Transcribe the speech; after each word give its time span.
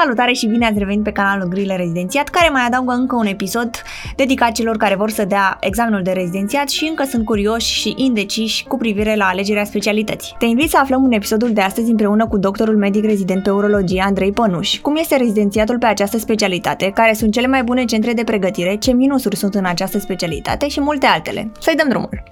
Salutare 0.00 0.32
și 0.32 0.46
bine 0.46 0.66
ați 0.66 0.78
revenit 0.78 1.02
pe 1.02 1.12
canalul 1.12 1.48
Grile 1.48 1.76
Rezidențiat, 1.76 2.28
care 2.28 2.48
mai 2.48 2.62
adaugă 2.66 2.92
încă 2.92 3.16
un 3.16 3.26
episod 3.26 3.82
dedicat 4.16 4.52
celor 4.52 4.76
care 4.76 4.94
vor 4.94 5.10
să 5.10 5.24
dea 5.24 5.56
examenul 5.60 6.02
de 6.02 6.10
rezidențiat 6.10 6.68
și 6.68 6.86
încă 6.88 7.04
sunt 7.04 7.24
curioși 7.24 7.80
și 7.80 7.94
indeciși 7.96 8.64
cu 8.64 8.76
privire 8.76 9.16
la 9.16 9.24
alegerea 9.24 9.64
specialității. 9.64 10.34
Te 10.38 10.44
invit 10.44 10.70
să 10.70 10.78
aflăm 10.78 11.04
în 11.04 11.12
episodul 11.12 11.52
de 11.52 11.60
astăzi 11.60 11.90
împreună 11.90 12.26
cu 12.26 12.38
doctorul 12.38 12.76
medic 12.76 13.04
rezident 13.04 13.42
pe 13.42 13.50
urologie 13.50 14.02
Andrei 14.06 14.32
Pănuș, 14.32 14.78
cum 14.78 14.96
este 14.96 15.16
rezidențiatul 15.16 15.78
pe 15.78 15.86
această 15.86 16.18
specialitate, 16.18 16.90
care 16.94 17.12
sunt 17.12 17.32
cele 17.32 17.46
mai 17.46 17.62
bune 17.62 17.84
centre 17.84 18.12
de 18.12 18.24
pregătire, 18.24 18.76
ce 18.76 18.92
minusuri 18.92 19.36
sunt 19.36 19.54
în 19.54 19.64
această 19.64 19.98
specialitate 19.98 20.68
și 20.68 20.80
multe 20.80 21.06
altele. 21.06 21.50
Să-i 21.60 21.76
dăm 21.76 21.88
drumul! 21.88 22.22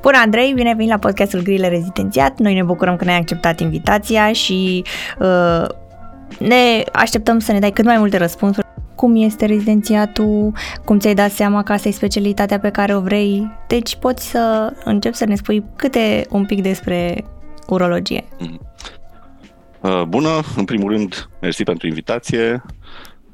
Bună, 0.00 0.16
Andrei, 0.24 0.52
bine 0.52 0.74
venit 0.74 0.90
la 0.90 0.98
podcastul 0.98 1.42
Grile 1.42 1.68
Rezidențiat. 1.68 2.38
Noi 2.38 2.54
ne 2.54 2.62
bucurăm 2.62 2.96
că 2.96 3.04
ne-ai 3.04 3.18
acceptat 3.18 3.60
invitația 3.60 4.32
și 4.32 4.84
uh, 5.18 5.66
ne 6.38 6.84
așteptăm 6.92 7.38
să 7.38 7.52
ne 7.52 7.58
dai 7.58 7.70
cât 7.70 7.84
mai 7.84 7.98
multe 7.98 8.16
răspunsuri. 8.16 8.66
Cum 8.94 9.16
este 9.16 9.46
rezidențiatul, 9.46 10.52
cum 10.84 10.98
ți-ai 10.98 11.14
dat 11.14 11.30
seama 11.30 11.62
că 11.62 11.72
asta 11.72 11.88
e 11.88 11.92
specialitatea 11.92 12.58
pe 12.58 12.70
care 12.70 12.96
o 12.96 13.00
vrei. 13.00 13.50
Deci 13.66 13.96
poți 13.96 14.30
să 14.30 14.72
începi 14.84 15.16
să 15.16 15.24
ne 15.24 15.34
spui 15.34 15.64
câte 15.76 16.26
un 16.30 16.44
pic 16.44 16.62
despre 16.62 17.24
urologie. 17.66 18.24
Mhm. 18.38 18.60
Uh, 19.80 20.02
bună, 20.02 20.40
în 20.56 20.64
primul 20.64 20.90
rând, 20.90 21.28
mersi 21.40 21.62
pentru 21.62 21.86
invitație. 21.86 22.62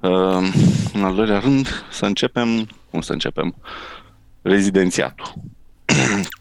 Uh, 0.00 0.52
în 0.92 1.04
al 1.04 1.14
doilea 1.14 1.38
rând, 1.38 1.68
să 1.90 2.04
începem, 2.04 2.68
cum 2.90 3.00
să 3.00 3.12
începem? 3.12 3.54
Rezidențiatul. 4.42 5.34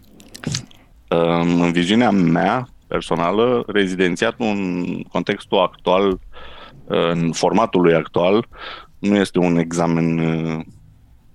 în 1.61 1.71
viziunea 1.71 2.09
mea 2.09 2.67
personală, 2.91 3.63
rezidențiatul 3.67 4.45
în 4.45 5.01
contextul 5.01 5.59
actual, 5.59 6.19
în 6.87 7.31
formatul 7.31 7.81
lui 7.81 7.93
actual, 7.93 8.47
nu 8.99 9.15
este 9.15 9.39
un 9.39 9.57
examen 9.57 10.19
uh, 10.19 10.65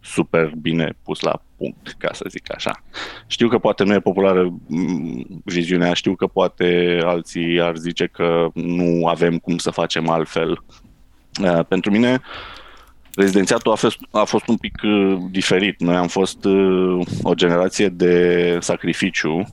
super 0.01 0.53
bine 0.61 0.97
pus 1.05 1.21
la 1.21 1.43
punct, 1.57 1.95
ca 1.99 2.09
să 2.13 2.25
zic 2.29 2.55
așa. 2.55 2.83
Știu 3.27 3.49
că 3.49 3.59
poate 3.59 3.85
nu 3.85 3.95
e 3.95 4.01
populară 4.01 4.53
mm, 4.67 5.43
viziunea, 5.45 5.93
știu 5.93 6.15
că 6.15 6.27
poate 6.27 6.99
alții 7.05 7.61
ar 7.61 7.77
zice 7.77 8.07
că 8.07 8.49
nu 8.55 9.07
avem 9.07 9.39
cum 9.39 9.59
să 9.59 9.71
facem 9.71 10.09
altfel. 10.09 10.65
Uh, 11.43 11.65
pentru 11.69 11.91
mine, 11.91 12.21
rezidențiatul 13.15 13.73
a 13.73 13.75
fost, 13.75 13.99
a 14.11 14.25
fost 14.25 14.49
un 14.49 14.57
pic 14.57 14.81
uh, 14.83 15.17
diferit. 15.31 15.81
Noi 15.81 15.97
am 15.97 16.09
fost 16.09 16.45
uh, 16.45 17.07
o 17.23 17.35
generație 17.35 17.89
de 17.89 18.57
sacrificiu, 18.61 19.35
uh, 19.35 19.47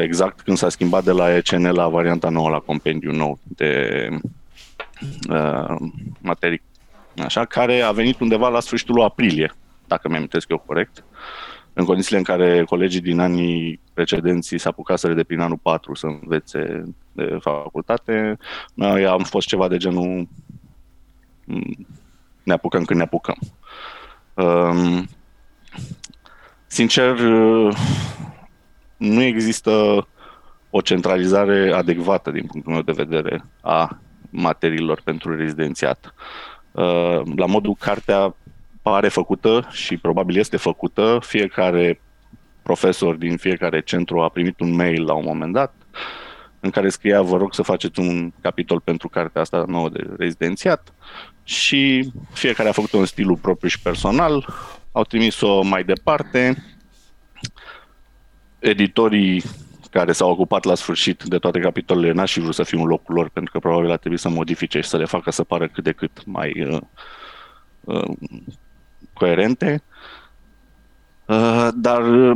exact 0.00 0.40
când 0.40 0.56
s-a 0.56 0.68
schimbat 0.68 1.04
de 1.04 1.12
la 1.12 1.34
ECN 1.36 1.66
la 1.66 1.88
varianta 1.88 2.28
nouă, 2.28 2.48
la 2.48 2.58
compendiu 2.58 3.12
nou 3.12 3.38
de 3.42 4.08
uh, 5.30 5.76
materii, 6.20 6.62
așa, 7.24 7.44
care 7.44 7.80
a 7.80 7.92
venit 7.92 8.20
undeva 8.20 8.48
la 8.48 8.60
sfârșitul 8.60 8.94
lui 8.94 9.04
aprilie, 9.04 9.54
dacă 9.86 10.08
mi-am 10.08 10.28
eu 10.48 10.58
corect, 10.66 11.04
în 11.72 11.84
condițiile 11.84 12.18
în 12.18 12.24
care 12.24 12.64
colegii 12.64 13.00
din 13.00 13.18
anii 13.18 13.80
precedenți 13.94 14.56
s-a 14.56 14.68
apucat 14.68 14.98
să 14.98 15.12
de 15.12 15.24
prin 15.24 15.40
anul 15.40 15.58
4 15.62 15.94
să 15.94 16.06
învețe 16.06 16.94
de 17.12 17.38
facultate, 17.40 18.38
noi 18.74 19.06
am 19.06 19.22
fost 19.22 19.46
ceva 19.46 19.68
de 19.68 19.76
genul 19.76 20.28
ne 22.42 22.52
apucăm 22.52 22.84
când 22.84 22.98
ne 22.98 23.04
apucăm. 23.04 23.38
Um, 24.34 25.08
sincer, 26.66 27.18
nu 28.98 29.22
există 29.22 30.06
o 30.70 30.80
centralizare 30.80 31.72
adecvată 31.72 32.30
din 32.30 32.46
punctul 32.46 32.72
meu 32.72 32.82
de 32.82 32.92
vedere 32.92 33.44
a 33.60 33.98
materiilor 34.30 35.00
pentru 35.04 35.36
rezidențiat. 35.36 36.14
Uh, 36.72 37.20
la 37.36 37.46
modul 37.46 37.74
cartea 37.78 38.34
pare 38.82 39.08
făcută 39.08 39.68
și 39.70 39.96
probabil 39.96 40.38
este 40.38 40.56
făcută, 40.56 41.18
fiecare 41.22 42.00
profesor 42.62 43.14
din 43.14 43.36
fiecare 43.36 43.80
centru 43.80 44.20
a 44.20 44.28
primit 44.28 44.60
un 44.60 44.74
mail 44.74 45.04
la 45.04 45.12
un 45.12 45.24
moment 45.26 45.52
dat 45.52 45.74
în 46.60 46.70
care 46.70 46.88
scria 46.88 47.22
vă 47.22 47.36
rog 47.36 47.54
să 47.54 47.62
faceți 47.62 48.00
un 48.00 48.32
capitol 48.40 48.80
pentru 48.80 49.08
cartea 49.08 49.40
asta 49.40 49.64
nouă 49.66 49.88
de 49.88 50.06
rezidențiat 50.18 50.92
și 51.44 52.12
fiecare 52.32 52.68
a 52.68 52.72
făcut-o 52.72 52.98
în 52.98 53.04
stilul 53.04 53.36
propriu 53.36 53.68
și 53.68 53.80
personal, 53.80 54.46
au 54.92 55.02
trimis-o 55.02 55.62
mai 55.62 55.84
departe. 55.84 56.64
Editorii 58.58 59.42
care 59.90 60.12
s-au 60.12 60.30
ocupat 60.30 60.64
la 60.64 60.74
sfârșit 60.74 61.22
de 61.22 61.38
toate 61.38 61.60
capitolele 61.60 62.12
n-aș 62.12 62.32
fi 62.32 62.40
vrut 62.40 62.54
să 62.54 62.62
fiu 62.62 62.80
în 62.80 62.86
locul 62.86 63.14
lor, 63.14 63.28
pentru 63.28 63.52
că 63.52 63.58
probabil 63.58 63.90
a 63.90 63.96
trebuit 63.96 64.20
să 64.20 64.28
modifice 64.28 64.80
și 64.80 64.88
să 64.88 64.96
le 64.96 65.04
facă 65.04 65.30
să 65.30 65.44
pară 65.44 65.68
cât 65.68 65.84
de 65.84 65.92
cât 65.92 66.24
mai 66.24 66.66
uh, 66.70 66.80
uh, 67.80 68.10
coerente. 69.12 69.82
Uh, 71.26 71.68
dar 71.74 72.02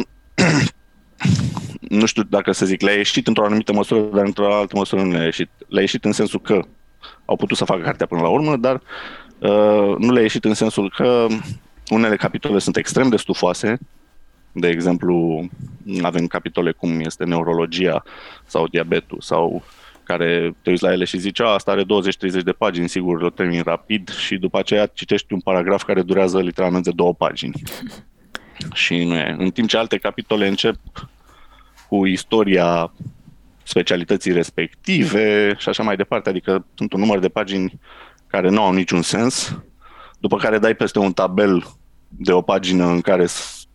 nu 2.00 2.06
știu 2.06 2.22
dacă 2.22 2.52
să 2.52 2.66
zic, 2.66 2.80
le-a 2.80 2.94
ieșit 2.94 3.26
într-o 3.26 3.44
anumită 3.44 3.72
măsură, 3.72 4.00
dar 4.00 4.24
într-o 4.24 4.54
altă 4.54 4.76
măsură 4.76 5.02
nu 5.02 5.10
le-a 5.10 5.24
ieșit. 5.24 5.50
Le-a 5.68 5.80
ieșit 5.80 6.04
în 6.04 6.12
sensul 6.12 6.40
că 6.40 6.60
au 7.24 7.36
putut 7.36 7.56
să 7.56 7.64
facă 7.64 7.80
cartea 7.80 8.06
până 8.06 8.20
la 8.20 8.28
urmă, 8.28 8.56
dar 8.56 8.82
uh, 9.38 9.96
nu 9.98 10.12
le-a 10.12 10.22
ieșit 10.22 10.44
în 10.44 10.54
sensul 10.54 10.92
că 10.96 11.26
unele 11.88 12.16
capitole 12.16 12.58
sunt 12.58 12.76
extrem 12.76 13.08
de 13.08 13.16
stufoase, 13.16 13.78
de 14.52 14.68
exemplu, 14.68 15.48
avem 16.02 16.26
capitole 16.26 16.72
cum 16.72 17.00
este 17.00 17.24
neurologia 17.24 18.02
sau 18.44 18.66
diabetul 18.66 19.20
sau 19.20 19.62
care 20.04 20.56
te 20.62 20.70
uiți 20.70 20.82
la 20.82 20.92
ele 20.92 21.04
și 21.04 21.18
zici, 21.18 21.40
a, 21.40 21.46
asta 21.46 21.70
are 21.70 21.82
20-30 21.82 21.86
de 22.44 22.52
pagini, 22.52 22.88
sigur, 22.88 23.22
o 23.22 23.30
termin 23.30 23.62
rapid 23.64 24.10
și 24.10 24.36
după 24.36 24.58
aceea 24.58 24.86
citești 24.86 25.32
un 25.32 25.40
paragraf 25.40 25.84
care 25.84 26.02
durează 26.02 26.40
literalmente 26.40 26.90
două 26.90 27.14
pagini. 27.14 27.62
și 28.74 29.04
nu 29.04 29.14
e. 29.14 29.34
În 29.38 29.50
timp 29.50 29.68
ce 29.68 29.76
alte 29.76 29.96
capitole 29.96 30.46
încep 30.46 30.76
cu 31.88 32.06
istoria 32.06 32.92
specialității 33.62 34.32
respective 34.32 35.54
și 35.58 35.68
așa 35.68 35.82
mai 35.82 35.96
departe, 35.96 36.28
adică 36.28 36.66
sunt 36.74 36.92
un 36.92 37.00
număr 37.00 37.18
de 37.18 37.28
pagini 37.28 37.80
care 38.26 38.48
nu 38.48 38.62
au 38.62 38.72
niciun 38.72 39.02
sens, 39.02 39.58
după 40.18 40.36
care 40.36 40.58
dai 40.58 40.74
peste 40.74 40.98
un 40.98 41.12
tabel 41.12 41.64
de 42.08 42.32
o 42.32 42.40
pagină 42.40 42.86
în 42.86 43.00
care 43.00 43.26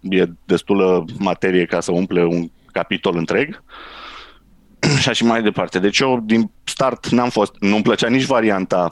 e 0.10 0.30
destulă 0.46 1.06
materie 1.18 1.66
ca 1.66 1.80
să 1.80 1.92
umple 1.92 2.26
un 2.26 2.50
capitol 2.72 3.18
întreg 3.18 3.64
și 5.02 5.10
așa 5.10 5.26
mai 5.26 5.44
departe. 5.44 5.80
Deci 5.80 6.00
eu 6.00 6.20
din 6.26 6.52
start 6.64 7.08
n-am 7.08 7.30
fost, 7.30 7.56
nu-mi 7.60 7.84
plăcea 7.84 8.08
nici 8.08 8.26
varianta 8.26 8.90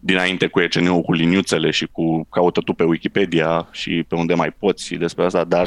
dinainte 0.00 0.46
cu 0.46 0.60
ECN-ul, 0.60 1.00
cu 1.00 1.12
liniuțele 1.12 1.70
și 1.70 1.86
cu 1.92 2.26
caută 2.30 2.60
tu 2.60 2.72
pe 2.72 2.84
Wikipedia 2.84 3.68
și 3.70 4.04
pe 4.08 4.14
unde 4.14 4.34
mai 4.34 4.50
poți 4.50 4.94
despre 4.94 5.24
asta, 5.24 5.44
dar 5.44 5.66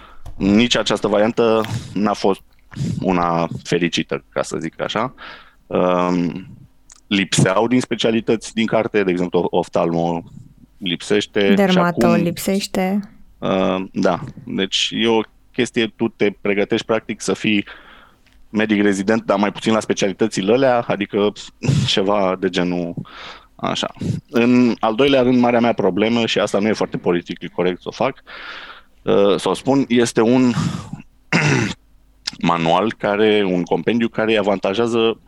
nici 0.36 0.76
această 0.76 1.08
variantă 1.08 1.60
n-a 1.92 2.12
fost 2.12 2.40
una 3.00 3.48
fericită, 3.62 4.24
ca 4.28 4.42
să 4.42 4.56
zic 4.60 4.80
așa. 4.80 5.14
Um, 5.66 6.48
lipseau 7.06 7.68
din 7.68 7.80
specialități 7.80 8.54
din 8.54 8.66
carte, 8.66 9.02
de 9.02 9.10
exemplu, 9.10 9.46
oftalmo 9.50 10.22
lipsește. 10.78 11.54
Dermato 11.54 12.06
acum, 12.06 12.22
lipsește. 12.22 13.13
Uh, 13.44 13.84
da, 13.92 14.20
deci 14.44 14.90
e 14.94 15.08
o 15.08 15.20
chestie, 15.52 15.86
tu 15.96 16.08
te 16.08 16.30
pregătești 16.40 16.86
practic 16.86 17.20
să 17.20 17.32
fii 17.32 17.64
medic 18.50 18.82
rezident, 18.82 19.22
dar 19.24 19.38
mai 19.38 19.52
puțin 19.52 19.72
la 19.72 19.80
specialitățile 19.80 20.52
alea, 20.52 20.80
adică 20.80 21.32
ceva 21.86 22.36
de 22.40 22.48
genul 22.48 22.94
așa. 23.56 23.92
În 24.30 24.74
al 24.80 24.94
doilea 24.94 25.22
rând, 25.22 25.38
marea 25.38 25.60
mea 25.60 25.72
problemă, 25.72 26.26
și 26.26 26.38
asta 26.38 26.58
nu 26.58 26.68
e 26.68 26.72
foarte 26.72 26.96
politic 26.96 27.52
corect 27.52 27.80
să 27.80 27.88
o 27.88 27.90
fac, 27.90 28.22
uh, 29.02 29.36
să 29.36 29.48
o 29.48 29.54
spun, 29.54 29.84
este 29.88 30.20
un 30.20 30.52
manual, 32.50 32.94
care, 32.98 33.44
un 33.46 33.62
compendiu 33.62 34.08
care 34.08 34.30
îi 34.30 34.38
avantajează 34.38 35.20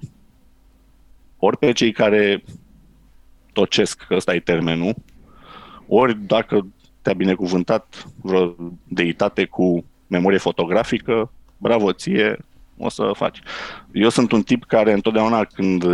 ori 1.38 1.58
pe 1.58 1.72
cei 1.72 1.92
care 1.92 2.44
tocesc, 3.52 4.04
că 4.08 4.14
ăsta 4.14 4.34
e 4.34 4.40
termenul, 4.40 4.94
ori 5.88 6.18
dacă 6.26 6.66
te-a 7.06 7.14
binecuvântat 7.14 8.06
vreo 8.22 8.54
deitate 8.84 9.44
cu 9.44 9.84
memorie 10.06 10.38
fotografică, 10.38 11.32
bravo 11.58 11.92
ție, 11.92 12.44
o 12.78 12.88
să 12.88 13.10
faci. 13.14 13.40
Eu 13.92 14.08
sunt 14.08 14.32
un 14.32 14.42
tip 14.42 14.64
care 14.64 14.92
întotdeauna 14.92 15.44
când 15.44 15.84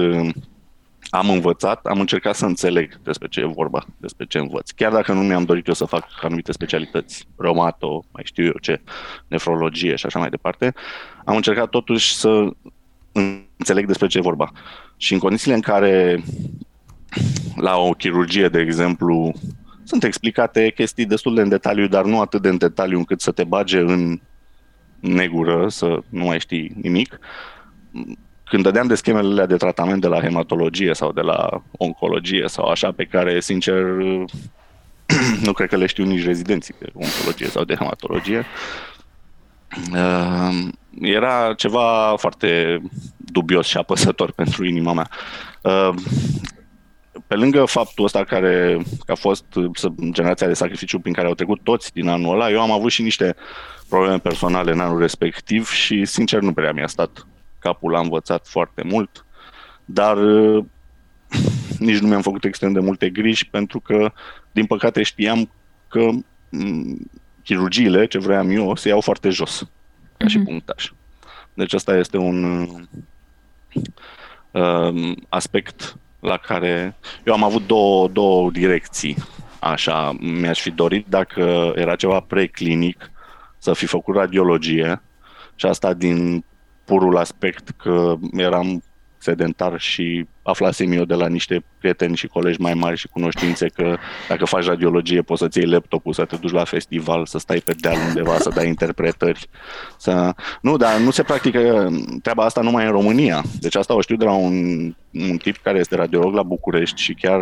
am 1.10 1.30
învățat, 1.30 1.86
am 1.86 2.00
încercat 2.00 2.34
să 2.34 2.46
înțeleg 2.46 3.00
despre 3.02 3.28
ce 3.28 3.40
e 3.40 3.44
vorba, 3.44 3.86
despre 3.96 4.24
ce 4.24 4.38
învăț. 4.38 4.70
Chiar 4.70 4.92
dacă 4.92 5.12
nu 5.12 5.20
mi-am 5.20 5.44
dorit 5.44 5.66
eu 5.66 5.74
să 5.74 5.84
fac 5.84 6.08
anumite 6.22 6.52
specialități, 6.52 7.28
romato, 7.36 8.04
mai 8.12 8.22
știu 8.24 8.44
eu 8.44 8.58
ce, 8.60 8.80
nefrologie 9.28 9.94
și 9.96 10.06
așa 10.06 10.18
mai 10.18 10.30
departe, 10.30 10.74
am 11.24 11.36
încercat 11.36 11.68
totuși 11.68 12.14
să 12.14 12.50
înțeleg 13.56 13.86
despre 13.86 14.06
ce 14.06 14.18
e 14.18 14.20
vorba. 14.20 14.52
Și 14.96 15.12
în 15.12 15.18
condițiile 15.18 15.54
în 15.54 15.60
care 15.60 16.22
la 17.56 17.76
o 17.76 17.90
chirurgie, 17.90 18.48
de 18.48 18.60
exemplu, 18.60 19.32
sunt 19.92 20.04
explicate 20.04 20.70
chestii 20.70 21.06
destul 21.06 21.34
de 21.34 21.40
în 21.40 21.48
detaliu, 21.48 21.86
dar 21.86 22.04
nu 22.04 22.20
atât 22.20 22.42
de 22.42 22.48
în 22.48 22.56
detaliu 22.56 22.98
încât 22.98 23.20
să 23.20 23.30
te 23.30 23.44
bage 23.44 23.78
în 23.78 24.20
negură, 25.00 25.68
să 25.68 25.98
nu 26.08 26.24
mai 26.24 26.40
știi 26.40 26.72
nimic, 26.82 27.18
când 28.44 28.62
dădeam 28.62 28.86
de 28.86 28.94
schemele 28.94 29.46
de 29.46 29.56
tratament 29.56 30.00
de 30.00 30.06
la 30.06 30.20
hematologie 30.20 30.94
sau 30.94 31.12
de 31.12 31.20
la 31.20 31.62
oncologie 31.72 32.44
sau 32.48 32.64
așa, 32.64 32.92
pe 32.92 33.04
care, 33.04 33.40
sincer, 33.40 33.82
nu 35.46 35.52
cred 35.52 35.68
că 35.68 35.76
le 35.76 35.86
știu 35.86 36.04
nici 36.04 36.24
rezidenții 36.24 36.74
de 36.78 36.86
oncologie 36.94 37.46
sau 37.46 37.64
de 37.64 37.74
hematologie, 37.74 38.44
uh, 39.92 40.68
era 41.00 41.54
ceva 41.56 42.14
foarte 42.16 42.80
dubios 43.16 43.66
și 43.66 43.76
apăsător 43.76 44.32
pentru 44.40 44.64
inima 44.64 44.92
mea. 44.92 45.10
Uh, 47.32 47.38
pe 47.38 47.44
lângă 47.44 47.64
faptul 47.64 48.04
ăsta 48.04 48.24
care 48.24 48.78
a 49.06 49.14
fost 49.14 49.44
generația 50.10 50.46
de 50.46 50.54
sacrificiu 50.54 50.98
prin 50.98 51.12
care 51.12 51.26
au 51.26 51.34
trecut 51.34 51.60
toți 51.62 51.92
din 51.92 52.08
anul 52.08 52.34
ăla, 52.34 52.50
eu 52.50 52.60
am 52.60 52.70
avut 52.70 52.90
și 52.90 53.02
niște 53.02 53.36
probleme 53.88 54.18
personale 54.18 54.72
în 54.72 54.80
anul 54.80 54.98
respectiv 54.98 55.70
și, 55.70 56.04
sincer, 56.04 56.40
nu 56.40 56.52
prea 56.52 56.72
mi-a 56.72 56.86
stat 56.86 57.26
capul, 57.58 57.90
l-a 57.90 58.00
învățat 58.00 58.46
foarte 58.46 58.82
mult, 58.84 59.26
dar 59.84 60.16
nici 61.78 61.98
nu 61.98 62.08
mi-am 62.08 62.22
făcut 62.22 62.44
extrem 62.44 62.72
de 62.72 62.80
multe 62.80 63.10
griji 63.10 63.48
pentru 63.48 63.80
că, 63.80 64.12
din 64.52 64.66
păcate, 64.66 65.02
știam 65.02 65.50
că 65.88 66.10
chirurgiile, 67.42 68.06
ce 68.06 68.18
vreau 68.18 68.52
eu, 68.52 68.76
se 68.76 68.88
iau 68.88 69.00
foarte 69.00 69.28
jos, 69.28 69.58
ca 70.16 70.24
mm-hmm. 70.24 70.28
și 70.28 70.36
mhm. 70.36 70.46
punctaj. 70.46 70.92
Deci 71.54 71.74
asta 71.74 71.96
este 71.96 72.16
un 72.16 72.66
uh, 74.52 75.12
aspect 75.28 75.96
la 76.22 76.36
care 76.36 76.96
eu 77.24 77.32
am 77.32 77.44
avut 77.44 77.66
două, 77.66 78.08
două 78.08 78.50
direcții. 78.50 79.16
Așa, 79.60 80.12
mi-aș 80.20 80.60
fi 80.60 80.70
dorit 80.70 81.06
dacă 81.08 81.72
era 81.74 81.96
ceva 81.96 82.20
preclinic 82.20 83.10
să 83.58 83.72
fi 83.72 83.86
făcut 83.86 84.14
radiologie 84.14 85.02
și 85.54 85.66
asta 85.66 85.94
din 85.94 86.44
purul 86.84 87.16
aspect 87.16 87.68
că 87.68 88.14
eram 88.36 88.82
sedentar 89.22 89.80
și 89.80 90.26
aflasem 90.42 90.92
eu 90.92 91.04
de 91.04 91.14
la 91.14 91.28
niște 91.28 91.64
prieteni 91.78 92.16
și 92.16 92.26
colegi 92.26 92.60
mai 92.60 92.74
mari 92.74 92.96
și 92.96 93.08
cunoștințe 93.08 93.68
că 93.68 93.96
dacă 94.28 94.44
faci 94.44 94.64
radiologie 94.64 95.22
poți 95.22 95.40
să-ți 95.40 95.58
iei 95.58 95.70
laptopul, 95.70 96.12
să 96.12 96.24
te 96.24 96.36
duci 96.36 96.52
la 96.52 96.64
festival, 96.64 97.26
să 97.26 97.38
stai 97.38 97.62
pe 97.64 97.74
deal 97.80 97.96
undeva, 98.08 98.38
să 98.38 98.50
dai 98.54 98.66
interpretări. 98.66 99.48
Să... 99.98 100.34
Nu, 100.60 100.76
dar 100.76 100.98
nu 100.98 101.10
se 101.10 101.22
practică 101.22 101.90
treaba 102.22 102.44
asta 102.44 102.60
numai 102.60 102.84
în 102.84 102.90
România. 102.90 103.42
Deci 103.60 103.74
asta 103.74 103.94
o 103.94 104.00
știu 104.00 104.16
de 104.16 104.24
la 104.24 104.32
un, 104.32 104.54
un 105.10 105.36
tip 105.36 105.56
care 105.56 105.78
este 105.78 105.96
radiolog 105.96 106.34
la 106.34 106.42
București 106.42 107.00
și 107.00 107.14
chiar 107.14 107.40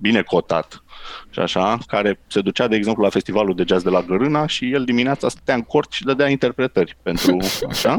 bine 0.00 0.22
cotat 0.22 0.82
și 1.30 1.38
așa, 1.38 1.78
care 1.86 2.20
se 2.26 2.40
ducea, 2.40 2.68
de 2.68 2.76
exemplu, 2.76 3.02
la 3.02 3.08
festivalul 3.08 3.54
de 3.54 3.64
jazz 3.66 3.82
de 3.82 3.90
la 3.90 4.00
Gărâna 4.00 4.46
și 4.46 4.72
el 4.72 4.84
dimineața 4.84 5.28
stătea 5.28 5.54
în 5.54 5.62
cort 5.62 5.92
și 5.92 6.04
dădea 6.04 6.28
interpretări 6.28 6.96
pentru 7.02 7.36
așa. 7.68 7.96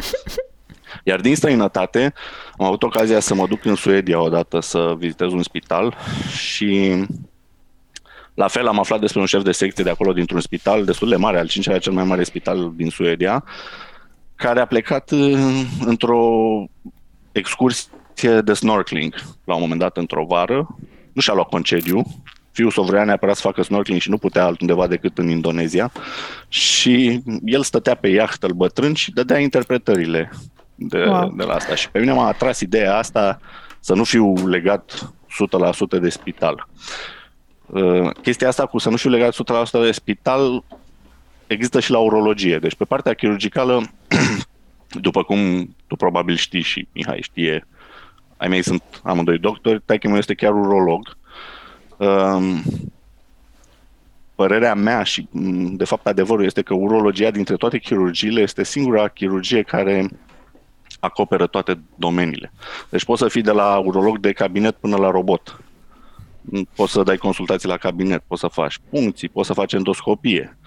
Iar 1.04 1.22
din 1.22 1.36
străinătate 1.36 2.14
am 2.58 2.66
avut 2.66 2.84
ocazia 2.84 3.20
să 3.20 3.34
mă 3.34 3.48
duc 3.48 3.66
în 3.66 3.76
Suedia 3.76 4.22
odată 4.22 4.60
să 4.60 4.96
vizitez 4.98 5.32
un 5.32 5.44
spital 5.44 5.96
și 6.38 7.04
la 8.34 8.48
fel 8.48 8.68
am 8.68 8.80
aflat 8.80 9.00
despre 9.00 9.20
un 9.20 9.26
șef 9.26 9.44
de 9.44 9.52
secție 9.52 9.84
de 9.84 9.90
acolo 9.90 10.14
dintr-un 10.14 10.40
spital 10.40 10.86
destul 10.86 11.10
de 11.10 11.16
mare, 11.16 11.40
al 11.40 11.48
cincilea 11.48 11.80
cel 11.80 11.94
mai 11.94 12.04
mare 12.04 12.24
spital 12.24 12.72
din 12.76 12.90
Suedia, 12.90 13.44
care 14.36 14.60
a 14.60 14.66
plecat 14.66 15.12
uh, 15.12 15.64
într-o 15.86 16.24
excursie 17.32 18.42
de 18.44 18.54
snorkeling 18.54 19.14
la 19.44 19.54
un 19.54 19.62
moment 19.62 19.80
dat 19.80 19.98
într-o 19.98 20.26
vară. 20.26 20.78
Nu 21.14 21.22
și-a 21.22 21.34
luat 21.34 21.50
concediu, 21.50 22.04
fiul 22.52 22.72
său 22.72 22.84
vrea 22.84 23.04
neapărat 23.04 23.36
să 23.36 23.42
facă 23.42 23.62
snorkeling 23.62 24.02
și 24.02 24.10
nu 24.10 24.18
putea 24.18 24.46
altundeva 24.46 24.88
decât 24.88 25.18
în 25.18 25.30
Indonezia. 25.30 25.92
Și 26.48 27.22
el 27.46 27.64
stătea 27.64 27.96
pe 27.96 28.08
iahtă 28.08 28.48
bătrân 28.56 28.94
și 28.94 29.12
dădea 29.12 29.40
interpretările 29.40 30.32
de, 30.78 31.04
wow. 31.04 31.34
de 31.36 31.44
la 31.44 31.54
asta. 31.54 31.76
Și 31.76 31.90
pe 31.90 32.00
mine 32.00 32.12
m-a 32.14 32.28
atras 32.28 32.60
ideea 32.60 32.98
asta 32.98 33.40
să 33.80 33.94
nu 33.94 34.04
fiu 34.04 34.48
legat 34.48 35.14
100% 35.98 36.02
de 36.02 36.10
spital. 36.10 36.68
Uh, 37.66 38.10
chestia 38.22 38.48
asta 38.48 38.66
cu 38.66 38.78
să 38.78 38.90
nu 38.90 38.96
fiu 38.96 39.10
legat 39.10 39.36
100% 39.36 39.38
de 39.72 39.92
spital 39.92 40.64
există 41.48 41.80
și 41.80 41.92
la 41.92 41.98
urologie. 41.98 42.60
Deci 42.60 42.76
pe 42.76 42.86
partea 42.86 43.14
chirurgicală, 43.14 43.82
după 45.08 45.24
cum 45.24 45.76
tu 45.88 45.96
probabil 45.96 46.36
știi 46.36 46.62
și 46.62 46.88
Mihai 46.92 47.22
știe, 47.22 47.68
ai 48.38 48.48
mei 48.48 48.62
sunt 48.62 48.84
amândoi 49.04 49.38
doctori, 49.38 49.82
taică 49.86 50.08
meu 50.08 50.18
este 50.18 50.34
chiar 50.34 50.54
urolog. 50.54 51.18
Um, 51.98 52.62
părerea 54.36 54.74
mea 54.74 55.04
și, 55.04 55.28
de 55.72 55.86
fapt, 55.86 56.08
adevărul 56.08 56.46
este 56.46 56.62
că 56.62 56.74
urologia 56.74 57.32
dintre 57.32 57.56
toate 57.56 57.78
chirurgiile 57.78 58.42
este 58.42 58.64
singura 58.64 59.08
chirurgie 59.08 59.62
care 59.62 60.10
acoperă 61.00 61.48
toate 61.48 61.80
domeniile. 61.96 62.52
Deci 62.90 63.06
poți 63.06 63.22
să 63.22 63.28
fii 63.28 63.42
de 63.42 63.52
la 63.52 63.78
urolog 63.78 64.20
de 64.20 64.32
cabinet 64.32 64.76
până 64.76 64.96
la 64.96 65.10
robot. 65.10 65.60
Poți 66.76 66.92
să 66.92 67.04
dai 67.04 67.18
consultații 67.18 67.70
la 67.70 67.78
cabinet, 67.78 68.24
poți 68.28 68.42
să 68.42 68.48
faci 68.48 68.80
puncții, 68.90 69.30
poți 69.30 69.48
să 69.48 69.54
faci 69.54 69.74
endoscopie. 69.74 70.58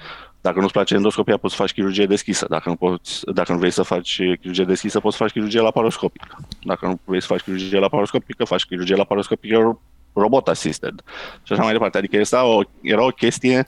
Dacă 0.40 0.60
nu-ți 0.60 0.72
place 0.72 0.94
endoscopia, 0.94 1.36
poți 1.36 1.54
să 1.54 1.60
faci 1.60 1.72
chirurgie 1.72 2.06
deschisă. 2.06 2.46
Dacă 2.48 2.68
nu, 2.68 2.76
poți, 2.76 3.20
dacă 3.34 3.52
nu 3.52 3.58
vrei 3.58 3.70
să 3.70 3.82
faci 3.82 4.16
chirurgie 4.16 4.64
deschisă, 4.64 5.00
poți 5.00 5.16
să 5.16 5.22
faci 5.22 5.32
chirurgie 5.32 5.60
laparoscopică. 5.60 6.36
Dacă 6.62 6.86
nu 6.86 7.00
vrei 7.04 7.20
să 7.20 7.26
faci 7.26 7.40
chirurgie 7.40 7.78
laparoscopică, 7.78 8.44
faci 8.44 8.64
chirurgie 8.64 8.96
laparoscopică 8.96 9.80
robot 10.12 10.48
assisted. 10.48 11.02
Și 11.42 11.52
așa 11.52 11.62
mai 11.62 11.72
departe. 11.72 11.98
Adică 11.98 12.16
era 12.16 12.44
o, 12.44 12.60
era 12.80 13.04
o 13.04 13.08
chestie 13.08 13.66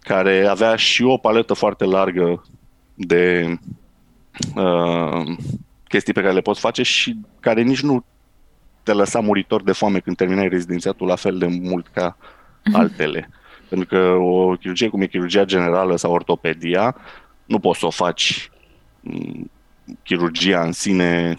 care 0.00 0.46
avea 0.46 0.76
și 0.76 1.02
o 1.02 1.16
paletă 1.16 1.54
foarte 1.54 1.84
largă 1.84 2.46
de 2.94 3.54
uh, 4.56 5.36
chestii 5.96 6.14
pe 6.14 6.20
care 6.20 6.34
le 6.34 6.40
poți 6.40 6.60
face 6.60 6.82
și 6.82 7.16
care 7.40 7.62
nici 7.62 7.80
nu 7.80 8.04
te 8.82 8.92
lăsa 8.92 9.20
muritor 9.20 9.62
de 9.62 9.72
foame 9.72 9.98
când 9.98 10.16
terminai 10.16 10.48
rezidențiatul 10.48 11.06
la 11.06 11.14
fel 11.14 11.38
de 11.38 11.46
mult 11.46 11.86
ca 11.86 12.16
mm-hmm. 12.16 12.72
altele. 12.72 13.30
Pentru 13.68 13.86
că 13.86 13.98
o 14.10 14.56
chirurgie 14.56 14.88
cum 14.88 15.00
e 15.00 15.06
chirurgia 15.06 15.44
generală 15.44 15.96
sau 15.96 16.12
ortopedia, 16.12 16.96
nu 17.44 17.58
poți 17.58 17.78
să 17.78 17.86
o 17.86 17.90
faci 17.90 18.50
mm, 19.00 19.50
chirurgia 20.02 20.62
în 20.62 20.72
sine 20.72 21.36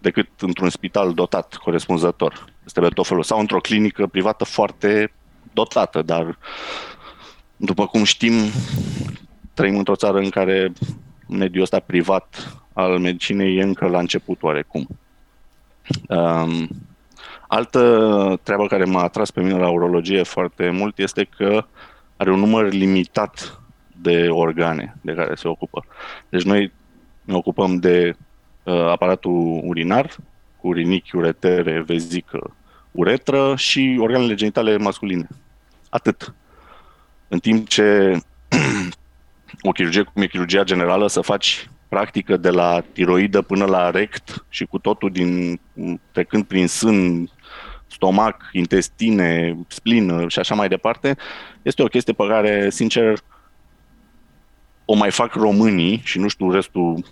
decât 0.00 0.28
într-un 0.40 0.68
spital 0.68 1.14
dotat 1.14 1.54
corespunzător. 1.54 2.44
Este 2.64 2.80
pe 2.80 2.88
tot 2.88 3.06
felul. 3.06 3.22
Sau 3.22 3.38
într-o 3.38 3.60
clinică 3.60 4.06
privată 4.06 4.44
foarte 4.44 5.12
dotată, 5.52 6.02
dar 6.02 6.38
după 7.56 7.86
cum 7.86 8.04
știm, 8.04 8.32
trăim 9.54 9.76
într-o 9.78 9.96
țară 9.96 10.18
în 10.18 10.30
care 10.30 10.72
mediul 11.28 11.62
ăsta 11.62 11.78
privat 11.78 12.54
al 12.72 12.98
medicinei 12.98 13.56
e 13.56 13.62
încă 13.62 13.86
la 13.86 13.98
început 13.98 14.42
oarecum. 14.42 14.86
Um, 16.08 16.68
altă 17.48 18.40
treabă 18.42 18.66
care 18.66 18.84
m-a 18.84 19.02
atras 19.02 19.30
pe 19.30 19.40
mine 19.40 19.58
la 19.58 19.70
urologie 19.70 20.22
foarte 20.22 20.70
mult 20.70 20.98
este 20.98 21.24
că 21.36 21.64
are 22.16 22.30
un 22.30 22.38
număr 22.38 22.72
limitat 22.72 23.60
de 23.96 24.28
organe 24.28 24.96
de 25.00 25.12
care 25.12 25.34
se 25.34 25.48
ocupă. 25.48 25.84
Deci 26.28 26.42
noi 26.42 26.72
ne 27.24 27.34
ocupăm 27.34 27.76
de 27.76 28.16
uh, 28.62 28.86
aparatul 28.86 29.60
urinar, 29.64 30.16
cu 30.60 30.72
rinichi, 30.72 31.16
uretere, 31.16 31.80
vezică, 31.80 32.56
uretră 32.90 33.56
și 33.56 33.96
organele 34.00 34.34
genitale 34.34 34.76
masculine. 34.76 35.28
Atât. 35.88 36.34
În 37.28 37.38
timp 37.38 37.68
ce 37.68 38.18
o 39.62 39.70
chirurgie 39.70 40.02
cum 40.02 40.22
e 40.22 40.26
chirurgia 40.26 40.64
generală, 40.64 41.08
să 41.08 41.20
faci 41.20 41.70
practică 41.90 42.36
de 42.36 42.50
la 42.50 42.82
tiroidă 42.92 43.42
până 43.42 43.64
la 43.64 43.90
rect 43.90 44.44
și 44.48 44.64
cu 44.64 44.78
totul 44.78 45.10
din, 45.10 45.60
trecând 46.12 46.44
prin 46.44 46.66
sân, 46.66 47.28
stomac, 47.86 48.36
intestine, 48.52 49.58
splină 49.68 50.28
și 50.28 50.38
așa 50.38 50.54
mai 50.54 50.68
departe, 50.68 51.16
este 51.62 51.82
o 51.82 51.86
chestie 51.86 52.12
pe 52.12 52.26
care, 52.26 52.70
sincer, 52.70 53.18
o 54.84 54.94
mai 54.94 55.10
fac 55.10 55.34
românii 55.34 56.00
și 56.04 56.18
nu 56.18 56.28
știu 56.28 56.50
restul 56.50 57.04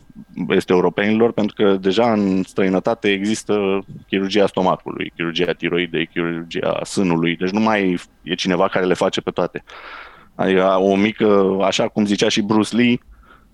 este 0.48 0.72
europenilor, 0.72 1.32
pentru 1.32 1.54
că 1.54 1.76
deja 1.76 2.12
în 2.12 2.42
străinătate 2.42 3.10
există 3.10 3.84
chirurgia 4.06 4.46
stomacului, 4.46 5.12
chirurgia 5.16 5.52
tiroidei, 5.52 6.06
chirurgia 6.06 6.80
sânului, 6.84 7.36
deci 7.36 7.50
nu 7.50 7.60
mai 7.60 8.00
e 8.22 8.34
cineva 8.34 8.68
care 8.68 8.84
le 8.84 8.94
face 8.94 9.20
pe 9.20 9.30
toate. 9.30 9.64
Adică 10.34 10.76
o 10.78 10.96
mică, 10.96 11.58
așa 11.62 11.88
cum 11.88 12.04
zicea 12.04 12.28
și 12.28 12.42
Bruce 12.42 12.76
Lee, 12.76 12.98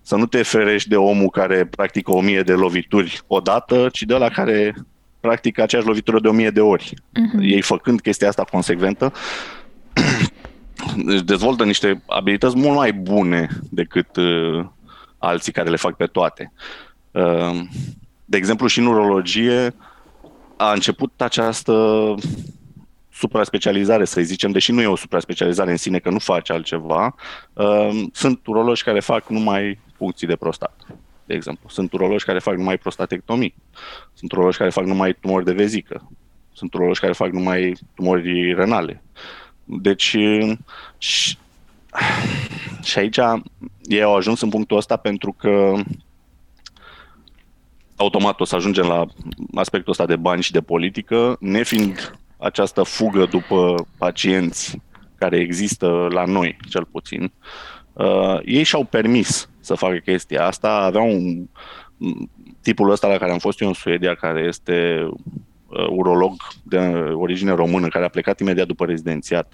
să 0.05 0.15
nu 0.15 0.25
te 0.25 0.43
ferești 0.43 0.89
de 0.89 0.95
omul 0.95 1.29
care 1.29 1.65
practică 1.65 2.11
o 2.11 2.21
mie 2.21 2.41
de 2.41 2.53
lovituri 2.53 3.21
odată, 3.27 3.89
ci 3.91 4.01
de 4.01 4.13
la 4.13 4.29
care 4.29 4.75
practică 5.19 5.61
aceeași 5.61 5.87
lovitură 5.87 6.19
de 6.19 6.27
o 6.27 6.31
mie 6.31 6.49
de 6.49 6.61
ori. 6.61 6.93
Uh-huh. 6.93 7.41
Ei 7.41 7.61
făcând 7.61 8.01
chestia 8.01 8.27
asta 8.27 8.43
consecventă, 8.43 9.13
dezvoltă 11.25 11.63
niște 11.63 12.03
abilități 12.07 12.57
mult 12.57 12.75
mai 12.75 12.93
bune 12.93 13.49
decât 13.69 14.15
uh, 14.15 14.65
alții 15.17 15.51
care 15.51 15.69
le 15.69 15.75
fac 15.75 15.95
pe 15.95 16.05
toate. 16.05 16.51
Uh, 17.11 17.61
de 18.25 18.37
exemplu, 18.37 18.67
și 18.67 18.79
în 18.79 18.85
urologie 18.85 19.75
a 20.57 20.71
început 20.71 21.21
această 21.21 22.15
supra-specializare, 23.11 24.05
să 24.05 24.21
zicem, 24.21 24.51
deși 24.51 24.71
nu 24.71 24.81
e 24.81 24.87
o 24.87 24.95
supra-specializare 24.95 25.71
în 25.71 25.77
sine, 25.77 25.99
că 25.99 26.09
nu 26.09 26.19
face 26.19 26.53
altceva, 26.53 27.15
uh, 27.53 28.03
sunt 28.11 28.47
urologi 28.47 28.83
care 28.83 28.99
fac 28.99 29.29
numai 29.29 29.83
funcții 29.97 30.27
de 30.27 30.35
prostată. 30.35 30.85
de 31.25 31.33
exemplu. 31.33 31.69
Sunt 31.69 31.93
urologi 31.93 32.25
care 32.25 32.39
fac 32.39 32.55
numai 32.55 32.77
prostatectomii. 32.77 33.55
Sunt 34.13 34.31
urologi 34.31 34.57
care 34.57 34.69
fac 34.69 34.85
numai 34.85 35.13
tumori 35.13 35.45
de 35.45 35.53
vezică. 35.53 36.11
Sunt 36.53 36.73
urologi 36.73 36.99
care 36.99 37.11
fac 37.11 37.31
numai 37.31 37.77
tumori 37.95 38.53
renale. 38.53 39.03
Deci, 39.63 40.17
și, 40.97 41.37
și 42.83 42.99
aici 42.99 43.17
ei 43.83 44.03
au 44.03 44.15
ajuns 44.15 44.41
în 44.41 44.49
punctul 44.49 44.77
ăsta 44.77 44.97
pentru 44.97 45.35
că 45.37 45.73
automat 47.95 48.39
o 48.39 48.43
să 48.43 48.55
ajungem 48.55 48.87
la 48.87 49.05
aspectul 49.53 49.91
ăsta 49.91 50.05
de 50.05 50.15
bani 50.15 50.43
și 50.43 50.51
de 50.51 50.61
politică, 50.61 51.37
nefiind 51.39 52.19
această 52.37 52.83
fugă 52.83 53.25
după 53.25 53.87
pacienți 53.97 54.81
care 55.15 55.37
există 55.37 56.07
la 56.09 56.25
noi, 56.25 56.57
cel 56.69 56.85
puțin, 56.85 57.31
uh, 57.93 58.39
ei 58.45 58.63
și-au 58.63 58.83
permis 58.83 59.49
să 59.65 59.75
facă 59.75 59.95
chestia 59.95 60.45
asta. 60.45 60.69
Aveau 60.69 61.09
un 61.09 61.47
tipul 62.61 62.89
ăsta 62.89 63.07
la 63.07 63.17
care 63.17 63.31
am 63.31 63.37
fost 63.37 63.61
eu 63.61 63.67
în 63.67 63.73
Suedia, 63.73 64.15
care 64.15 64.41
este 64.47 65.07
uh, 65.67 65.87
urolog 65.89 66.33
de 66.63 66.77
origine 67.13 67.51
română, 67.51 67.87
care 67.87 68.05
a 68.05 68.09
plecat 68.09 68.39
imediat 68.39 68.67
după 68.67 68.85
rezidențiat 68.85 69.53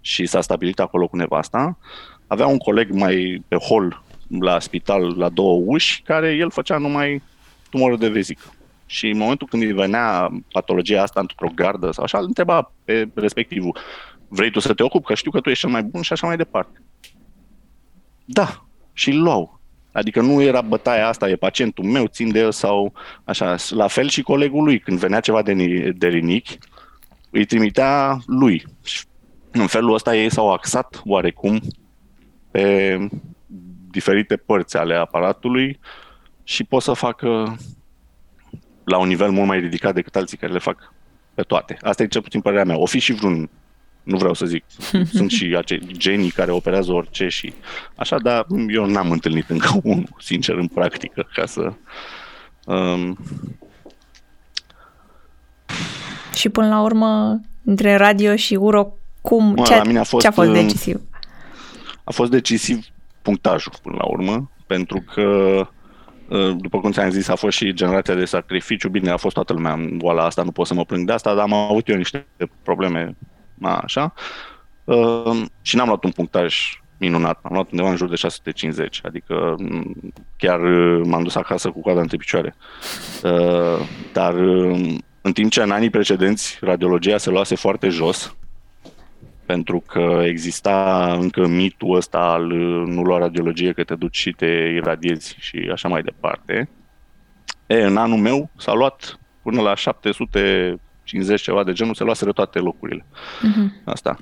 și 0.00 0.26
s-a 0.26 0.40
stabilit 0.40 0.78
acolo 0.78 1.08
cu 1.08 1.16
nevasta, 1.16 1.78
avea 2.26 2.46
un 2.46 2.58
coleg 2.58 2.90
mai 2.90 3.44
pe 3.48 3.56
hol 3.56 4.02
la 4.40 4.58
spital, 4.58 5.14
la 5.16 5.28
două 5.28 5.62
uși, 5.66 6.02
care 6.02 6.32
el 6.32 6.50
făcea 6.50 6.78
numai 6.78 7.22
tumoră 7.70 7.96
de 7.96 8.08
vezică. 8.08 8.52
Și 8.86 9.08
în 9.08 9.18
momentul 9.18 9.46
când 9.50 9.62
îi 9.62 9.72
venea 9.72 10.28
patologia 10.52 11.02
asta 11.02 11.20
într-o 11.20 11.50
gardă 11.54 11.90
sau 11.90 12.04
așa, 12.04 12.18
îl 12.18 12.24
întreba 12.24 12.72
pe 12.84 13.08
respectivul, 13.14 13.78
vrei 14.28 14.50
tu 14.50 14.58
să 14.58 14.74
te 14.74 14.82
ocupi, 14.82 15.06
că 15.06 15.14
știu 15.14 15.30
că 15.30 15.40
tu 15.40 15.48
ești 15.48 15.60
cel 15.60 15.72
mai 15.72 15.82
bun 15.82 16.02
și 16.02 16.12
așa 16.12 16.26
mai 16.26 16.36
departe. 16.36 16.82
Da, 18.24 18.67
și 18.98 19.10
îl 19.10 19.22
luau. 19.22 19.60
Adică 19.92 20.20
nu 20.20 20.42
era 20.42 20.60
bătaia 20.60 21.08
asta, 21.08 21.28
e 21.28 21.36
pacientul 21.36 21.84
meu, 21.84 22.06
țin 22.06 22.32
de 22.32 22.38
el 22.38 22.52
sau 22.52 22.92
așa. 23.24 23.56
La 23.70 23.86
fel 23.86 24.08
și 24.08 24.22
colegul 24.22 24.64
lui, 24.64 24.78
când 24.78 24.98
venea 24.98 25.20
ceva 25.20 25.42
de, 25.42 25.54
de 25.96 26.06
rinichi, 26.06 26.58
îi 27.30 27.44
trimitea 27.44 28.18
lui. 28.26 28.64
Și 28.84 29.04
în 29.50 29.66
felul 29.66 29.94
ăsta 29.94 30.16
ei 30.16 30.30
s-au 30.30 30.52
axat 30.52 31.02
oarecum 31.04 31.60
pe 32.50 32.98
diferite 33.90 34.36
părți 34.36 34.76
ale 34.76 34.94
aparatului 34.94 35.78
și 36.44 36.64
pot 36.64 36.82
să 36.82 36.92
facă 36.92 37.56
la 38.84 38.98
un 38.98 39.08
nivel 39.08 39.30
mult 39.30 39.46
mai 39.46 39.60
ridicat 39.60 39.94
decât 39.94 40.16
alții 40.16 40.36
care 40.36 40.52
le 40.52 40.58
fac 40.58 40.92
pe 41.34 41.42
toate. 41.42 41.76
Asta 41.80 42.02
e 42.02 42.06
cel 42.06 42.22
puțin 42.22 42.40
părerea 42.40 42.64
mea. 42.64 42.78
O 42.78 42.86
fi 42.86 42.98
și 42.98 43.12
vreun, 43.12 43.50
nu 44.08 44.16
vreau 44.16 44.34
să 44.34 44.46
zic, 44.46 44.64
sunt 45.16 45.30
și 45.30 45.54
acei 45.58 45.80
genii 45.92 46.30
care 46.30 46.50
operează 46.50 46.92
orice 46.92 47.28
și 47.28 47.52
așa, 47.94 48.18
dar 48.18 48.46
eu 48.68 48.86
n-am 48.86 49.10
întâlnit 49.10 49.48
încă 49.48 49.80
unul, 49.82 50.08
sincer, 50.18 50.54
în 50.54 50.66
practică, 50.66 51.28
ca 51.34 51.46
să... 51.46 51.72
Um... 52.66 53.18
Și 56.34 56.48
până 56.48 56.68
la 56.68 56.80
urmă, 56.80 57.40
între 57.64 57.94
radio 57.94 58.36
și 58.36 58.54
uro, 58.54 58.92
cum, 59.20 59.44
mă, 59.44 59.62
ce, 59.62 59.74
a, 59.74 59.82
mine 59.82 59.98
a 59.98 60.04
fost, 60.04 60.22
ce 60.22 60.28
a 60.28 60.32
fost 60.32 60.48
um, 60.48 60.54
decisiv? 60.54 61.00
A 62.04 62.10
fost 62.10 62.30
decisiv 62.30 62.86
punctajul 63.22 63.72
până 63.82 63.96
la 63.98 64.06
urmă, 64.06 64.50
pentru 64.66 65.04
că 65.14 65.66
Uh, 66.28 66.56
după 66.56 66.80
cum 66.80 66.90
ți-am 66.90 67.10
zis, 67.10 67.28
a 67.28 67.34
fost 67.34 67.56
și 67.56 67.72
generația 67.72 68.14
de 68.14 68.24
sacrificiu. 68.24 68.88
Bine, 68.88 69.10
a 69.10 69.16
fost 69.16 69.34
toată 69.34 69.52
lumea 69.52 69.72
în 69.72 69.96
boala 69.96 70.24
asta, 70.24 70.42
nu 70.42 70.50
pot 70.50 70.66
să 70.66 70.74
mă 70.74 70.84
plâng 70.84 71.06
de 71.06 71.12
asta, 71.12 71.34
dar 71.34 71.42
am 71.42 71.52
avut 71.52 71.88
eu 71.88 71.96
niște 71.96 72.26
probleme 72.62 73.16
așa. 73.62 74.12
Uh, 74.84 75.42
și 75.62 75.76
n-am 75.76 75.86
luat 75.86 76.04
un 76.04 76.10
punctaj 76.10 76.80
minunat. 76.98 77.38
Am 77.42 77.52
luat 77.52 77.70
undeva 77.70 77.90
în 77.90 77.96
jur 77.96 78.08
de 78.08 78.16
650, 78.16 79.00
adică 79.04 79.54
mm, 79.58 80.12
chiar 80.36 80.60
uh, 80.60 81.00
m-am 81.04 81.22
dus 81.22 81.34
acasă 81.34 81.70
cu 81.70 81.80
coada 81.80 82.00
între 82.00 82.16
picioare. 82.16 82.54
Dar 84.12 84.34
în 85.20 85.32
timp 85.32 85.50
ce 85.50 85.62
în 85.62 85.70
anii 85.70 85.90
precedenți 85.90 86.58
radiologia 86.60 87.18
se 87.18 87.30
luase 87.30 87.54
foarte 87.54 87.88
jos, 87.88 88.36
pentru 89.46 89.82
că 89.86 90.20
exista 90.24 91.08
încă 91.20 91.46
mitul 91.46 91.96
ăsta 91.96 92.18
al 92.18 92.46
nu 92.86 93.02
lua 93.02 93.18
radiologie 93.18 93.72
că 93.72 93.84
te 93.84 93.94
duci 93.94 94.16
și 94.16 94.30
te 94.30 94.46
iradiezi 94.74 95.36
și 95.38 95.68
așa 95.72 95.88
mai 95.88 96.02
departe. 96.02 96.68
E, 97.66 97.82
în 97.82 97.96
anul 97.96 98.18
meu 98.18 98.50
s-a 98.56 98.72
luat 98.72 99.18
până 99.42 99.60
la 99.60 99.74
750 101.08 101.40
ceva 101.40 101.64
de 101.64 101.72
genul, 101.72 101.94
se 101.94 102.04
luaseră 102.04 102.32
toate 102.32 102.58
locurile. 102.58 103.04
Uh-huh. 103.04 103.84
Asta. 103.84 104.16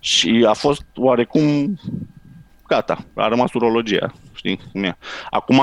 Și 0.00 0.44
a 0.48 0.52
fost 0.52 0.84
oarecum 0.94 1.78
gata, 2.66 3.04
a 3.14 3.28
rămas 3.28 3.52
urologia, 3.52 4.12
știi 4.34 4.60
cum 4.72 4.82
e. 4.82 4.96
Acum, 5.30 5.62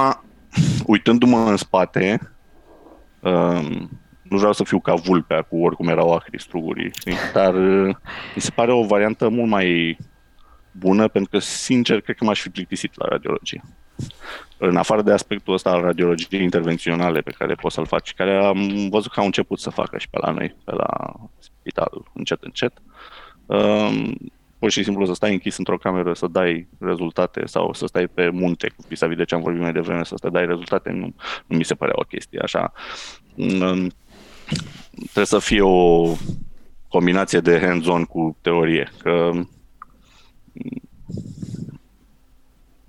uitându-mă 0.86 1.38
în 1.38 1.58
spate, 1.58 2.32
um, 3.20 3.90
nu 4.22 4.38
vreau 4.38 4.54
să 4.54 4.64
fiu 4.64 4.80
ca 4.80 4.94
vulpea 4.94 5.42
cu 5.42 5.58
oricum 5.58 5.88
erau 5.88 6.14
acri 6.14 6.42
strugurii, 6.42 6.92
știi? 7.00 7.16
dar 7.34 7.54
uh, 7.54 7.96
mi 8.36 8.42
se 8.42 8.52
pare 8.56 8.72
o 8.72 8.84
variantă 8.84 9.30
mult 9.30 9.50
mai 9.50 9.98
bună 10.72 11.08
pentru 11.08 11.32
că, 11.32 11.40
sincer, 11.40 12.02
cred 12.02 12.16
că 12.16 12.26
m-aș 12.26 12.42
fi 12.42 12.50
plictisit 12.50 12.98
la 12.98 13.06
radiologie. 13.10 13.64
În 14.58 14.76
afară 14.76 15.02
de 15.02 15.12
aspectul 15.12 15.54
ăsta 15.54 15.70
al 15.70 15.82
radiologiei 15.82 16.44
intervenționale 16.44 17.22
pe 17.22 17.36
care 17.38 17.54
poți 17.54 17.76
să-l 17.76 17.86
faci, 17.86 18.14
care 18.14 18.46
am 18.46 18.90
văzut 18.90 19.12
că 19.12 19.20
au 19.20 19.26
început 19.26 19.60
să 19.60 19.70
facă 19.70 19.98
și 19.98 20.10
pe 20.10 20.18
la 20.22 20.32
noi, 20.32 20.56
pe 20.64 20.72
la 20.72 21.14
spital, 21.40 22.12
încet, 22.14 22.44
încet, 22.44 22.74
um, 23.46 24.16
pur 24.60 24.72
și 24.72 24.84
simplu 24.84 25.06
să 25.06 25.14
stai 25.14 25.32
închis 25.32 25.58
într-o 25.58 25.78
cameră, 25.78 26.14
să 26.14 26.28
dai 26.28 26.68
rezultate 26.80 27.46
sau 27.46 27.74
să 27.74 27.86
stai 27.86 28.08
pe 28.08 28.30
munte, 28.30 28.74
vis-a-vis 28.88 29.18
de 29.18 29.24
ce 29.24 29.36
am 29.36 29.42
vorbit 29.42 29.62
mai 29.62 29.74
devreme, 29.74 30.04
să 30.04 30.16
stai 30.18 30.32
dai 30.32 30.46
rezultate, 30.46 30.92
nu, 30.92 31.14
nu 31.46 31.58
mi 31.58 31.66
se 31.66 31.76
părea 31.76 31.94
o 31.98 32.02
chestie 32.02 32.40
așa. 32.40 32.72
Um, 33.36 33.92
trebuie 34.96 35.26
să 35.26 35.40
fie 35.40 35.62
o 35.62 36.12
combinație 36.88 37.40
de 37.40 37.60
hands-on 37.60 38.04
cu 38.04 38.38
teorie, 38.42 38.92
că 38.98 39.32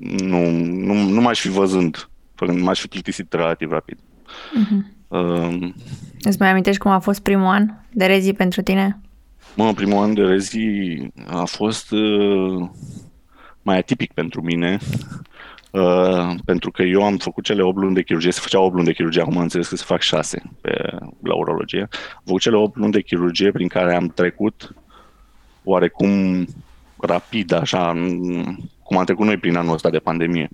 nu, 0.04 0.50
nu, 0.60 0.94
nu 0.94 1.20
m-aș 1.20 1.40
fi 1.40 1.48
văzând, 1.48 2.08
m-aș 2.60 2.80
fi 2.80 2.88
plictisit 2.88 3.32
relativ 3.32 3.70
rapid. 3.70 3.98
Uh-huh. 3.98 4.94
Uh, 5.08 5.68
Îți 6.20 6.36
mai 6.38 6.50
amintești 6.50 6.80
cum 6.80 6.90
a 6.90 6.98
fost 6.98 7.20
primul 7.20 7.46
an 7.46 7.70
de 7.90 8.06
rezi 8.06 8.32
pentru 8.32 8.62
tine? 8.62 9.00
Mă, 9.56 9.72
primul 9.72 10.02
an 10.02 10.14
de 10.14 10.22
rezi 10.22 10.58
a 11.26 11.44
fost 11.44 11.90
uh, 11.90 12.68
mai 13.62 13.78
atipic 13.78 14.12
pentru 14.12 14.42
mine. 14.42 14.78
Uh, 15.70 16.34
pentru 16.44 16.70
că 16.70 16.82
eu 16.82 17.04
am 17.04 17.16
făcut 17.16 17.44
cele 17.44 17.62
8 17.62 17.76
luni 17.76 17.94
de 17.94 18.02
chirurgie, 18.02 18.30
se 18.30 18.40
făceau 18.40 18.64
8 18.64 18.74
luni 18.74 18.86
de 18.86 18.92
chirurgie, 18.92 19.22
acum 19.22 19.36
am 19.36 19.42
înțeles 19.42 19.68
că 19.68 19.76
se 19.76 19.84
fac 19.86 20.00
6 20.00 20.42
pe, 20.60 20.98
la 21.22 21.34
urologie. 21.34 21.80
Am 22.14 22.22
făcut 22.24 22.40
cele 22.40 22.56
8 22.56 22.76
luni 22.76 22.92
de 22.92 23.00
chirurgie 23.00 23.50
prin 23.50 23.68
care 23.68 23.94
am 23.94 24.08
trecut 24.08 24.74
oarecum 25.64 26.46
rapid, 26.96 27.52
așa, 27.52 27.94
cum 28.84 28.98
am 28.98 29.04
trecut 29.04 29.26
noi 29.26 29.36
prin 29.36 29.56
anul 29.56 29.74
ăsta 29.74 29.90
de 29.90 29.98
pandemie. 29.98 30.48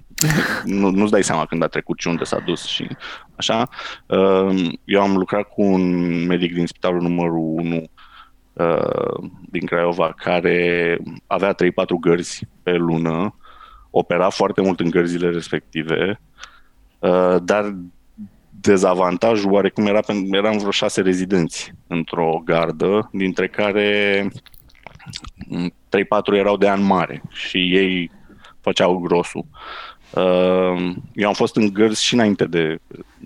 nu, 0.64 0.90
nu-ți 0.90 1.10
dai 1.10 1.25
seama 1.25 1.46
când 1.46 1.62
a 1.62 1.66
trecut 1.66 1.99
și 1.99 2.08
unde 2.08 2.25
s-a 2.25 2.38
dus 2.38 2.64
și 2.64 2.88
așa. 3.37 3.68
Uh, 4.06 4.70
eu 4.84 5.00
am 5.00 5.16
lucrat 5.16 5.42
cu 5.42 5.62
un 5.62 6.26
medic 6.26 6.54
din 6.54 6.66
spitalul 6.66 7.02
numărul 7.02 7.54
1 7.56 7.84
uh, 8.52 9.28
din 9.50 9.66
Craiova 9.66 10.12
care 10.16 10.99
avea 11.26 11.54
3-4 11.54 11.56
gărzi 12.00 12.46
pe 12.62 12.72
lună 12.72 13.34
opera 13.90 14.28
foarte 14.28 14.60
mult 14.60 14.80
în 14.80 14.90
gărzile 14.90 15.30
respective, 15.30 16.20
uh, 16.99 17.37
dar 17.42 17.75
dezavantajul 18.60 19.52
oarecum 19.52 19.87
era, 19.87 20.00
eram 20.30 20.58
vreo 20.58 20.70
șase 20.70 21.00
rezidenți 21.00 21.72
într-o 21.87 22.42
gardă, 22.44 23.08
dintre 23.12 23.49
care 23.49 24.28
3-4 25.88 26.34
erau 26.34 26.56
de 26.56 26.68
an 26.68 26.82
mare 26.82 27.22
și 27.32 27.76
ei 27.76 28.10
făceau 28.60 28.98
grosul. 28.98 29.44
Uh, 30.10 30.92
eu 31.14 31.28
am 31.28 31.34
fost 31.34 31.56
în 31.56 31.72
gărzi 31.72 32.04
și 32.04 32.14
înainte 32.14 32.44
de 32.44 32.78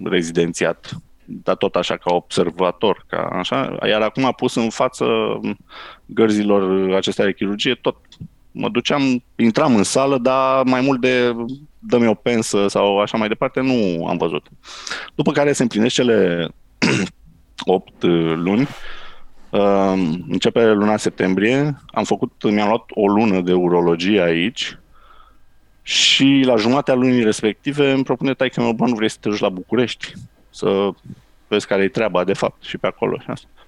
rezidențiat, 0.04 0.90
dar 1.24 1.56
tot 1.56 1.76
așa 1.76 1.96
ca 1.96 2.14
observator, 2.14 3.04
ca 3.06 3.28
așa, 3.32 3.76
iar 3.88 4.02
acum 4.02 4.24
a 4.24 4.32
pus 4.32 4.54
în 4.54 4.70
față 4.70 5.06
gărzilor 6.06 6.92
acestea 6.94 7.24
de 7.24 7.32
chirurgie 7.32 7.74
tot 7.74 7.96
mă 8.54 8.68
duceam, 8.68 9.22
intram 9.36 9.76
în 9.76 9.82
sală, 9.82 10.18
dar 10.18 10.64
mai 10.64 10.80
mult 10.80 11.00
de 11.00 11.34
dă-mi 11.78 12.06
o 12.06 12.14
pensă 12.14 12.68
sau 12.68 12.98
așa 12.98 13.16
mai 13.16 13.28
departe, 13.28 13.60
nu 13.60 14.06
am 14.06 14.16
văzut. 14.16 14.46
După 15.14 15.32
care 15.32 15.52
se 15.52 15.62
împlinesc 15.62 15.94
cele 15.94 16.48
8 17.64 18.02
luni, 18.34 18.68
începe 20.28 20.72
luna 20.72 20.96
septembrie, 20.96 21.80
am 21.86 22.04
făcut, 22.04 22.32
mi-am 22.42 22.68
luat 22.68 22.84
o 22.90 23.06
lună 23.06 23.40
de 23.40 23.52
urologie 23.52 24.20
aici 24.20 24.78
și 25.86 26.42
la 26.44 26.56
jumatea 26.56 26.94
lunii 26.94 27.24
respective 27.24 27.90
îmi 27.90 28.04
propune 28.04 28.34
taică 28.34 28.60
meu, 28.60 28.72
bă, 28.72 28.86
nu 28.86 28.94
vrei 28.94 29.08
să 29.08 29.16
te 29.20 29.28
duci 29.28 29.38
la 29.38 29.48
București, 29.48 30.12
să 30.50 30.90
vezi 31.48 31.66
care 31.66 31.82
e 31.82 31.88
treaba 31.88 32.24
de 32.24 32.32
fapt 32.32 32.62
și 32.62 32.78
pe 32.78 32.86
acolo. 32.86 33.18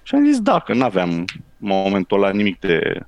Și 0.03 0.15
am 0.15 0.25
zis 0.25 0.39
da, 0.39 0.59
că 0.59 0.73
nu 0.73 0.83
aveam 0.83 1.25
momentul 1.57 2.17
ăla 2.17 2.31
nimic 2.31 2.59
de, 2.59 3.05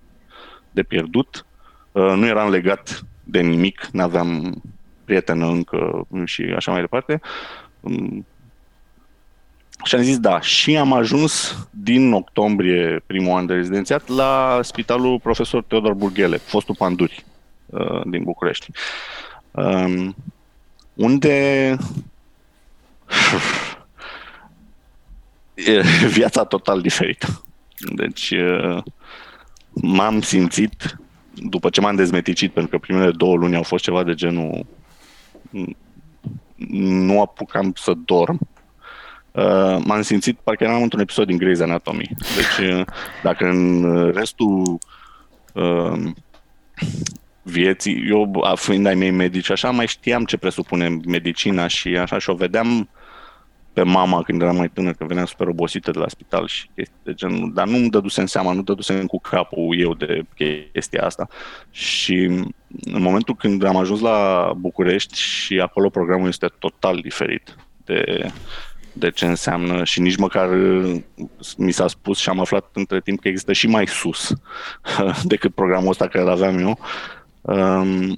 de 0.71 0.83
pierdut. 0.83 1.45
Uh, 1.91 2.13
nu 2.15 2.25
eram 2.25 2.49
legat 2.49 3.05
de 3.23 3.39
nimic, 3.39 3.89
nu 3.91 4.01
aveam 4.01 4.61
prietenă 5.05 5.45
încă 5.47 6.07
și 6.25 6.41
așa 6.55 6.71
mai 6.71 6.81
departe. 6.81 7.21
Um, 7.79 8.25
și 9.83 9.95
am 9.95 10.01
zis 10.01 10.19
da. 10.19 10.41
Și 10.41 10.77
am 10.77 10.93
ajuns 10.93 11.57
din 11.71 12.11
octombrie, 12.11 13.03
primul 13.05 13.37
an 13.37 13.45
de 13.45 13.53
rezidențiat, 13.53 14.07
la 14.07 14.59
spitalul 14.63 15.19
profesor 15.19 15.63
Teodor 15.63 15.93
Burghele, 15.93 16.37
fostul 16.37 16.75
Panduri 16.75 17.25
uh, 17.69 18.01
din 18.05 18.23
București. 18.23 18.71
Um, 19.51 20.15
unde 20.93 21.37
e 25.53 25.81
viața 26.07 26.43
total 26.43 26.81
diferită. 26.81 27.43
Deci 27.95 28.29
uh, 28.31 28.83
m-am 29.73 30.21
simțit, 30.21 30.97
după 31.33 31.69
ce 31.69 31.81
m-am 31.81 31.95
dezmeticit, 31.95 32.51
pentru 32.51 32.71
că 32.71 32.77
primele 32.77 33.11
două 33.11 33.35
luni 33.35 33.55
au 33.55 33.63
fost 33.63 33.83
ceva 33.83 34.03
de 34.03 34.13
genul 34.13 34.65
nu 36.79 37.21
apucam 37.21 37.73
să 37.75 37.93
dorm, 38.05 38.39
Uh, 39.31 39.77
m-am 39.85 40.01
simțit 40.01 40.39
parcă 40.43 40.63
eram 40.63 40.81
într-un 40.81 41.01
episod 41.01 41.27
din 41.27 41.39
Grey's 41.39 41.61
Anatomy. 41.61 42.09
Deci, 42.35 42.69
uh, 42.69 42.85
dacă 43.23 43.45
în 43.45 44.11
restul 44.11 44.77
uh, 45.53 45.99
vieții, 47.49 48.09
eu 48.09 48.31
fiind 48.55 48.85
ai 48.85 48.95
mei 48.95 49.11
medici, 49.11 49.51
așa 49.51 49.69
mai 49.69 49.87
știam 49.87 50.25
ce 50.25 50.37
presupune 50.37 50.99
medicina 51.07 51.67
și 51.67 51.87
așa 51.87 52.17
și 52.17 52.29
o 52.29 52.33
vedeam 52.33 52.89
pe 53.73 53.83
mama 53.83 54.23
când 54.23 54.41
eram 54.41 54.55
mai 54.55 54.69
tânăr, 54.69 54.93
că 54.93 55.05
venea 55.05 55.25
super 55.25 55.47
obosită 55.47 55.91
de 55.91 55.99
la 55.99 56.07
spital 56.07 56.47
și 56.47 56.69
chestii 56.75 56.99
de 57.03 57.13
genul, 57.13 57.51
dar 57.53 57.67
nu-mi 57.67 57.89
dădusem 57.89 58.25
seama, 58.25 58.53
nu 58.53 58.61
dădusem 58.61 59.05
cu 59.05 59.19
capul 59.19 59.79
eu 59.79 59.93
de 59.93 60.21
chestia 60.35 61.05
asta. 61.05 61.27
Și 61.71 62.13
în 62.83 63.01
momentul 63.01 63.35
când 63.35 63.63
am 63.63 63.75
ajuns 63.75 63.99
la 63.99 64.51
București 64.57 65.19
și 65.19 65.59
acolo 65.59 65.89
programul 65.89 66.27
este 66.27 66.47
total 66.59 66.99
diferit 66.99 67.55
de 67.85 68.31
de 68.93 69.09
ce 69.09 69.25
înseamnă 69.25 69.83
și 69.83 69.99
nici 69.99 70.15
măcar 70.15 70.49
uh, 70.49 71.01
mi 71.57 71.71
s-a 71.71 71.87
spus 71.87 72.17
și 72.17 72.29
am 72.29 72.39
aflat 72.39 72.69
între 72.73 73.01
timp 73.01 73.19
că 73.21 73.27
există 73.27 73.53
și 73.53 73.67
mai 73.67 73.87
sus 73.87 74.33
decât 75.23 75.53
programul 75.53 75.89
ăsta 75.89 76.07
care 76.07 76.23
îl 76.23 76.29
aveam 76.29 76.59
eu. 76.59 76.79
Um, 77.41 78.17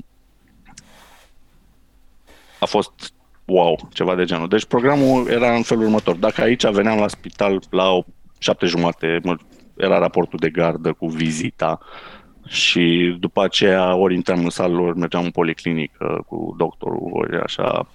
a 2.59 2.65
fost 2.65 3.13
wow, 3.45 3.89
ceva 3.93 4.15
de 4.15 4.23
genul. 4.23 4.47
Deci 4.47 4.65
programul 4.65 5.27
era 5.27 5.55
în 5.55 5.61
felul 5.61 5.83
următor. 5.83 6.15
Dacă 6.15 6.41
aici 6.41 6.67
veneam 6.67 6.99
la 6.99 7.07
spital 7.07 7.63
la 7.69 7.89
o 7.89 8.03
șapte 8.37 8.65
jumate, 8.65 9.21
era 9.77 9.97
raportul 9.97 10.39
de 10.39 10.49
gardă 10.49 10.93
cu 10.93 11.07
vizita 11.07 11.79
și 12.47 13.15
după 13.19 13.43
aceea 13.43 13.95
ori 13.95 14.13
intram 14.13 14.43
în 14.43 14.49
sală, 14.49 14.81
ori 14.81 14.97
mergeam 14.97 15.23
în 15.23 15.31
policlinică 15.31 16.23
cu 16.27 16.53
doctorul, 16.57 17.09
ori 17.13 17.41
așa 17.41 17.87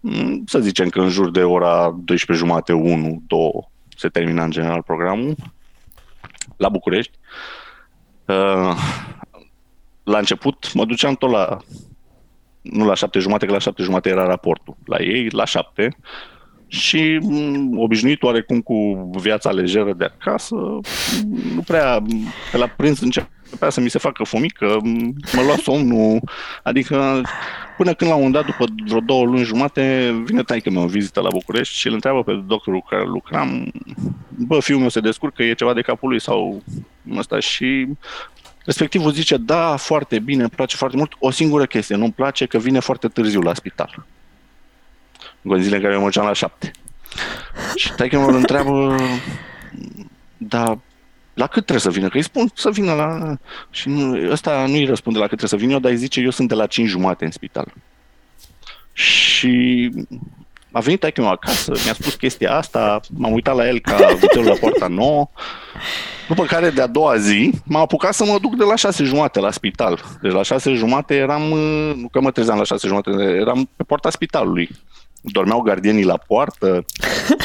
Mm, 0.00 0.42
să 0.46 0.58
zicem 0.58 0.88
că 0.88 1.00
în 1.00 1.08
jur 1.08 1.30
de 1.30 1.42
ora 1.42 1.96
12 2.04 2.46
jumate, 2.46 2.72
1, 2.72 3.22
2 3.26 3.50
se 3.96 4.08
termina 4.08 4.44
în 4.44 4.50
general 4.50 4.82
programul 4.82 5.34
la 6.56 6.68
București. 6.68 7.18
Uh, 8.24 8.76
la 10.08 10.18
început 10.18 10.72
mă 10.74 10.84
duceam 10.84 11.14
tot 11.14 11.30
la 11.30 11.58
nu 12.62 12.86
la 12.86 12.94
șapte 12.94 13.18
jumate, 13.18 13.46
că 13.46 13.52
la 13.52 13.58
șapte 13.58 13.82
jumate 13.82 14.08
era 14.08 14.26
raportul. 14.26 14.76
La 14.84 14.96
ei, 15.00 15.28
la 15.30 15.44
șapte. 15.44 15.96
Și 16.66 17.18
mm, 17.22 17.78
obișnuit 17.78 18.22
oarecum 18.22 18.60
cu 18.60 19.10
viața 19.18 19.50
lejeră 19.50 19.92
de 19.92 20.04
acasă, 20.04 20.54
nu 21.54 21.60
prea, 21.66 22.02
pe 22.52 22.56
la 22.56 22.66
prânz 22.66 23.00
începea 23.00 23.70
să 23.70 23.80
mi 23.80 23.90
se 23.90 23.98
facă 23.98 24.24
fomică, 24.24 24.76
mă 25.32 25.42
lua 25.42 25.56
somnul, 25.56 26.20
adică 26.62 27.22
Până 27.78 27.94
când 27.94 28.10
la 28.10 28.16
un 28.16 28.30
dat, 28.30 28.44
după 28.44 28.64
vreo 28.86 29.00
două 29.00 29.24
luni 29.24 29.44
jumate, 29.44 30.14
vine 30.24 30.42
taică 30.42 30.70
meu 30.70 30.82
în 30.82 30.88
vizită 30.88 31.20
la 31.20 31.28
București 31.32 31.76
și 31.76 31.86
îl 31.86 31.92
întreabă 31.92 32.22
pe 32.22 32.42
doctorul 32.46 32.80
cu 32.80 32.86
care 32.88 33.04
lucram, 33.04 33.72
bă, 34.28 34.60
fiul 34.60 34.78
meu 34.78 34.88
se 34.88 35.00
descurcă, 35.00 35.42
e 35.42 35.54
ceva 35.54 35.74
de 35.74 35.80
capul 35.80 36.08
lui 36.08 36.20
sau 36.20 36.62
ăsta 37.16 37.38
și 37.38 37.88
respectivul 38.68 39.12
zice, 39.12 39.36
da, 39.36 39.76
foarte 39.76 40.18
bine, 40.18 40.40
îmi 40.40 40.50
place 40.50 40.76
foarte 40.76 40.96
mult, 40.96 41.12
o 41.18 41.30
singură 41.30 41.66
chestie, 41.66 41.96
nu-mi 41.96 42.12
place 42.12 42.46
că 42.46 42.58
vine 42.58 42.78
foarte 42.78 43.08
târziu 43.08 43.40
la 43.40 43.54
spital. 43.54 44.06
În 45.42 45.62
zile 45.62 45.76
în 45.76 45.82
care 45.82 45.94
eu 45.94 46.00
mergeam 46.00 46.26
la 46.26 46.32
șapte. 46.32 46.70
Și 47.74 47.92
taică 47.92 48.18
îl 48.18 48.34
întreabă, 48.34 48.96
da, 50.36 50.78
la 51.34 51.46
cât 51.46 51.64
trebuie 51.64 51.80
să 51.80 51.90
vină? 51.90 52.08
Că 52.08 52.16
îi 52.16 52.22
spun 52.22 52.50
să 52.54 52.70
vină 52.70 52.92
la... 52.94 53.36
Și 53.70 53.88
nu, 53.88 54.30
ăsta 54.30 54.66
nu 54.66 54.74
îi 54.74 54.84
răspunde 54.84 55.18
la 55.18 55.26
cât 55.26 55.38
trebuie 55.38 55.60
să 55.60 55.66
vină, 55.66 55.78
dar 55.78 55.90
îi 55.90 55.96
zice 55.96 56.20
eu 56.20 56.30
sunt 56.30 56.48
de 56.48 56.54
la 56.54 56.66
5 56.66 56.88
jumate 56.88 57.24
în 57.24 57.30
spital. 57.30 57.72
Și 58.92 59.90
a 60.72 60.80
venit 60.80 61.04
aici 61.04 61.16
meu 61.16 61.28
acasă, 61.28 61.72
mi-a 61.84 61.92
spus 61.92 62.14
chestia 62.14 62.56
asta, 62.56 63.00
m-am 63.16 63.32
uitat 63.32 63.56
la 63.56 63.68
el 63.68 63.78
ca 63.78 63.96
vitelul 64.20 64.46
la 64.46 64.54
poarta 64.60 64.86
nouă, 64.86 65.28
după 66.28 66.44
care 66.44 66.70
de-a 66.70 66.86
doua 66.86 67.16
zi 67.16 67.50
m-am 67.64 67.82
apucat 67.82 68.14
să 68.14 68.24
mă 68.24 68.38
duc 68.40 68.56
de 68.56 68.64
la 68.64 68.74
șase 68.74 69.04
jumate 69.04 69.40
la 69.40 69.50
spital. 69.50 70.00
Deci 70.22 70.32
la 70.32 70.42
șase 70.42 70.72
jumate 70.72 71.14
eram, 71.14 71.42
nu 71.96 72.08
că 72.08 72.20
mă 72.20 72.30
trezeam 72.30 72.58
la 72.58 72.64
șase 72.64 72.86
jumate, 72.86 73.10
eram 73.40 73.68
pe 73.76 73.82
poarta 73.82 74.10
spitalului. 74.10 74.68
Dormeau 75.20 75.60
gardienii 75.60 76.04
la 76.04 76.16
poartă, 76.26 76.84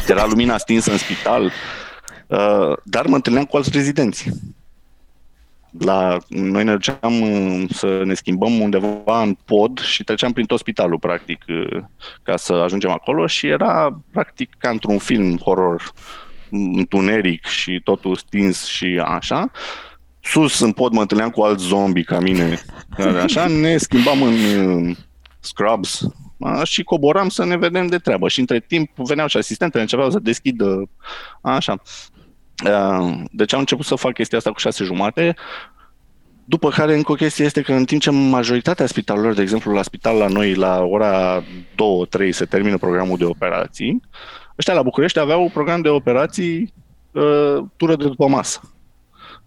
era 0.07 0.25
lumina 0.25 0.57
stinsă 0.57 0.91
în 0.91 0.97
spital. 0.97 1.51
Uh, 2.27 2.77
dar 2.83 3.05
mă 3.05 3.15
întâlneam 3.15 3.45
cu 3.45 3.57
alți 3.57 3.69
rezidenți. 3.73 4.29
La, 5.79 6.17
noi 6.27 6.63
ne 6.63 6.71
duceam 6.71 7.21
uh, 7.21 7.69
să 7.69 8.01
ne 8.03 8.13
schimbăm 8.13 8.59
undeva 8.59 9.21
în 9.21 9.37
pod 9.45 9.79
și 9.79 10.03
treceam 10.03 10.31
prin 10.31 10.45
tot 10.45 10.59
spitalul, 10.59 10.99
practic, 10.99 11.45
uh, 11.47 11.83
ca 12.23 12.37
să 12.37 12.53
ajungem 12.53 12.89
acolo 12.89 13.27
și 13.27 13.47
era, 13.47 14.01
practic, 14.11 14.55
ca 14.57 14.69
într-un 14.69 14.97
film 14.97 15.37
horror, 15.37 15.91
întuneric 16.49 17.45
și 17.45 17.81
totul 17.83 18.15
stins 18.15 18.65
și 18.65 19.01
așa. 19.05 19.51
Sus 20.19 20.59
în 20.59 20.71
pod 20.71 20.91
mă 20.91 21.01
întâlneam 21.01 21.29
cu 21.29 21.41
alți 21.41 21.65
zombi 21.65 22.03
ca 22.03 22.19
mine, 22.19 22.59
așa, 23.23 23.47
ne 23.47 23.77
schimbam 23.77 24.21
în 24.21 24.35
scrubs, 25.39 26.05
și 26.63 26.83
coboram 26.83 27.29
să 27.29 27.45
ne 27.45 27.57
vedem 27.57 27.87
de 27.87 27.97
treabă. 27.97 28.27
Și 28.27 28.39
între 28.39 28.59
timp 28.59 28.89
veneau 28.95 29.27
și 29.27 29.37
asistentele, 29.37 29.81
începeau 29.81 30.11
să 30.11 30.19
deschidă 30.19 30.89
așa. 31.41 31.81
Uh, 32.65 33.21
deci 33.31 33.53
am 33.53 33.59
început 33.59 33.85
să 33.85 33.95
fac 33.95 34.13
chestia 34.13 34.37
asta 34.37 34.51
cu 34.51 34.59
șase 34.59 34.83
jumate, 34.83 35.35
după 36.45 36.69
care 36.69 36.95
încă 36.95 37.11
o 37.11 37.15
chestie 37.15 37.45
este 37.45 37.61
că 37.61 37.73
în 37.73 37.85
timp 37.85 38.01
ce 38.01 38.09
majoritatea 38.11 38.85
spitalelor, 38.85 39.33
de 39.33 39.41
exemplu 39.41 39.73
la 39.73 39.81
spital 39.81 40.17
la 40.17 40.27
noi 40.27 40.53
la 40.53 40.83
ora 40.83 41.41
2-3 41.41 41.43
se 42.29 42.45
termină 42.45 42.77
programul 42.77 43.17
de 43.17 43.25
operații, 43.25 44.01
ăștia 44.57 44.73
la 44.73 44.81
București 44.81 45.19
aveau 45.19 45.41
un 45.41 45.49
program 45.49 45.81
de 45.81 45.89
operații 45.89 46.73
uh, 47.11 47.57
tură 47.77 47.95
de 47.95 48.03
după 48.03 48.27
masă. 48.27 48.61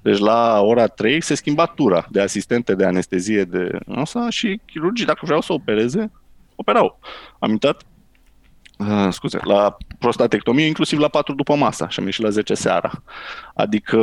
Deci 0.03 0.19
la 0.19 0.61
ora 0.61 0.87
3 0.87 1.21
se 1.23 1.35
schimba 1.35 1.67
tura 1.67 2.07
de 2.11 2.21
asistente 2.21 2.75
de 2.75 2.85
anestezie 2.85 3.45
de 3.45 3.79
asta 3.95 4.31
și 4.31 4.61
chirurgii, 4.67 5.07
dacă 5.07 5.21
vreau 5.23 5.41
să 5.41 5.53
opereze, 5.53 6.11
operau. 6.55 6.99
Am 7.39 7.51
intrat 7.51 7.83
Uh, 8.77 9.09
scuze, 9.11 9.39
la 9.45 9.77
prostatectomie, 9.99 10.67
inclusiv 10.67 10.99
la 10.99 11.09
4 11.09 11.35
după 11.35 11.55
masa 11.55 11.89
și 11.89 12.01
am 12.01 12.05
ieșit 12.05 12.23
la 12.23 12.31
10 12.31 12.55
seara. 12.55 12.91
Adică... 13.55 13.99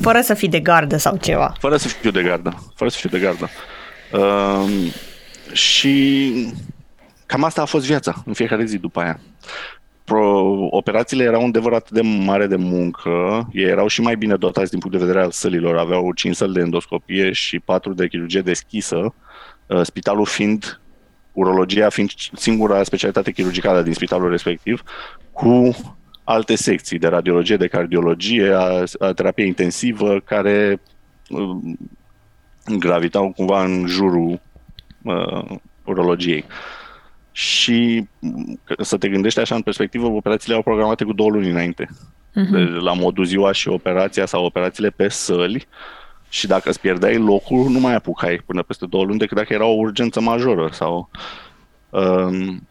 Fără 0.00 0.20
să 0.20 0.34
fii 0.34 0.48
de 0.48 0.60
gardă 0.60 0.96
sau 0.96 1.16
ceva. 1.16 1.52
Fără 1.58 1.76
să 1.76 1.88
fiu 1.88 2.10
de 2.10 2.22
gardă. 2.22 2.72
Fără 2.74 2.90
să 2.90 2.98
fiu 2.98 3.08
de 3.08 3.18
gardă. 3.18 3.48
Uh, 4.12 4.92
și 5.52 6.32
cam 7.26 7.44
asta 7.44 7.62
a 7.62 7.64
fost 7.64 7.86
viața 7.86 8.22
în 8.26 8.32
fiecare 8.32 8.64
zi 8.64 8.78
după 8.78 9.00
aia. 9.00 9.20
Pro, 10.04 10.44
operațiile 10.70 11.24
erau 11.24 11.42
un 11.42 11.48
adevărat 11.48 11.90
de 11.90 12.00
mare 12.00 12.46
de 12.46 12.56
muncă, 12.56 13.48
ei 13.52 13.64
erau 13.64 13.86
și 13.86 14.00
mai 14.00 14.16
bine 14.16 14.36
dotați 14.36 14.70
din 14.70 14.78
punct 14.78 14.96
de 14.96 15.04
vedere 15.04 15.24
al 15.24 15.30
sălilor, 15.30 15.76
aveau 15.76 16.12
5 16.12 16.34
săli 16.34 16.52
de 16.52 16.60
endoscopie 16.60 17.32
și 17.32 17.58
4 17.58 17.92
de 17.94 18.08
chirurgie 18.08 18.40
deschisă, 18.40 19.14
uh, 19.66 19.80
spitalul 19.82 20.24
fiind 20.24 20.80
urologia 21.34 21.88
fiind 21.88 22.10
singura 22.32 22.82
specialitate 22.82 23.30
chirurgicală 23.30 23.82
din 23.82 23.92
spitalul 23.92 24.30
respectiv, 24.30 24.82
cu 25.32 25.76
alte 26.24 26.54
secții 26.54 26.98
de 26.98 27.06
radiologie, 27.06 27.56
de 27.56 27.66
cardiologie, 27.66 28.52
a, 28.52 28.82
a 28.98 29.12
terapie 29.12 29.44
intensivă, 29.44 30.20
care 30.20 30.80
uh, 31.28 31.56
gravitau 32.78 33.32
cumva 33.32 33.64
în 33.64 33.86
jurul 33.86 34.40
uh, 35.02 35.44
urologiei. 35.84 36.44
Și 37.32 38.08
să 38.78 38.96
te 38.96 39.08
gândești 39.08 39.40
așa 39.40 39.54
în 39.54 39.62
perspectivă, 39.62 40.06
operațiile 40.06 40.54
au 40.54 40.62
programate 40.62 41.04
cu 41.04 41.12
două 41.12 41.30
luni 41.30 41.50
înainte. 41.50 41.84
Uh-huh. 41.84 42.50
Deci, 42.50 42.82
la 42.82 42.92
modul 42.92 43.24
ziua 43.24 43.52
și 43.52 43.68
operația 43.68 44.26
sau 44.26 44.44
operațiile 44.44 44.90
pe 44.90 45.08
săli, 45.08 45.56
uh, 45.56 46.03
și 46.34 46.46
dacă 46.46 46.68
îți 46.68 46.80
pierdeai 46.80 47.16
locul, 47.16 47.68
nu 47.68 47.78
mai 47.80 47.94
apucai 47.94 48.42
până 48.46 48.62
peste 48.62 48.86
două 48.86 49.04
luni 49.04 49.18
decât 49.18 49.36
dacă 49.36 49.52
era 49.52 49.64
o 49.64 49.78
urgență 49.78 50.20
majoră 50.20 50.68
sau... 50.72 51.10
Um, 51.90 52.68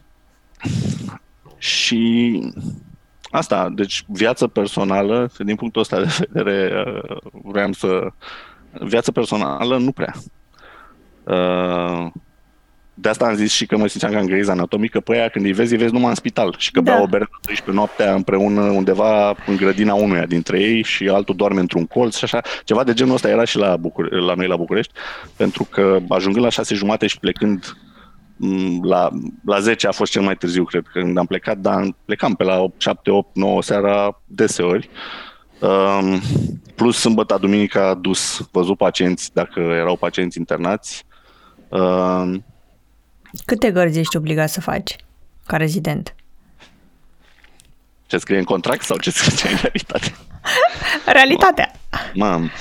și 1.57 2.41
asta, 3.31 3.69
deci 3.69 4.03
viața 4.07 4.47
personală, 4.47 5.31
din 5.37 5.55
punctul 5.55 5.81
ăsta 5.81 6.01
de 6.01 6.27
vedere, 6.29 6.83
uh, 6.85 7.17
vreau 7.31 7.71
să... 7.71 8.07
Viața 8.71 9.11
personală 9.11 9.77
nu 9.77 9.91
prea. 9.91 10.13
Uh, 11.23 12.11
de 12.93 13.09
asta 13.09 13.25
am 13.25 13.35
zis 13.35 13.51
și 13.51 13.65
că 13.65 13.77
mă 13.77 13.87
simțeam 13.87 14.11
ca 14.11 14.19
în 14.19 14.29
Grey's 14.29 14.47
Anatomy, 14.47 14.87
că 14.87 14.99
pe 14.99 15.13
aia 15.13 15.29
când 15.29 15.45
îi 15.45 15.51
vezi, 15.51 15.71
îi 15.73 15.79
vezi 15.79 15.93
numai 15.93 16.09
în 16.09 16.15
spital 16.15 16.55
și 16.57 16.71
că 16.71 16.81
da. 16.81 16.91
beau 16.91 17.03
o 17.03 17.07
bere 17.07 17.27
la 17.31 17.37
12 17.41 17.71
noaptea 17.71 18.13
împreună 18.13 18.61
undeva 18.61 19.35
în 19.47 19.55
grădina 19.55 19.93
unuia 19.93 20.25
dintre 20.25 20.59
ei 20.59 20.83
și 20.83 21.07
altul 21.07 21.35
doarme 21.35 21.59
într-un 21.59 21.85
colț 21.85 22.15
și 22.15 22.23
așa. 22.23 22.41
Ceva 22.63 22.83
de 22.83 22.93
genul 22.93 23.13
ăsta 23.13 23.29
era 23.29 23.43
și 23.43 23.57
la, 23.57 23.77
Bucure- 23.77 24.19
la 24.19 24.33
noi 24.33 24.47
la 24.47 24.55
București, 24.55 24.93
pentru 25.35 25.63
că 25.63 25.99
ajungând 26.09 26.43
la 26.43 26.51
șase 26.51 26.75
jumate 26.75 27.07
și 27.07 27.19
plecând 27.19 27.77
la, 28.81 29.09
la 29.45 29.59
10 29.59 29.87
a 29.87 29.91
fost 29.91 30.11
cel 30.11 30.21
mai 30.21 30.35
târziu, 30.35 30.63
cred, 30.63 30.85
când 30.91 31.17
am 31.17 31.25
plecat, 31.25 31.57
dar 31.57 31.95
plecam 32.05 32.33
pe 32.33 32.43
la 32.43 32.59
8, 32.59 32.81
7, 32.81 33.11
8, 33.11 33.35
9 33.35 33.61
seara 33.61 34.21
deseori. 34.25 34.89
Um, 35.59 36.21
plus 36.75 36.97
sâmbătă, 36.97 37.37
duminica, 37.41 37.93
dus, 37.93 38.47
văzut 38.51 38.77
pacienți, 38.77 39.33
dacă 39.33 39.59
erau 39.59 39.95
pacienți 39.95 40.37
internați. 40.37 41.05
Um, 41.69 42.43
Câte 43.45 43.71
gărzi 43.71 43.99
ești 43.99 44.17
obligat 44.17 44.49
să 44.49 44.61
faci 44.61 44.95
ca 45.45 45.57
rezident? 45.57 46.15
Ce 48.07 48.17
scrie 48.17 48.37
în 48.37 48.43
contract 48.43 48.83
sau 48.83 48.97
ce 48.97 49.11
scrie 49.11 49.51
în 49.51 49.57
realitate? 49.61 50.15
Realitatea. 51.17 51.71
Mam. 52.13 52.51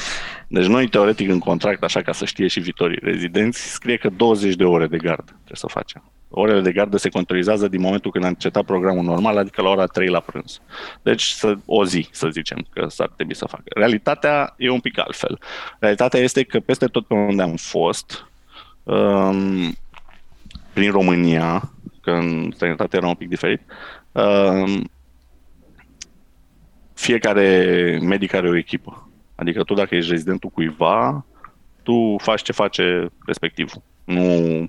Deci 0.48 0.66
noi, 0.66 0.88
teoretic, 0.88 1.28
în 1.28 1.38
contract, 1.38 1.82
așa 1.82 2.02
ca 2.02 2.12
să 2.12 2.24
știe 2.24 2.46
și 2.46 2.60
viitorii 2.60 2.98
rezidenți, 3.02 3.72
scrie 3.72 3.96
că 3.96 4.08
20 4.08 4.54
de 4.54 4.64
ore 4.64 4.86
de 4.86 4.96
gardă 4.96 5.22
trebuie 5.24 5.56
să 5.56 5.66
facem. 5.66 6.02
Orele 6.28 6.60
de 6.60 6.72
gardă 6.72 6.96
se 6.96 7.08
controlizează 7.08 7.68
din 7.68 7.80
momentul 7.80 8.10
când 8.10 8.24
am 8.24 8.30
încetat 8.30 8.64
programul 8.64 9.04
normal, 9.04 9.36
adică 9.36 9.62
la 9.62 9.68
ora 9.68 9.86
3 9.86 10.08
la 10.08 10.20
prânz. 10.20 10.60
Deci 11.02 11.22
să, 11.22 11.54
o 11.64 11.84
zi, 11.84 12.08
să 12.10 12.28
zicem, 12.28 12.66
că 12.72 12.86
s-ar 12.88 13.12
trebui 13.16 13.34
să 13.34 13.46
facă. 13.46 13.64
Realitatea 13.74 14.54
e 14.56 14.70
un 14.70 14.80
pic 14.80 14.98
altfel. 14.98 15.38
Realitatea 15.78 16.20
este 16.20 16.42
că 16.42 16.60
peste 16.60 16.86
tot 16.86 17.06
pe 17.06 17.14
unde 17.14 17.42
am 17.42 17.56
fost, 17.56 18.26
um, 18.82 19.76
prin 20.72 20.90
România, 20.90 21.72
că 22.00 22.10
în 22.10 22.50
străinătate 22.54 22.96
era 22.96 23.06
un 23.06 23.14
pic 23.14 23.28
diferit, 23.28 23.60
um, 24.12 24.90
fiecare 26.94 27.98
medic 28.02 28.34
are 28.34 28.48
o 28.48 28.56
echipă. 28.56 29.08
Adică 29.34 29.62
tu 29.62 29.74
dacă 29.74 29.94
ești 29.94 30.10
rezidentul 30.10 30.50
cuiva, 30.50 31.24
tu 31.82 32.16
faci 32.18 32.42
ce 32.42 32.52
face 32.52 33.10
respectivul. 33.26 33.82
Nu 34.04 34.68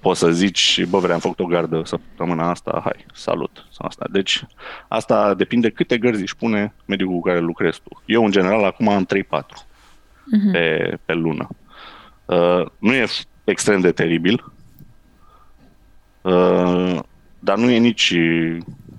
poți 0.00 0.18
să 0.18 0.30
zici, 0.30 0.84
bă, 0.84 0.98
vreau, 0.98 1.14
am 1.14 1.20
făcut 1.20 1.40
o 1.40 1.44
gardă 1.44 1.82
săptămâna 1.84 2.50
asta, 2.50 2.80
hai, 2.84 3.06
salut. 3.12 3.66
Sau 3.70 3.86
asta. 3.86 4.06
Deci 4.10 4.44
asta 4.88 5.34
depinde 5.34 5.70
câte 5.70 5.98
gărzi 5.98 6.22
își 6.22 6.36
pune 6.36 6.74
medicul 6.84 7.14
cu 7.14 7.20
care 7.20 7.40
lucrezi 7.40 7.80
tu. 7.80 8.02
Eu, 8.06 8.24
în 8.24 8.30
general, 8.30 8.64
acum 8.64 8.88
am 8.88 9.06
3-4 9.06 9.18
uh-huh. 9.18 9.66
Mhm. 10.24 10.50
pe, 10.52 10.98
pe 11.04 11.12
lună. 11.12 11.48
Uh, 12.24 12.66
nu 12.78 12.92
e 12.92 13.06
extrem 13.44 13.80
de 13.80 13.92
teribil, 13.92 14.52
uh, 16.20 16.98
dar 17.38 17.56
nu 17.56 17.70
e 17.70 17.78
nici 17.78 18.14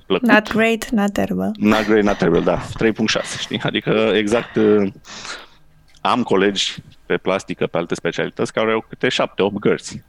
plăcut. 0.06 0.28
Not 0.28 0.52
great, 0.52 0.90
not 0.90 1.12
terrible. 1.14 1.52
Not 1.58 1.86
great, 1.86 2.04
not 2.04 2.18
terrible, 2.18 2.42
da. 2.42 2.62
3.6, 2.62 3.40
știi? 3.40 3.60
Adică 3.60 4.12
exact 4.14 4.56
uh, 4.56 4.92
am 6.02 6.24
colegi 6.24 6.76
pe 7.06 7.18
plastică, 7.18 7.68
pe 7.68 7.78
alte 7.78 7.96
specialități, 7.96 8.54
care 8.54 8.72
au 8.72 8.86
câte 8.90 9.08
7-8 9.08 9.14
gărzi 9.60 10.04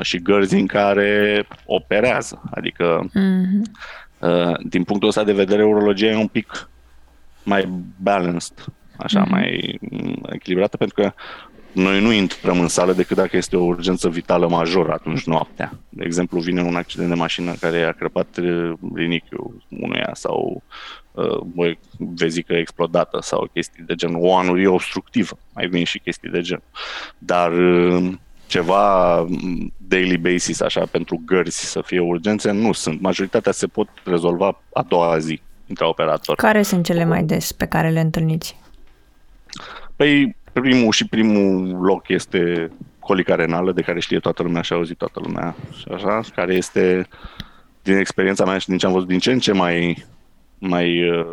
și 0.00 0.18
gărzi 0.18 0.54
în 0.54 0.66
care 0.66 1.46
operează. 1.64 2.42
Adică, 2.50 3.08
mm-hmm. 3.08 3.62
uh, 4.18 4.54
din 4.68 4.84
punctul 4.84 5.08
ăsta 5.08 5.24
de 5.24 5.32
vedere, 5.32 5.64
urologia 5.64 6.06
e 6.06 6.16
un 6.16 6.26
pic 6.26 6.68
mai 7.42 7.68
balanced, 7.96 8.64
așa, 8.96 9.24
mm-hmm. 9.24 9.30
mai 9.30 9.78
echilibrată, 10.28 10.76
pentru 10.76 11.02
că 11.02 11.12
noi 11.72 12.00
nu 12.00 12.12
intrăm 12.12 12.60
în 12.60 12.68
sală 12.68 12.92
decât 12.92 13.16
dacă 13.16 13.36
este 13.36 13.56
o 13.56 13.64
urgență 13.64 14.08
vitală 14.08 14.48
majoră 14.48 14.92
atunci 14.92 15.24
noaptea. 15.24 15.72
De 15.88 16.04
exemplu, 16.04 16.40
vine 16.40 16.62
un 16.62 16.76
accident 16.76 17.08
de 17.08 17.14
mașină 17.14 17.52
care 17.60 17.82
a 17.82 17.92
crăpat 17.92 18.36
uh, 18.36 18.72
rinichiul 18.94 19.62
unuia 19.68 20.10
sau 20.12 20.62
uh, 21.12 21.40
o 21.56 21.64
vezică 21.96 22.52
explodată 22.52 23.18
sau 23.22 23.50
chestii 23.52 23.84
de 23.86 23.94
genul, 23.94 24.24
o 24.24 24.36
anurie 24.36 24.66
obstructivă, 24.66 25.38
mai 25.54 25.66
vin 25.66 25.84
și 25.84 25.98
chestii 25.98 26.30
de 26.30 26.40
genul. 26.40 26.64
Dar 27.18 27.52
uh, 27.52 28.12
ceva 28.46 29.20
mm, 29.20 29.72
daily 29.76 30.16
basis, 30.16 30.60
așa, 30.60 30.86
pentru 30.90 31.22
gărzi 31.26 31.64
să 31.64 31.82
fie 31.84 32.00
urgențe, 32.00 32.50
nu 32.50 32.72
sunt. 32.72 33.00
Majoritatea 33.00 33.52
se 33.52 33.66
pot 33.66 33.88
rezolva 34.04 34.62
a 34.72 34.82
doua 34.82 35.18
zi 35.18 35.40
între 35.66 35.84
operator. 35.84 36.36
Care 36.36 36.62
sunt 36.62 36.84
cele 36.84 37.04
mai 37.04 37.22
des 37.22 37.52
pe 37.52 37.66
care 37.66 37.88
le 37.88 38.00
întâlniți? 38.00 38.56
Păi, 39.96 40.36
primul 40.52 40.92
și 40.92 41.08
primul 41.08 41.78
loc 41.80 42.08
este 42.08 42.70
colica 42.98 43.34
renală, 43.34 43.72
de 43.72 43.82
care 43.82 44.00
știe 44.00 44.18
toată 44.18 44.42
lumea 44.42 44.62
și 44.62 44.72
a 44.72 44.76
auzit 44.76 44.96
toată 44.96 45.20
lumea, 45.22 45.54
și 45.78 45.84
așa, 45.92 46.20
care 46.34 46.54
este, 46.54 47.08
din 47.82 47.96
experiența 47.96 48.44
mea 48.44 48.58
și 48.58 48.68
din 48.68 48.78
ce 48.78 48.86
am 48.86 48.92
văzut, 48.92 49.08
din 49.08 49.18
ce 49.18 49.32
în 49.32 49.38
ce 49.38 49.52
mai, 49.52 50.04
mai 50.58 51.10
uh, 51.10 51.32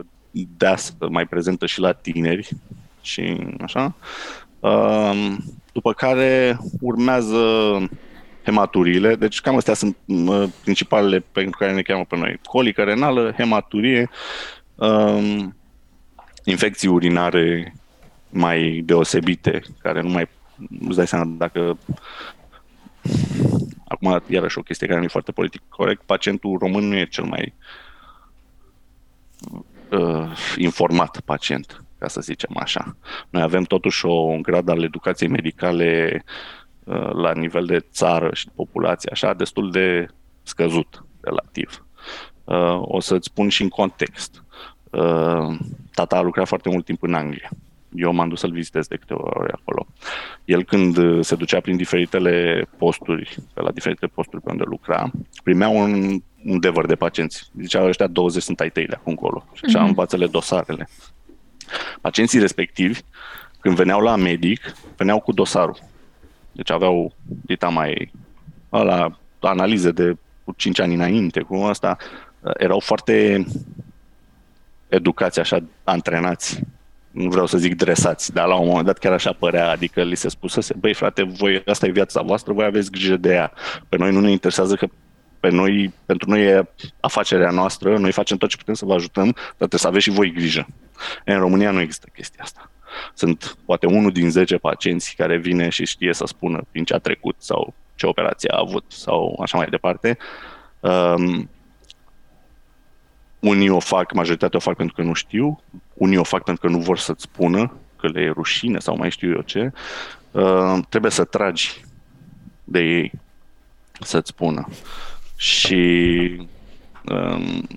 deasă, 0.58 0.94
mai 1.10 1.26
prezentă 1.26 1.66
și 1.66 1.80
la 1.80 1.92
tineri 1.92 2.50
și 3.02 3.38
așa. 3.62 3.96
Um, 4.60 5.44
după 5.72 5.94
care 5.94 6.58
urmează 6.82 7.38
hematurile, 8.44 9.16
deci 9.16 9.42
cam 9.42 9.56
astea 9.56 9.74
sunt 9.74 9.98
principalele 10.64 11.24
pentru 11.32 11.58
care 11.58 11.74
ne 11.74 11.82
cheamă 11.82 12.06
pe 12.06 12.18
noi. 12.18 12.40
Colică 12.44 12.84
renală, 12.84 13.34
hematurie, 13.38 14.10
um, 14.76 15.56
infecții 16.44 16.88
urinare 16.88 17.74
mai 18.30 18.82
deosebite, 18.86 19.62
care 19.82 20.02
nu 20.02 20.10
mai 20.10 20.30
îți 20.80 20.96
dai 20.96 21.08
seama 21.08 21.26
dacă 21.38 21.78
acum 23.88 24.22
iarăși 24.28 24.58
o 24.58 24.62
chestie 24.62 24.88
care 24.88 25.00
nu 25.00 25.06
e 25.06 25.10
foarte 25.10 25.32
politic 25.32 25.62
corect, 25.70 26.02
pacientul 26.02 26.58
român 26.58 26.88
nu 26.88 26.96
e 26.96 27.06
cel 27.06 27.24
mai 27.24 27.54
uh, 29.90 30.32
informat 30.58 31.20
pacient 31.20 31.84
ca 31.98 32.08
să 32.08 32.22
zicem 32.22 32.58
așa. 32.60 32.96
Noi 33.30 33.42
avem 33.42 33.64
totuși 33.64 34.06
o, 34.06 34.14
un 34.14 34.42
grad 34.42 34.70
al 34.70 34.84
educației 34.84 35.30
medicale 35.30 36.24
uh, 36.84 37.12
la 37.14 37.34
nivel 37.34 37.66
de 37.66 37.80
țară 37.92 38.34
și 38.34 38.46
de 38.46 38.52
populație, 38.56 39.10
așa, 39.12 39.34
destul 39.34 39.72
de 39.72 40.08
scăzut 40.44 41.06
relativ. 41.22 41.86
Uh, 42.44 42.80
o 42.82 43.00
să-ți 43.00 43.28
spun 43.28 43.50
și 43.50 43.62
în 43.62 43.70
context. 43.70 44.44
Uh, 44.92 45.58
tata 45.94 46.18
a 46.18 46.22
lucrat 46.22 46.48
foarte 46.48 46.70
mult 46.70 46.86
timp 46.86 47.04
în 47.04 47.14
Anglia. 47.14 47.50
Eu 47.96 48.14
m-am 48.14 48.30
dus 48.30 48.40
să-l 48.40 48.52
vizitez 48.52 48.88
de 48.88 48.96
câteva 48.96 49.22
ori 49.24 49.52
acolo. 49.52 49.88
El 50.46 50.64
când 50.64 51.24
se 51.24 51.36
ducea 51.36 51.60
prin 51.60 51.78
diferitele 51.78 52.68
posturi, 52.78 53.38
pe 53.54 53.62
la 53.62 53.72
diferite 53.72 54.08
posturi 54.08 54.42
pe 54.42 54.52
unde 54.52 54.64
lucra, 54.66 55.12
primea 55.44 55.68
un, 55.68 56.22
un 56.46 56.60
devăr 56.60 56.86
de 56.86 56.96
pacienți. 56.96 57.52
Zicea, 57.60 57.84
ăștia 57.84 58.08
20 58.08 58.44
sunt 58.44 58.60
ai 58.60 58.70
tăi 58.70 58.86
de 58.86 58.96
acum 58.96 59.12
încolo. 59.12 59.46
Și 59.54 59.64
așa 59.66 59.84
mm-hmm. 59.84 59.88
învață-le 59.88 60.28
dosarele. 60.28 60.90
Pacienții 62.02 62.40
respectivi, 62.40 63.00
când 63.60 63.76
veneau 63.76 64.00
la 64.00 64.16
medic, 64.16 64.76
veneau 64.98 65.20
cu 65.20 65.32
dosarul. 65.32 65.78
Deci 66.52 66.72
aveau 66.72 67.14
dita 67.46 67.70
mai 67.70 68.12
la 68.70 69.18
analize 69.40 69.92
de 69.92 70.18
cu 70.44 70.54
5 70.58 70.80
ani 70.80 70.94
înainte, 70.94 71.42
cu 71.42 71.56
asta, 71.56 71.98
erau 72.58 72.80
foarte 72.80 73.46
educați, 74.88 75.40
așa, 75.40 75.64
antrenați 75.84 76.62
nu 77.18 77.30
vreau 77.30 77.46
să 77.46 77.58
zic 77.58 77.76
dresați, 77.76 78.34
dar 78.34 78.48
la 78.48 78.56
un 78.56 78.68
moment 78.68 78.86
dat 78.86 78.98
chiar 78.98 79.14
așa 79.14 79.34
părea, 79.34 79.70
adică 79.70 80.04
li 80.04 80.16
se 80.16 80.30
spusese, 80.30 80.74
băi 80.80 80.94
frate, 80.94 81.24
voi, 81.24 81.62
asta 81.66 81.86
e 81.86 81.92
viața 81.92 82.22
voastră, 82.22 82.54
voi 82.54 82.66
aveți 82.66 82.92
grijă 82.92 83.18
de 83.18 83.34
ea. 83.34 83.52
Pe 83.90 83.98
noi 83.98 84.12
nu 84.12 84.20
ne 84.20 84.32
interesează 84.32 84.76
că 84.76 84.88
pe 85.40 85.50
noi, 85.50 85.94
pentru 86.06 86.30
noi 86.30 86.48
e 86.48 86.68
afacerea 87.00 87.52
noastră, 87.52 87.98
noi 87.98 88.12
facem 88.12 88.38
tot 88.38 88.50
ce 88.50 88.58
putem 88.58 88.74
să 88.74 88.86
vă 88.86 88.94
ajutăm, 88.94 89.26
dar 89.34 89.54
trebuie 89.58 89.80
să 89.80 89.88
aveți 89.88 90.04
și 90.04 90.10
voi 90.10 90.32
grijă. 90.32 90.68
În 91.26 91.40
România 91.40 91.72
nu 91.72 91.80
există 91.80 92.08
chestia 92.14 92.44
asta. 92.44 92.72
Sunt 93.14 93.58
poate 93.66 93.86
unul 93.86 94.12
din 94.12 94.30
10 94.30 94.58
pacienți 94.58 95.16
care 95.16 95.38
vine 95.38 95.70
și 95.70 95.86
știe 95.86 96.14
să 96.14 96.26
spună 96.26 96.62
prin 96.72 96.84
ce 96.84 96.94
a 96.94 96.98
trecut 96.98 97.36
sau 97.38 97.74
ce 97.96 98.06
operație 98.06 98.50
a 98.54 98.60
avut 98.60 98.84
sau 98.88 99.40
așa 99.42 99.58
mai 99.58 99.68
departe. 99.70 100.18
Um, 100.80 101.50
unii 103.40 103.70
o 103.70 103.80
fac, 103.80 104.14
majoritatea 104.14 104.60
o 104.60 104.62
fac 104.62 104.76
pentru 104.76 104.96
că 104.96 105.02
nu 105.02 105.14
știu, 105.14 105.62
unii 105.94 106.18
o 106.18 106.24
fac 106.24 106.44
pentru 106.44 106.68
că 106.68 106.76
nu 106.76 106.80
vor 106.80 106.98
să-ți 106.98 107.22
spună 107.22 107.74
că 107.96 108.08
le 108.08 108.22
e 108.22 108.30
rușine 108.30 108.80
sau 108.80 108.98
mai 108.98 109.12
știu 109.12 109.32
eu 109.32 109.42
ce. 109.42 109.72
Uh, 110.32 110.78
trebuie 110.90 111.12
să 111.12 111.24
tragi 111.24 111.86
de 112.64 112.80
ei 112.80 113.12
să-ți 114.00 114.30
spună. 114.30 114.68
Și 115.36 116.48
um, 117.12 117.68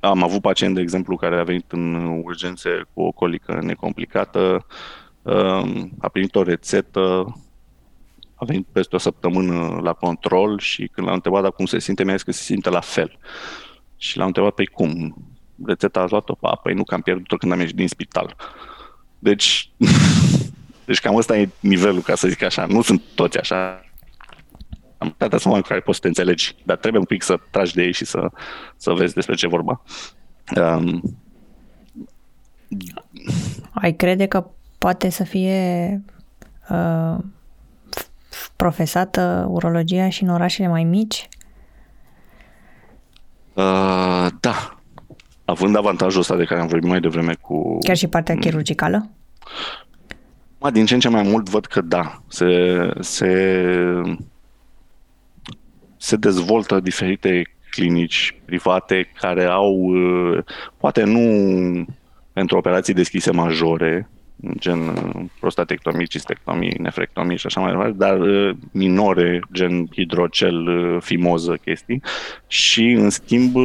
am 0.00 0.22
avut 0.22 0.40
pacient, 0.40 0.74
de 0.74 0.80
exemplu, 0.80 1.16
care 1.16 1.40
a 1.40 1.44
venit 1.44 1.72
în 1.72 1.94
urgențe 2.24 2.70
cu 2.92 3.02
o 3.02 3.10
colică 3.10 3.58
necomplicată, 3.62 4.66
um, 5.22 5.90
a 5.98 6.08
primit 6.08 6.34
o 6.34 6.42
rețetă, 6.42 7.36
a 8.34 8.44
venit 8.44 8.66
peste 8.72 8.94
o 8.94 8.98
săptămână 8.98 9.80
la 9.82 9.92
control 9.92 10.58
și 10.58 10.86
când 10.92 11.06
l-am 11.06 11.14
întrebat 11.16 11.42
dacă 11.42 11.54
cum 11.54 11.66
se 11.66 11.78
simte, 11.78 12.04
mi-a 12.04 12.14
zis 12.14 12.22
că 12.22 12.32
se 12.32 12.42
simte 12.42 12.70
la 12.70 12.80
fel. 12.80 13.18
Și 13.96 14.16
l-am 14.16 14.26
întrebat, 14.26 14.54
pe 14.54 14.62
păi 14.62 14.86
cum? 14.86 15.16
Rețeta 15.64 16.00
a 16.00 16.06
luat-o? 16.10 16.34
Pa, 16.34 16.60
păi 16.62 16.74
nu, 16.74 16.84
că 16.84 16.94
am 16.94 17.00
pierdut-o 17.00 17.36
când 17.36 17.52
am 17.52 17.60
ieșit 17.60 17.76
din 17.76 17.88
spital. 17.88 18.36
Deci, 19.18 19.70
deci 20.86 21.00
cam 21.00 21.14
ăsta 21.14 21.36
e 21.38 21.48
nivelul, 21.60 22.00
ca 22.00 22.14
să 22.14 22.28
zic 22.28 22.42
așa. 22.42 22.66
Nu 22.66 22.82
sunt 22.82 23.02
toți 23.14 23.38
așa. 23.38 23.84
am 24.98 25.14
dat 25.18 25.40
seama 25.40 25.60
care 25.60 25.80
poți 25.80 25.96
să 25.96 26.02
te 26.02 26.08
înțelegi, 26.08 26.54
dar 26.64 26.76
trebuie 26.76 27.00
un 27.00 27.06
pic 27.06 27.22
să 27.22 27.40
tragi 27.50 27.74
de 27.74 27.82
ei 27.82 27.92
și 27.92 28.04
să, 28.04 28.30
să 28.76 28.92
vezi 28.92 29.14
despre 29.14 29.34
ce 29.34 29.48
vorba. 29.48 29.82
Um, 30.56 31.02
Ai 33.72 33.92
crede 33.92 34.26
că 34.26 34.46
poate 34.78 35.08
să 35.08 35.24
fie 35.24 36.02
uh, 36.68 37.16
profesată 38.56 39.46
urologia 39.48 40.08
și 40.08 40.22
în 40.22 40.28
orașele 40.28 40.68
mai 40.68 40.84
mici? 40.84 41.28
Uh, 43.56 44.26
da. 44.40 44.78
Având 45.44 45.76
avantajul 45.76 46.20
ăsta 46.20 46.36
de 46.36 46.44
care 46.44 46.60
am 46.60 46.66
vorbit 46.66 46.88
mai 46.88 47.00
devreme 47.00 47.34
cu... 47.40 47.78
Chiar 47.78 47.96
și 47.96 48.06
partea 48.06 48.34
chirurgicală? 48.34 49.10
Ma, 50.58 50.70
din 50.70 50.86
ce 50.86 50.94
în 50.94 51.00
ce 51.00 51.08
mai 51.08 51.22
mult 51.22 51.48
văd 51.48 51.66
că 51.66 51.80
da. 51.80 52.22
Se, 52.28 52.46
se, 53.00 53.32
se 55.96 56.16
dezvoltă 56.16 56.80
diferite 56.80 57.56
clinici 57.70 58.40
private 58.44 59.12
care 59.20 59.44
au, 59.44 59.74
uh, 59.74 60.38
poate 60.76 61.04
nu 61.04 61.84
pentru 62.32 62.56
operații 62.56 62.94
deschise 62.94 63.30
majore, 63.30 64.08
gen 64.58 64.88
uh, 64.88 65.24
prostatectomii, 65.40 66.06
cistectomii, 66.06 66.76
nefrectomii 66.78 67.36
și 67.36 67.46
așa 67.46 67.60
mai 67.60 67.70
departe, 67.70 67.96
dar 67.96 68.20
uh, 68.20 68.56
minore, 68.72 69.40
gen 69.52 69.86
hidrocel, 69.92 70.66
uh, 70.66 71.02
fimoză, 71.02 71.58
chestii. 71.64 72.02
Și, 72.46 72.90
în 72.90 73.10
schimb, 73.10 73.56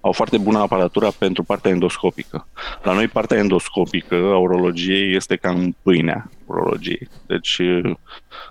au 0.00 0.12
foarte 0.12 0.38
bună 0.38 0.58
aparatură 0.58 1.12
pentru 1.18 1.42
partea 1.42 1.70
endoscopică. 1.70 2.46
La 2.82 2.92
noi 2.92 3.08
partea 3.08 3.38
endoscopică 3.38 4.14
a 4.14 4.36
urologiei 4.36 5.16
este 5.16 5.36
cam 5.36 5.76
pâinea 5.82 6.30
urologiei. 6.46 7.08
Deci 7.26 7.60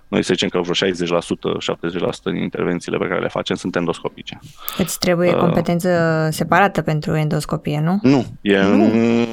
noi 0.08 0.22
să 0.22 0.32
zicem 0.32 0.48
că 0.48 0.60
vreo 0.60 0.90
60%, 0.90 0.92
70% 0.92 2.32
din 2.32 2.42
intervențiile 2.42 2.98
pe 2.98 3.06
care 3.06 3.20
le 3.20 3.28
facem 3.28 3.56
sunt 3.56 3.76
endoscopice. 3.76 4.38
Îți 4.78 4.98
trebuie 4.98 5.32
uh, 5.32 5.38
competență 5.38 6.28
separată 6.30 6.82
pentru 6.82 7.16
endoscopie, 7.16 7.80
nu? 7.80 7.98
Nu, 8.02 8.24
e 8.40 8.62
nu. 8.62 8.84
în 8.84 9.26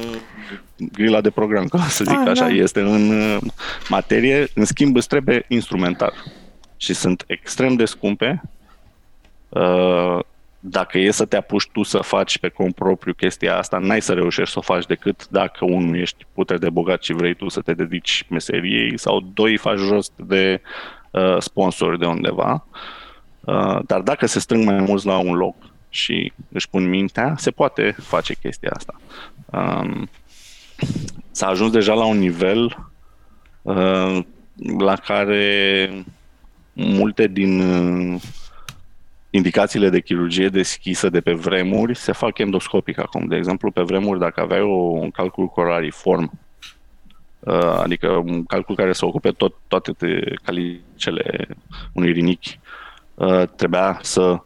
grila 0.92 1.20
de 1.20 1.30
program, 1.30 1.66
ca 1.66 1.78
să 1.78 2.04
zic 2.04 2.18
ah, 2.18 2.28
așa, 2.28 2.46
da. 2.46 2.52
este 2.52 2.80
în 2.80 3.10
uh, 3.10 3.38
materie, 3.88 4.46
în 4.54 4.64
schimb 4.64 4.96
îți 4.96 5.08
trebuie 5.08 5.44
instrumentar 5.48 6.12
și 6.76 6.94
sunt 6.94 7.24
extrem 7.26 7.74
de 7.74 7.84
scumpe. 7.84 8.42
Uh, 9.48 10.18
dacă 10.64 10.98
e 10.98 11.10
să 11.10 11.24
te 11.24 11.36
apuci 11.36 11.68
tu 11.72 11.82
să 11.82 11.98
faci 11.98 12.38
pe 12.38 12.48
cont 12.48 12.74
propriu 12.74 13.12
chestia 13.12 13.56
asta, 13.56 13.78
n-ai 13.78 14.02
să 14.02 14.12
reușești 14.12 14.52
să 14.52 14.58
o 14.58 14.62
faci 14.62 14.86
decât 14.86 15.28
dacă 15.28 15.64
unul 15.64 15.98
ești 16.00 16.26
putere 16.32 16.58
de 16.58 16.70
bogat 16.70 17.02
și 17.02 17.12
vrei 17.12 17.34
tu 17.34 17.48
să 17.48 17.60
te 17.60 17.74
dedici 17.74 18.26
meseriei 18.28 18.98
sau 18.98 19.20
doi 19.34 19.56
faci 19.56 19.78
jos 19.78 20.12
de 20.16 20.60
uh, 21.10 21.36
sponsori 21.38 21.98
de 21.98 22.06
undeva. 22.06 22.66
Uh, 23.40 23.78
dar 23.86 24.00
dacă 24.00 24.26
se 24.26 24.38
strâng 24.38 24.64
mai 24.64 24.80
mulți 24.80 25.06
la 25.06 25.18
un 25.18 25.34
loc 25.34 25.56
și 25.88 26.32
își 26.52 26.68
pun 26.68 26.88
mintea, 26.88 27.34
se 27.38 27.50
poate 27.50 27.94
face 27.98 28.34
chestia 28.34 28.70
asta. 28.74 29.00
Um, 29.50 30.08
s-a 31.30 31.46
ajuns 31.46 31.70
deja 31.70 31.94
la 31.94 32.04
un 32.04 32.18
nivel 32.18 32.90
uh, 33.62 34.18
la 34.78 34.96
care 34.96 36.04
multe 36.72 37.26
din 37.26 37.60
uh, 37.60 38.20
indicațiile 39.30 39.88
de 39.88 40.00
chirurgie 40.00 40.48
deschisă 40.48 41.08
de 41.08 41.20
pe 41.20 41.32
vremuri 41.32 41.96
se 41.96 42.12
fac 42.12 42.38
endoscopic 42.38 42.98
acum. 42.98 43.26
De 43.26 43.36
exemplu, 43.36 43.70
pe 43.70 43.82
vremuri, 43.82 44.18
dacă 44.18 44.40
aveai 44.40 44.60
o, 44.60 44.76
un 44.76 45.10
calcul 45.10 45.46
corariform, 45.46 46.38
uh, 47.38 47.78
adică 47.82 48.08
un 48.08 48.44
calcul 48.44 48.74
care 48.74 48.92
să 48.92 49.06
ocupe 49.06 49.30
tot, 49.30 49.54
toate 49.68 49.92
calicele 50.42 51.48
unui 51.92 52.12
rinichi, 52.12 52.58
uh, 53.14 53.42
trebuia 53.56 53.98
să 54.02 54.42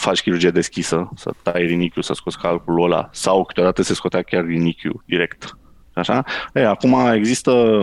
faci 0.00 0.22
chirurgie 0.22 0.50
deschisă, 0.50 1.10
să 1.14 1.30
tai 1.42 1.66
rinichiul, 1.66 2.02
să 2.02 2.12
scoți 2.12 2.38
calculul 2.38 2.84
ăla, 2.84 3.08
sau 3.12 3.44
câteodată 3.44 3.82
se 3.82 3.94
scotea 3.94 4.22
chiar 4.22 4.44
rinichiul 4.44 5.02
direct. 5.06 5.58
Așa? 5.94 6.24
E, 6.54 6.66
acum 6.66 6.94
există 7.14 7.78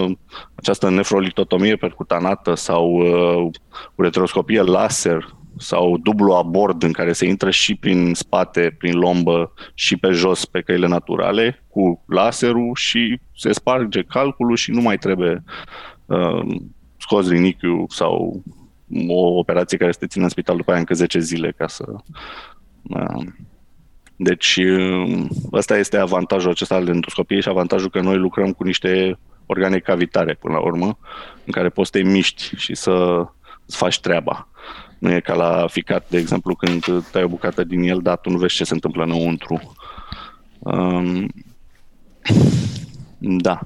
această 0.56 0.90
nefrolitotomie 0.90 1.76
percutanată 1.76 2.54
sau 2.54 2.92
uh, 2.92 3.50
ureteroscopie 3.96 4.62
laser 4.62 5.36
sau 5.58 5.98
dublu 5.98 6.34
abord 6.34 6.84
în 6.84 6.92
care 6.92 7.14
se 7.14 7.26
intră 7.26 7.50
și 7.50 7.76
prin 7.76 8.14
spate, 8.14 8.76
prin 8.78 8.98
lombă 8.98 9.54
și 9.74 9.98
pe 9.98 10.10
jos 10.10 10.46
pe 10.46 10.62
căile 10.62 10.88
naturale 10.88 11.64
cu 11.68 12.04
laserul 12.08 12.72
și 12.76 13.20
se 13.36 13.52
sparge 13.52 14.02
calculul 14.02 14.56
și 14.56 14.72
nu 14.72 14.82
mai 14.82 14.98
trebuie 14.98 15.44
uh, 16.06 16.56
scos 16.98 17.30
rinichiul 17.30 17.86
sau 17.90 18.44
o 19.08 19.38
operație 19.38 19.78
care 19.78 19.92
să 19.92 20.00
te 20.00 20.08
țină 20.08 20.24
în 20.24 20.30
spital 20.30 20.56
după 20.56 20.72
aia 20.72 20.80
încă 20.80 20.94
10 20.94 21.20
zile 21.20 21.52
ca 21.58 21.68
să... 21.68 21.86
Uh, 22.84 23.26
deci 24.16 24.56
uh, 24.56 25.26
ăsta 25.54 25.78
este 25.78 25.98
avantajul 25.98 26.52
acesta 26.52 26.76
al 26.76 26.88
endoscopiei 26.88 27.42
și 27.42 27.50
avantajul 27.50 27.90
că 27.90 28.02
noi 28.02 28.18
lucrăm 28.18 28.52
cu 28.52 28.64
niște 28.64 29.20
organe 29.46 29.80
cavitare 29.80 30.34
până 30.34 30.54
la 30.54 30.60
urmă, 30.60 30.98
în 31.46 31.52
care 31.52 31.70
poți 31.70 31.90
să 31.92 31.98
te 31.98 32.04
miști 32.04 32.56
și 32.56 32.76
să 32.76 33.26
îți 33.66 33.78
faci 33.78 34.00
treaba. 34.00 34.48
Nu 35.00 35.12
e 35.12 35.20
ca 35.20 35.34
la 35.34 35.68
ficat, 35.68 36.10
de 36.10 36.18
exemplu, 36.18 36.56
când 36.56 36.84
tai 37.12 37.24
o 37.24 37.28
bucată 37.28 37.64
din 37.64 37.82
el, 37.82 38.00
dar 38.02 38.18
tu 38.18 38.30
nu 38.30 38.38
vezi 38.38 38.56
ce 38.56 38.64
se 38.64 38.74
întâmplă 38.74 39.04
înăuntru. 39.04 39.76
Um, 40.60 41.28
da. 43.20 43.60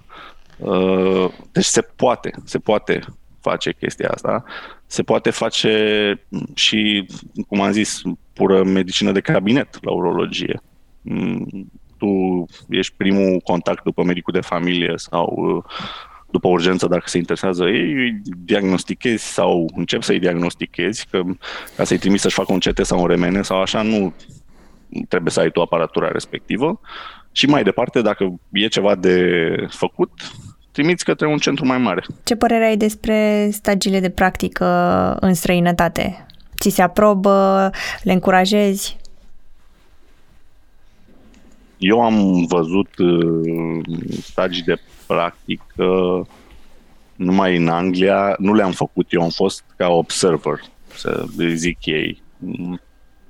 Uh, 0.58 1.32
deci 1.52 1.64
se 1.64 1.82
poate, 1.82 2.32
se 2.44 2.60
poate 2.60 3.00
face 3.40 3.74
chestia 3.74 4.10
asta. 4.10 4.44
Se 4.92 5.04
poate 5.04 5.30
face 5.30 5.74
și, 6.54 7.08
cum 7.48 7.62
am 7.62 7.72
zis, 7.72 8.02
pură 8.34 8.64
medicină 8.64 9.12
de 9.12 9.20
cabinet 9.20 9.84
la 9.84 9.92
urologie. 9.92 10.62
Mm, 11.02 11.72
tu 11.98 12.46
ești 12.70 12.94
primul 12.98 13.40
contact 13.44 13.84
după 13.84 14.04
medicul 14.04 14.34
de 14.34 14.40
familie 14.42 14.94
sau 14.96 15.36
uh, 15.38 15.64
după 16.32 16.48
urgență 16.48 16.88
dacă 16.88 17.04
se 17.06 17.18
interesează 17.18 17.68
ei, 17.68 17.94
îi 17.94 18.22
diagnostichezi 18.46 19.34
sau 19.34 19.70
începi 19.76 20.04
să-i 20.04 20.20
diagnostichezi, 20.20 21.08
că 21.10 21.22
ca 21.76 21.84
să-i 21.84 21.98
trimiți 21.98 22.22
să-și 22.22 22.36
facă 22.36 22.54
un 22.54 22.60
CT 22.60 22.86
sau 22.86 23.02
un 23.02 23.08
remene 23.08 23.42
sau 23.42 23.62
așa, 23.62 23.82
nu 23.82 24.14
trebuie 25.08 25.32
să 25.32 25.40
ai 25.40 25.52
tu 25.52 25.62
aparatura 25.62 26.12
respectivă. 26.12 26.80
Și 27.32 27.46
mai 27.46 27.64
departe, 27.64 28.02
dacă 28.02 28.40
e 28.52 28.68
ceva 28.68 28.96
de 28.96 29.56
făcut, 29.70 30.12
trimiți 30.72 31.04
către 31.04 31.28
un 31.28 31.38
centru 31.38 31.66
mai 31.66 31.78
mare. 31.78 32.04
Ce 32.24 32.36
părere 32.36 32.66
ai 32.66 32.78
despre 32.78 33.50
stagiile 33.52 34.00
de 34.00 34.10
practică 34.10 34.66
în 35.20 35.34
străinătate? 35.34 36.26
Ți 36.60 36.70
se 36.70 36.82
aprobă? 36.82 37.70
Le 38.04 38.12
încurajezi? 38.12 39.00
Eu 41.78 42.02
am 42.02 42.46
văzut 42.46 42.98
uh, 42.98 43.82
stagii 44.22 44.64
de 44.64 44.76
practică 45.08 46.28
numai 47.16 47.58
în 47.58 47.68
Anglia. 47.68 48.36
Nu 48.38 48.54
le-am 48.54 48.72
făcut, 48.72 49.08
eu 49.10 49.22
am 49.22 49.30
fost 49.30 49.64
ca 49.76 49.88
observer, 49.88 50.60
să 50.94 51.26
zic 51.54 51.86
ei, 51.86 52.22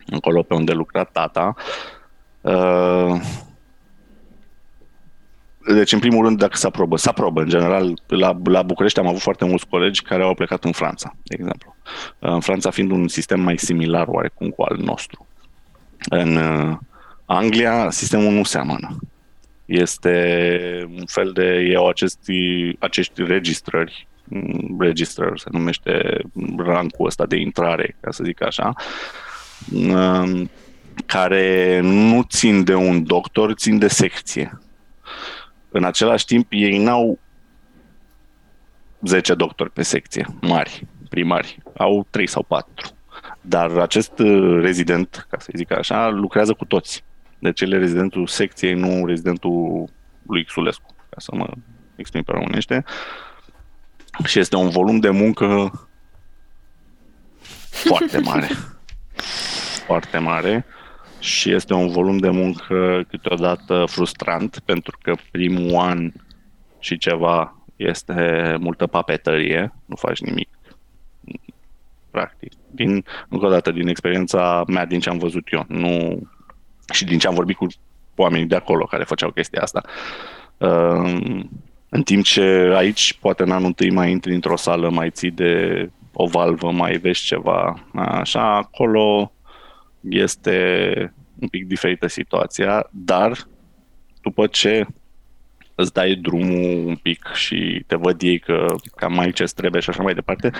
acolo 0.10 0.42
pe 0.42 0.54
unde 0.54 0.72
lucra 0.72 1.04
tata. 1.04 1.56
Uh, 2.42 3.22
deci, 5.66 5.92
în 5.92 6.00
primul 6.00 6.26
rând, 6.26 6.38
dacă 6.38 6.58
se 6.58 6.68
aprobă, 6.68 6.98
se 6.98 7.10
aprobă. 7.10 7.42
În 7.42 7.50
general, 7.50 8.02
la, 8.08 8.38
la 8.44 8.62
București 8.62 9.00
am 9.00 9.08
avut 9.08 9.22
foarte 9.22 9.46
mulți 9.46 9.68
colegi 9.68 10.02
care 10.02 10.24
au 10.24 10.34
plecat 10.34 10.64
în 10.64 10.72
Franța, 10.72 11.16
de 11.24 11.36
exemplu. 11.40 11.76
În 12.20 12.40
Franța 12.40 12.70
fiind 12.70 12.92
un 12.92 13.08
sistem 13.08 13.40
mai 13.40 13.58
similar 13.58 14.08
oarecum 14.08 14.50
cu 14.50 14.62
al 14.62 14.78
nostru. 14.78 15.28
În 16.10 16.36
uh, 16.36 16.78
Anglia, 17.26 17.90
sistemul 17.90 18.34
nu 18.34 18.44
seamănă. 18.44 18.98
Este 19.66 20.88
un 20.98 21.06
fel 21.06 21.32
de, 21.32 21.68
eu 21.72 21.88
acesti, 21.88 22.76
acești 22.80 23.24
registrări, 23.24 24.08
mm, 24.24 24.76
registrări 24.80 25.40
se 25.40 25.50
numește 25.52 26.22
rancul 26.58 27.06
ăsta 27.06 27.26
de 27.26 27.36
intrare, 27.36 27.98
ca 28.00 28.12
să 28.12 28.24
zic 28.24 28.44
așa, 28.44 28.74
um, 29.74 30.50
care 31.06 31.80
nu 31.84 32.24
țin 32.30 32.64
de 32.64 32.74
un 32.74 33.04
doctor, 33.04 33.54
țin 33.54 33.78
de 33.78 33.88
secție. 33.88 34.60
În 35.72 35.84
același 35.84 36.26
timp, 36.26 36.48
ei 36.50 36.78
n-au 36.78 37.20
10 39.02 39.34
doctori 39.34 39.72
pe 39.72 39.82
secție, 39.82 40.26
mari, 40.42 40.88
primari, 41.10 41.58
au 41.78 42.08
3 42.10 42.28
sau 42.28 42.44
4. 42.44 42.90
Dar 43.42 43.78
acest 43.78 44.20
uh, 44.20 44.60
rezident, 44.62 45.28
ca 45.30 45.40
să 45.40 45.52
zic 45.56 45.72
așa, 45.72 46.10
lucrează 46.10 46.54
cu 46.54 46.66
toți. 46.66 47.04
Deci 47.40 47.62
el 47.62 47.72
e 47.72 47.78
rezidentul 47.78 48.28
secției, 48.28 48.74
nu 48.74 49.06
rezidentul 49.06 49.90
lui 50.28 50.46
Xulescu, 50.46 50.96
ca 51.10 51.20
să 51.20 51.32
mă 51.36 51.50
exprim 51.96 52.24
pe 52.24 52.32
românește. 52.32 52.84
Și 54.26 54.40
este 54.40 54.56
un 54.56 54.70
volum 54.70 55.00
de 55.00 55.10
muncă 55.10 55.72
foarte 57.70 58.20
mare. 58.20 58.48
foarte 59.88 60.18
mare 60.18 60.66
și 61.22 61.54
este 61.54 61.74
un 61.74 61.88
volum 61.88 62.18
de 62.18 62.30
muncă 62.30 63.04
câteodată 63.08 63.86
frustrant 63.88 64.60
pentru 64.66 64.98
că 65.02 65.14
primul 65.32 65.80
an 65.80 66.12
și 66.80 66.98
ceva 66.98 67.56
este 67.76 68.56
multă 68.60 68.88
papetărie, 68.88 69.74
nu 69.86 69.96
faci 69.96 70.20
nimic. 70.20 70.50
practic. 72.12 72.52
Din, 72.72 73.06
încă 73.30 73.46
o 73.46 73.50
dată, 73.50 73.72
din 73.72 73.88
experiența 73.88 74.64
mea, 74.68 74.86
din 74.86 75.00
ce 75.00 75.10
am 75.10 75.18
văzut 75.18 75.48
eu, 75.52 75.66
nu 75.68 76.22
și 76.94 77.06
din 77.06 77.20
ce 77.20 77.28
am 77.28 77.34
vorbit 77.34 77.56
cu 77.56 77.68
oamenii 78.16 78.48
de 78.48 78.56
acolo 78.56 78.86
care 78.86 79.04
făceau 79.04 79.32
chestia 79.32 79.62
asta. 79.62 79.82
Uh, 80.58 81.44
în 81.90 82.04
timp 82.04 82.24
ce 82.24 82.74
aici, 82.76 83.14
poate 83.14 83.44
în 83.44 83.52
anul 83.52 83.66
întâi 83.66 83.92
mai 83.92 84.12
intri 84.12 84.34
într-o 84.34 84.56
sală, 84.56 84.90
mai 84.90 85.10
ții 85.10 85.32
de 85.32 85.90
o 86.14 86.28
valvă, 86.28 86.72
mai 86.72 86.98
vezi 86.98 87.24
ceva. 87.24 87.88
Așa, 87.94 88.56
acolo 88.56 89.32
este 90.02 91.14
un 91.40 91.48
pic 91.48 91.68
diferită 91.68 92.08
situația, 92.08 92.88
dar 92.92 93.48
după 94.22 94.48
ce 94.48 94.86
îți 95.76 95.94
dai 95.94 96.16
drumul 96.16 96.86
un 96.88 96.96
pic 96.96 97.26
și 97.34 97.84
te 97.88 97.96
văd 97.96 98.22
ei 98.22 98.40
că 98.40 98.66
cam 98.96 99.14
mai 99.14 99.32
ce 99.32 99.44
trebuie 99.44 99.82
și 99.82 99.90
așa 99.90 100.04
mai 100.04 100.14
departe, 100.14 100.52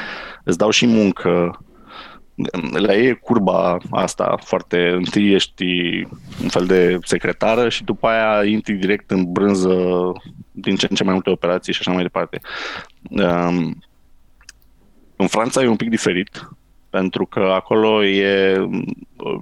îți 0.44 0.58
dau 0.58 0.70
și 0.70 0.86
muncă 0.86 1.60
la 2.72 2.96
ei 2.96 3.08
e 3.08 3.14
curba 3.14 3.78
asta 3.90 4.38
foarte, 4.44 4.90
întâi 4.90 5.34
ești 5.34 5.66
un 6.42 6.48
fel 6.48 6.66
de 6.66 6.98
secretară 7.04 7.70
și 7.70 7.84
după 7.84 8.08
aia 8.08 8.46
intri 8.46 8.74
direct 8.74 9.12
în 9.12 9.32
brânză 9.32 9.76
din 10.52 10.76
ce 10.76 10.88
în 10.90 10.96
ce 10.96 11.04
mai 11.04 11.14
multe 11.14 11.30
operații 11.30 11.74
și 11.74 11.80
așa 11.82 11.92
mai 11.92 12.02
departe. 12.02 12.42
Um, 13.10 13.84
în 15.16 15.28
Franța 15.28 15.62
e 15.62 15.68
un 15.68 15.76
pic 15.76 15.90
diferit, 15.90 16.50
pentru 16.92 17.26
că 17.26 17.40
acolo 17.40 18.06
e 18.06 18.58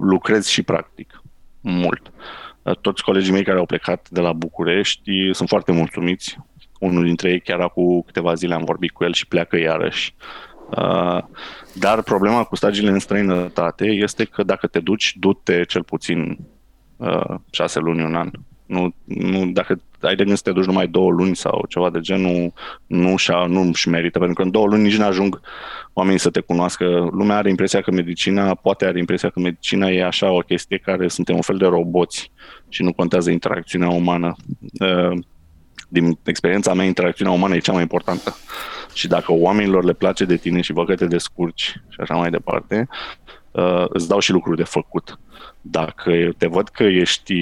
lucrezi 0.00 0.52
și 0.52 0.62
practic 0.62 1.22
mult. 1.60 2.12
Toți 2.80 3.02
colegii 3.02 3.32
mei 3.32 3.44
care 3.44 3.58
au 3.58 3.66
plecat 3.66 4.08
de 4.10 4.20
la 4.20 4.32
București 4.32 5.32
sunt 5.32 5.48
foarte 5.48 5.72
mulțumiți. 5.72 6.38
Unul 6.78 7.04
dintre 7.04 7.30
ei 7.30 7.40
chiar 7.40 7.60
acum 7.60 8.02
câteva 8.06 8.34
zile 8.34 8.54
am 8.54 8.64
vorbit 8.64 8.90
cu 8.90 9.04
el 9.04 9.12
și 9.12 9.26
pleacă 9.26 9.56
iarăși. 9.58 10.14
Uh, 10.70 11.18
dar 11.74 12.02
problema 12.02 12.44
cu 12.44 12.56
stagiile 12.56 12.90
în 12.90 12.98
străinătate 12.98 13.84
este 13.86 14.24
că 14.24 14.42
dacă 14.42 14.66
te 14.66 14.80
duci, 14.80 15.16
du-te 15.18 15.64
cel 15.64 15.82
puțin 15.82 16.38
uh, 16.96 17.34
șase 17.50 17.78
luni, 17.78 18.02
un 18.02 18.14
an. 18.14 18.30
Nu, 18.70 18.94
nu, 19.04 19.46
dacă 19.46 19.80
ai 20.00 20.14
de 20.14 20.24
gând 20.24 20.36
să 20.36 20.42
te 20.42 20.52
duci 20.52 20.64
numai 20.64 20.86
două 20.86 21.10
luni 21.10 21.36
sau 21.36 21.64
ceva 21.68 21.90
de 21.90 22.00
genul, 22.00 22.52
nu 22.86 23.16
și 23.16 23.30
nu 23.48 23.60
își 23.60 23.88
merită, 23.88 24.18
pentru 24.18 24.36
că 24.36 24.42
în 24.42 24.50
două 24.50 24.66
luni 24.66 24.82
nici 24.82 24.96
nu 24.96 25.04
ajung 25.04 25.40
oamenii 25.92 26.18
să 26.18 26.30
te 26.30 26.40
cunoască. 26.40 27.08
Lumea 27.12 27.36
are 27.36 27.48
impresia 27.48 27.80
că 27.80 27.90
medicina, 27.90 28.54
poate 28.54 28.84
are 28.84 28.98
impresia 28.98 29.28
că 29.28 29.40
medicina 29.40 29.88
e 29.88 30.04
așa 30.04 30.30
o 30.30 30.38
chestie 30.38 30.76
care 30.76 31.08
suntem 31.08 31.34
un 31.34 31.40
fel 31.40 31.56
de 31.56 31.66
roboți 31.66 32.32
și 32.68 32.82
nu 32.82 32.92
contează 32.92 33.30
interacțiunea 33.30 33.88
umană. 33.88 34.36
Uh, 34.80 35.18
din 35.88 36.18
experiența 36.22 36.74
mea, 36.74 36.84
interacțiunea 36.84 37.34
umană 37.34 37.54
e 37.54 37.58
cea 37.58 37.72
mai 37.72 37.82
importantă. 37.82 38.36
Și 38.94 39.08
dacă 39.08 39.32
oamenilor 39.32 39.84
le 39.84 39.92
place 39.92 40.24
de 40.24 40.36
tine 40.36 40.60
și 40.60 40.72
văd 40.72 40.86
că 40.86 40.94
te 40.94 41.06
descurci 41.06 41.62
și 41.88 42.00
așa 42.00 42.14
mai 42.14 42.30
departe, 42.30 42.88
uh, 43.50 43.84
îți 43.88 44.08
dau 44.08 44.18
și 44.18 44.32
lucruri 44.32 44.56
de 44.56 44.64
făcut. 44.64 45.18
Dacă 45.60 46.12
te 46.38 46.46
văd 46.46 46.68
că 46.68 46.82
ești 46.82 47.34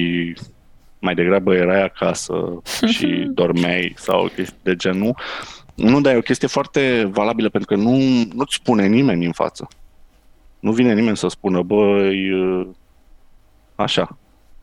mai 0.99 1.13
degrabă 1.13 1.55
erai 1.55 1.83
acasă 1.83 2.61
și 2.87 3.07
dormeai 3.39 3.93
sau 3.97 4.27
chestii 4.35 4.59
de 4.63 4.75
genul, 4.75 5.15
nu, 5.75 6.01
dar 6.01 6.13
e 6.13 6.17
o 6.17 6.21
chestie 6.21 6.47
foarte 6.47 7.09
valabilă 7.11 7.49
pentru 7.49 7.75
că 7.75 7.81
nu, 7.81 7.97
nu-ți 8.33 8.55
spune 8.55 8.87
nimeni 8.87 9.25
în 9.25 9.31
față. 9.31 9.67
Nu 10.59 10.71
vine 10.71 10.93
nimeni 10.93 11.17
să 11.17 11.27
spună, 11.27 11.61
băi, 11.61 12.31
uh, 12.31 12.67
așa, 13.75 14.17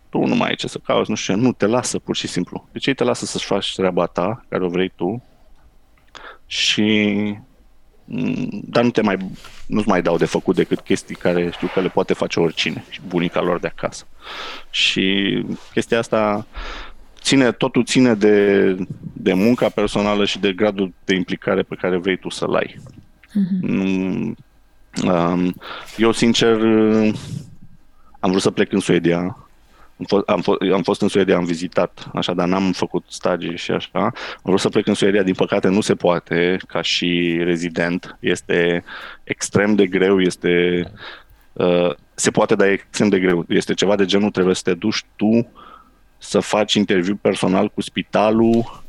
tu 0.08 0.26
nu 0.26 0.34
mai 0.34 0.48
ai 0.48 0.54
ce 0.54 0.68
să 0.68 0.78
cauți, 0.78 1.10
nu 1.10 1.16
știu, 1.16 1.36
nu, 1.36 1.52
te 1.52 1.66
lasă 1.66 1.98
pur 1.98 2.16
și 2.16 2.26
simplu. 2.26 2.68
Deci 2.72 2.86
ei 2.86 2.94
te 2.94 3.04
lasă 3.04 3.24
să-și 3.24 3.46
faci 3.46 3.74
treaba 3.74 4.06
ta, 4.06 4.44
care 4.48 4.64
o 4.64 4.68
vrei 4.68 4.92
tu, 4.96 5.22
și 6.46 6.82
mm, 7.14 7.46
dar 8.64 8.84
nu 8.84 8.90
te 8.90 9.00
mai, 9.00 9.16
nu-ți 9.66 9.88
mai 9.88 10.02
dau 10.02 10.16
de 10.16 10.24
făcut 10.24 10.54
decât 10.54 10.80
chestii 10.80 11.14
care 11.14 11.50
știu 11.50 11.70
că 11.74 11.80
le 11.80 11.88
poate 11.88 12.12
face 12.12 12.40
oricine 12.40 12.84
și 12.90 13.00
bunica 13.08 13.40
lor 13.40 13.58
de 13.60 13.66
acasă. 13.66 14.06
Și 14.70 15.44
chestia 15.72 15.98
asta 15.98 16.46
ține, 17.20 17.52
totul 17.52 17.84
ține 17.84 18.14
de, 18.14 18.76
de 19.12 19.32
munca 19.32 19.68
personală 19.68 20.24
și 20.24 20.38
de 20.38 20.52
gradul 20.52 20.92
de 21.04 21.14
implicare 21.14 21.62
pe 21.62 21.74
care 21.74 21.96
vrei 21.96 22.16
tu 22.16 22.28
să-l 22.28 22.54
ai. 22.54 22.80
Mm-hmm. 23.28 24.34
Eu, 25.96 26.12
sincer, 26.12 26.60
am 28.20 28.30
vrut 28.30 28.42
să 28.42 28.50
plec 28.50 28.72
în 28.72 28.80
Suedia 28.80 29.45
am 29.98 30.04
fost, 30.06 30.28
am, 30.28 30.40
fost, 30.40 30.60
am 30.72 30.82
fost 30.82 31.02
în 31.02 31.08
Suedia, 31.08 31.36
am 31.36 31.44
vizitat, 31.44 32.10
așa, 32.14 32.34
dar 32.34 32.46
n-am 32.48 32.72
făcut 32.72 33.04
stagii 33.08 33.56
și 33.56 33.70
așa. 33.70 33.98
Am 34.02 34.12
vrut 34.42 34.60
să 34.60 34.68
plec 34.68 34.86
în 34.86 34.94
Suedia, 34.94 35.22
din 35.22 35.34
păcate 35.34 35.68
nu 35.68 35.80
se 35.80 35.94
poate, 35.94 36.56
ca 36.68 36.82
și 36.82 37.40
rezident. 37.42 38.16
Este 38.20 38.84
extrem 39.24 39.74
de 39.74 39.86
greu, 39.86 40.20
este... 40.20 40.82
Uh, 41.52 41.94
se 42.14 42.30
poate, 42.30 42.54
dar 42.54 42.68
e 42.68 42.72
extrem 42.72 43.08
de 43.08 43.18
greu. 43.18 43.44
Este 43.48 43.74
ceva 43.74 43.96
de 43.96 44.04
genul, 44.04 44.30
trebuie 44.30 44.54
să 44.54 44.62
te 44.64 44.74
duci 44.74 45.04
tu 45.16 45.48
să 46.18 46.40
faci 46.40 46.74
interviu 46.74 47.16
personal 47.16 47.68
cu 47.68 47.80
spitalul, 47.80 48.82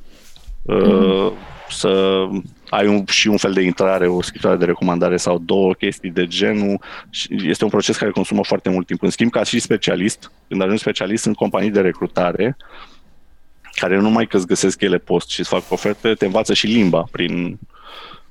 uh, 0.62 0.76
mm. 0.76 1.34
Să 1.69 2.23
ai 2.69 2.88
un, 2.88 3.06
și 3.06 3.27
un 3.27 3.38
fel 3.38 3.53
de 3.53 3.62
intrare, 3.62 4.08
o 4.08 4.21
scrisoare 4.21 4.58
de 4.58 4.65
recomandare 4.65 5.17
sau 5.17 5.38
două 5.38 5.73
chestii 5.73 6.12
de 6.12 6.27
genul. 6.27 6.82
Este 7.30 7.63
un 7.63 7.69
proces 7.69 7.97
care 7.97 8.12
consumă 8.12 8.43
foarte 8.43 8.69
mult 8.69 8.88
timp. 8.88 9.03
În 9.03 9.10
schimb, 9.10 9.32
ca 9.32 9.43
și 9.43 9.60
specialist, 9.60 10.32
când 10.47 10.62
ajungi 10.62 10.82
specialist 10.82 11.25
în 11.25 11.34
companii 11.34 11.71
de 11.71 11.82
recrutare, 11.82 12.58
care 13.71 13.95
nu 13.95 14.01
numai 14.01 14.27
că 14.27 14.38
îți 14.38 14.47
găsesc 14.47 14.82
ele 14.82 14.97
post 14.97 15.30
și 15.30 15.39
îți 15.39 15.49
fac 15.49 15.71
oferte, 15.71 16.13
te 16.13 16.25
învață 16.25 16.53
și 16.53 16.67
limba 16.67 17.08
prin 17.12 17.60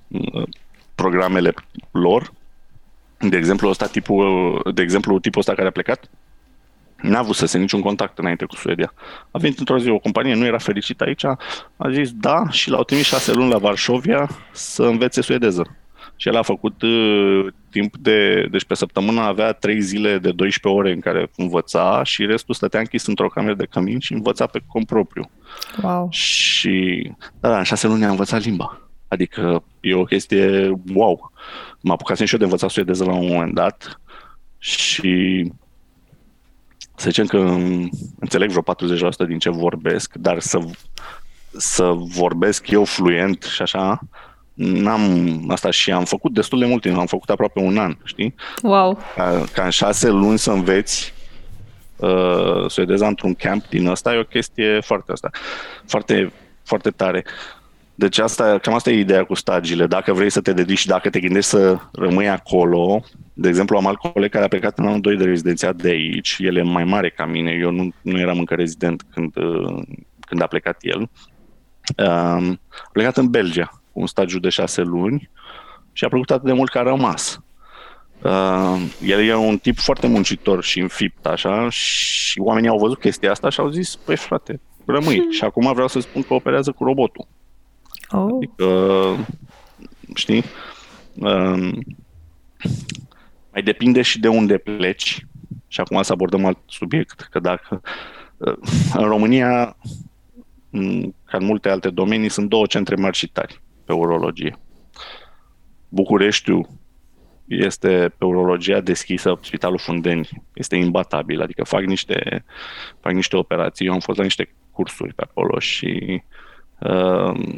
uh, 0.08 0.48
programele 0.94 1.54
lor. 1.90 2.32
De 3.18 3.36
exemplu, 3.36 3.68
ăsta, 3.68 3.86
tipul, 3.86 4.60
de 4.74 4.82
exemplu, 4.82 5.18
tipul 5.18 5.40
ăsta 5.40 5.54
care 5.54 5.68
a 5.68 5.70
plecat, 5.70 6.10
N-a 7.08 7.18
avut 7.18 7.34
să 7.34 7.46
se 7.46 7.58
niciun 7.58 7.80
contact 7.80 8.18
înainte 8.18 8.44
cu 8.44 8.54
Suedia. 8.54 8.92
A 9.30 9.38
venit 9.38 9.58
într-o 9.58 9.78
zi 9.78 9.88
o 9.88 9.98
companie, 9.98 10.34
nu 10.34 10.44
era 10.44 10.58
fericit 10.58 11.00
aici, 11.00 11.24
a 11.76 11.90
zis 11.90 12.12
da 12.12 12.50
și 12.50 12.70
l-au 12.70 12.84
trimis 12.84 13.06
șase 13.06 13.32
luni 13.32 13.50
la 13.50 13.58
Varșovia 13.58 14.28
să 14.52 14.82
învețe 14.82 15.20
suedeză. 15.20 15.76
Și 16.16 16.28
el 16.28 16.36
a 16.36 16.42
făcut 16.42 16.82
uh, 16.82 17.46
timp 17.70 17.96
de... 17.96 18.48
Deci 18.50 18.64
pe 18.64 18.74
săptămână 18.74 19.20
avea 19.20 19.52
trei 19.52 19.80
zile 19.80 20.18
de 20.18 20.32
12 20.32 20.80
ore 20.80 20.92
în 20.92 21.00
care 21.00 21.30
învăța 21.36 22.02
și 22.04 22.26
restul 22.26 22.54
stătea 22.54 22.80
închis 22.80 23.06
într-o 23.06 23.28
cameră 23.28 23.54
de 23.54 23.66
cămin 23.70 23.98
și 23.98 24.12
învăța 24.12 24.46
pe 24.46 24.60
cont 24.66 24.86
propriu. 24.86 25.30
Wow. 25.82 26.08
Și 26.10 27.06
da, 27.40 27.48
da, 27.48 27.58
în 27.58 27.64
șase 27.64 27.86
luni 27.86 28.04
a 28.04 28.10
învățat 28.10 28.44
limba. 28.44 28.80
Adică 29.08 29.64
e 29.80 29.94
o 29.94 30.04
chestie 30.04 30.72
wow. 30.94 31.32
M-a 31.80 31.92
apucat 31.92 32.16
și 32.16 32.32
eu 32.32 32.38
de 32.38 32.44
învățat 32.44 32.70
suedeză 32.70 33.04
la 33.04 33.14
un 33.14 33.26
moment 33.26 33.54
dat 33.54 34.00
și 34.58 35.44
să 36.96 37.08
zicem 37.10 37.26
că 37.26 37.38
înțeleg 38.18 38.50
vreo 38.50 38.74
40% 39.24 39.26
din 39.26 39.38
ce 39.38 39.50
vorbesc, 39.50 40.14
dar 40.14 40.40
să, 40.40 40.58
să 41.56 41.92
vorbesc 41.96 42.70
eu 42.70 42.84
fluent 42.84 43.42
și 43.42 43.62
așa, 43.62 44.00
n-am 44.54 45.44
asta 45.50 45.70
și 45.70 45.92
am 45.92 46.04
făcut 46.04 46.32
destul 46.32 46.58
de 46.58 46.66
mult 46.66 46.84
am 46.84 47.06
făcut 47.06 47.30
aproape 47.30 47.60
un 47.60 47.78
an, 47.78 47.96
știi? 48.04 48.34
Wow! 48.62 48.98
Ca, 49.14 49.44
ca 49.52 49.64
în 49.64 49.70
șase 49.70 50.08
luni 50.08 50.38
să 50.38 50.50
înveți 50.50 51.14
uh, 51.96 52.70
suedeza 52.70 53.06
într-un 53.06 53.34
camp 53.34 53.68
din 53.68 53.86
ăsta 53.86 54.14
e 54.14 54.18
o 54.18 54.24
chestie 54.24 54.80
foarte 54.80 55.12
asta, 55.12 55.30
foarte, 55.86 56.32
foarte 56.62 56.90
tare. 56.90 57.24
Deci 57.98 58.18
asta, 58.18 58.58
cam 58.58 58.74
asta 58.74 58.90
e 58.90 58.98
ideea 58.98 59.24
cu 59.24 59.34
stagiile. 59.34 59.86
Dacă 59.86 60.12
vrei 60.12 60.30
să 60.30 60.40
te 60.40 60.52
dedici, 60.52 60.86
dacă 60.86 61.10
te 61.10 61.20
gândești 61.20 61.50
să 61.50 61.78
rămâi 61.92 62.28
acolo, 62.28 63.02
de 63.32 63.48
exemplu, 63.48 63.76
am 63.76 63.86
alt 63.86 63.98
coleg 63.98 64.30
care 64.30 64.44
a 64.44 64.48
plecat 64.48 64.78
în 64.78 64.86
anul 64.86 65.00
2 65.00 65.16
de 65.16 65.24
rezidențiat 65.24 65.76
de 65.76 65.88
aici, 65.88 66.36
el 66.38 66.56
e 66.56 66.62
mai 66.62 66.84
mare 66.84 67.10
ca 67.10 67.26
mine, 67.26 67.50
eu 67.50 67.70
nu, 67.70 67.88
nu 68.02 68.18
eram 68.18 68.38
încă 68.38 68.54
rezident 68.54 69.02
când, 69.12 69.36
uh, 69.36 69.82
când 70.20 70.42
a 70.42 70.46
plecat 70.46 70.78
el. 70.80 70.98
Um, 70.98 72.60
a 72.68 72.88
plecat 72.92 73.16
în 73.16 73.30
Belgia 73.30 73.66
cu 73.92 74.00
un 74.00 74.06
stagiu 74.06 74.38
de 74.38 74.48
șase 74.48 74.82
luni 74.82 75.30
și 75.92 76.04
a 76.04 76.08
plăcut 76.08 76.30
atât 76.30 76.44
de 76.44 76.52
mult 76.52 76.70
că 76.70 76.78
a 76.78 76.82
rămas. 76.82 77.40
Uh, 78.22 78.82
el 79.02 79.20
e 79.28 79.34
un 79.34 79.58
tip 79.58 79.78
foarte 79.78 80.06
muncitor 80.06 80.64
și 80.64 80.80
înfipt, 80.80 81.26
așa, 81.26 81.68
și 81.70 82.40
oamenii 82.40 82.68
au 82.68 82.78
văzut 82.78 82.98
chestia 82.98 83.30
asta 83.30 83.48
și 83.48 83.60
au 83.60 83.68
zis, 83.68 83.96
păi 83.96 84.16
frate, 84.16 84.60
rămâi. 84.84 85.26
și 85.30 85.44
acum 85.44 85.72
vreau 85.72 85.88
să 85.88 86.00
spun 86.00 86.22
că 86.22 86.34
operează 86.34 86.72
cu 86.72 86.84
robotul. 86.84 87.26
Oh. 88.10 88.32
Adică, 88.36 89.26
știi? 90.14 90.44
Uh, 91.14 91.72
mai 93.52 93.62
depinde 93.62 94.02
și 94.02 94.20
de 94.20 94.28
unde 94.28 94.58
pleci. 94.58 95.26
Și 95.68 95.80
acum 95.80 96.02
să 96.02 96.12
abordăm 96.12 96.44
alt 96.44 96.58
subiect, 96.66 97.20
că 97.20 97.40
dacă 97.40 97.80
în 98.94 99.04
România, 99.04 99.76
ca 101.24 101.36
în 101.38 101.44
multe 101.44 101.68
alte 101.68 101.90
domenii, 101.90 102.28
sunt 102.28 102.48
două 102.48 102.66
centre 102.66 102.94
mari 102.94 103.16
și 103.16 103.28
tari 103.28 103.60
pe 103.84 103.92
urologie. 103.92 104.58
Bucureștiul 105.88 106.68
este 107.44 108.14
pe 108.18 108.24
urologia 108.24 108.80
deschisă, 108.80 109.38
Spitalul 109.42 109.78
Fundeni 109.78 110.28
este 110.54 110.76
imbatabil, 110.76 111.42
adică 111.42 111.64
fac 111.64 111.82
niște, 111.82 112.44
fac 113.00 113.12
niște 113.12 113.36
operații. 113.36 113.86
Eu 113.86 113.92
am 113.92 114.00
fost 114.00 114.18
la 114.18 114.24
niște 114.24 114.54
cursuri 114.70 115.14
pe 115.14 115.22
acolo 115.22 115.58
și 115.58 116.04
uh, 116.08 116.20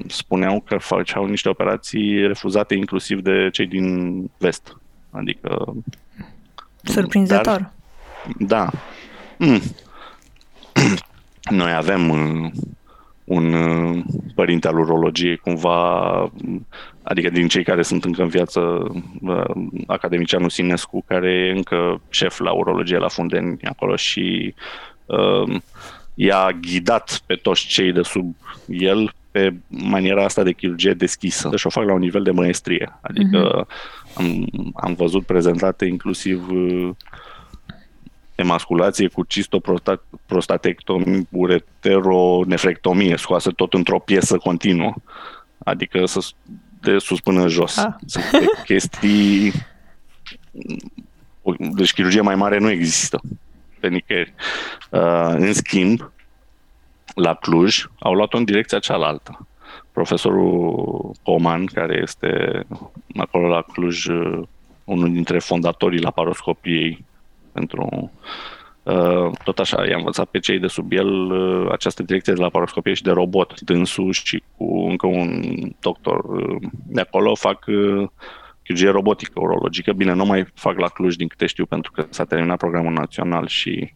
spuneau 0.06 0.60
că 0.60 0.76
făceau 0.76 1.26
niște 1.26 1.48
operații 1.48 2.26
refuzate 2.26 2.74
inclusiv 2.74 3.20
de 3.20 3.48
cei 3.52 3.66
din 3.66 4.30
vest 4.38 4.76
Adică... 5.10 5.74
Surprinzător. 6.82 7.44
Dar, 7.44 7.72
da. 8.38 8.70
Mm. 9.36 9.60
Noi 11.50 11.72
avem 11.72 12.08
uh, 12.08 12.50
un 13.24 13.52
uh, 13.52 14.04
părinte 14.34 14.68
al 14.68 14.78
urologiei 14.78 15.36
cumva, 15.36 16.32
adică 17.02 17.30
din 17.30 17.48
cei 17.48 17.64
care 17.64 17.82
sunt 17.82 18.04
încă 18.04 18.22
în 18.22 18.28
viață, 18.28 18.60
uh, 19.20 19.50
academicianul 19.86 20.50
Sinescu, 20.50 21.04
care 21.06 21.30
e 21.32 21.50
încă 21.56 22.00
șef 22.08 22.38
la 22.38 22.52
urologie 22.52 22.98
la 22.98 23.08
Fundeni 23.08 23.56
acolo 23.62 23.96
și 23.96 24.54
uh, 25.06 25.60
i-a 26.20 26.50
ghidat 26.60 27.22
pe 27.26 27.34
toți 27.34 27.66
cei 27.66 27.92
de 27.92 28.02
sub 28.02 28.36
el 28.66 29.14
pe 29.30 29.54
maniera 29.68 30.24
asta 30.24 30.42
de 30.42 30.52
chirurgie 30.52 30.92
deschisă. 30.92 31.48
Deci 31.48 31.64
o 31.64 31.70
fac 31.70 31.84
la 31.84 31.92
un 31.92 31.98
nivel 31.98 32.22
de 32.22 32.30
maestrie. 32.30 32.98
Adică 33.00 33.64
uh-huh. 33.64 33.68
am, 34.14 34.46
am 34.74 34.94
văzut 34.94 35.26
prezentate 35.26 35.84
inclusiv 35.84 36.48
uh, 36.50 36.90
emasculație 38.34 39.08
cu 39.08 39.24
cistoprostatectomie, 39.24 41.26
ureteronefrectomie, 41.30 43.16
scoasă 43.16 43.50
tot 43.50 43.74
într-o 43.74 43.98
piesă 43.98 44.36
continuă. 44.36 44.94
Adică 45.58 46.06
să, 46.06 46.20
de 46.80 46.98
sus 46.98 47.20
până 47.20 47.48
jos. 47.48 47.76
Ah. 47.76 47.94
Sunt 48.06 48.24
chestii... 48.64 49.52
Deci 51.58 51.92
chirurgie 51.92 52.20
mai 52.20 52.34
mare 52.34 52.58
nu 52.58 52.70
există 52.70 53.20
pe 53.81 53.89
nicăieri. 53.89 54.35
Uh, 54.91 55.29
în 55.29 55.53
schimb, 55.53 56.11
la 57.14 57.35
Cluj 57.35 57.85
au 57.99 58.12
luat-o 58.12 58.37
în 58.37 58.45
direcția 58.45 58.79
cealaltă. 58.79 59.47
Profesorul 59.93 61.12
Coman, 61.22 61.64
care 61.64 61.99
este 62.03 62.62
acolo 63.16 63.49
la 63.49 63.62
Cluj 63.62 64.07
uh, 64.07 64.43
unul 64.85 65.12
dintre 65.12 65.39
fondatorii 65.39 66.01
la 66.01 66.11
paroscopiei 66.11 67.05
pentru 67.53 68.11
uh, 68.83 69.31
tot 69.45 69.59
așa, 69.59 69.87
i-am 69.87 69.99
învățat 69.99 70.29
pe 70.29 70.39
cei 70.39 70.59
de 70.59 70.66
sub 70.66 70.93
el 70.93 71.31
uh, 71.31 71.68
această 71.72 72.03
direcție 72.03 72.33
de 72.33 72.41
la 72.41 72.49
paroscopie 72.49 72.95
și 72.95 73.03
de 73.03 73.11
robot, 73.11 73.61
dânsul 73.61 74.12
și 74.12 74.43
cu 74.57 74.87
încă 74.89 75.07
un 75.07 75.43
doctor 75.81 76.22
de 76.87 77.01
acolo 77.01 77.35
fac 77.35 77.64
chirurgie 78.68 78.90
robotică, 78.90 79.40
urologică. 79.40 79.92
Bine, 79.92 80.12
nu 80.12 80.24
mai 80.24 80.46
fac 80.54 80.78
la 80.78 80.88
Cluj 80.88 81.14
din 81.14 81.28
câte 81.28 81.46
știu 81.46 81.66
pentru 81.66 81.92
că 81.92 82.06
s-a 82.10 82.24
terminat 82.24 82.58
programul 82.58 82.92
național 82.92 83.46
și 83.46 83.94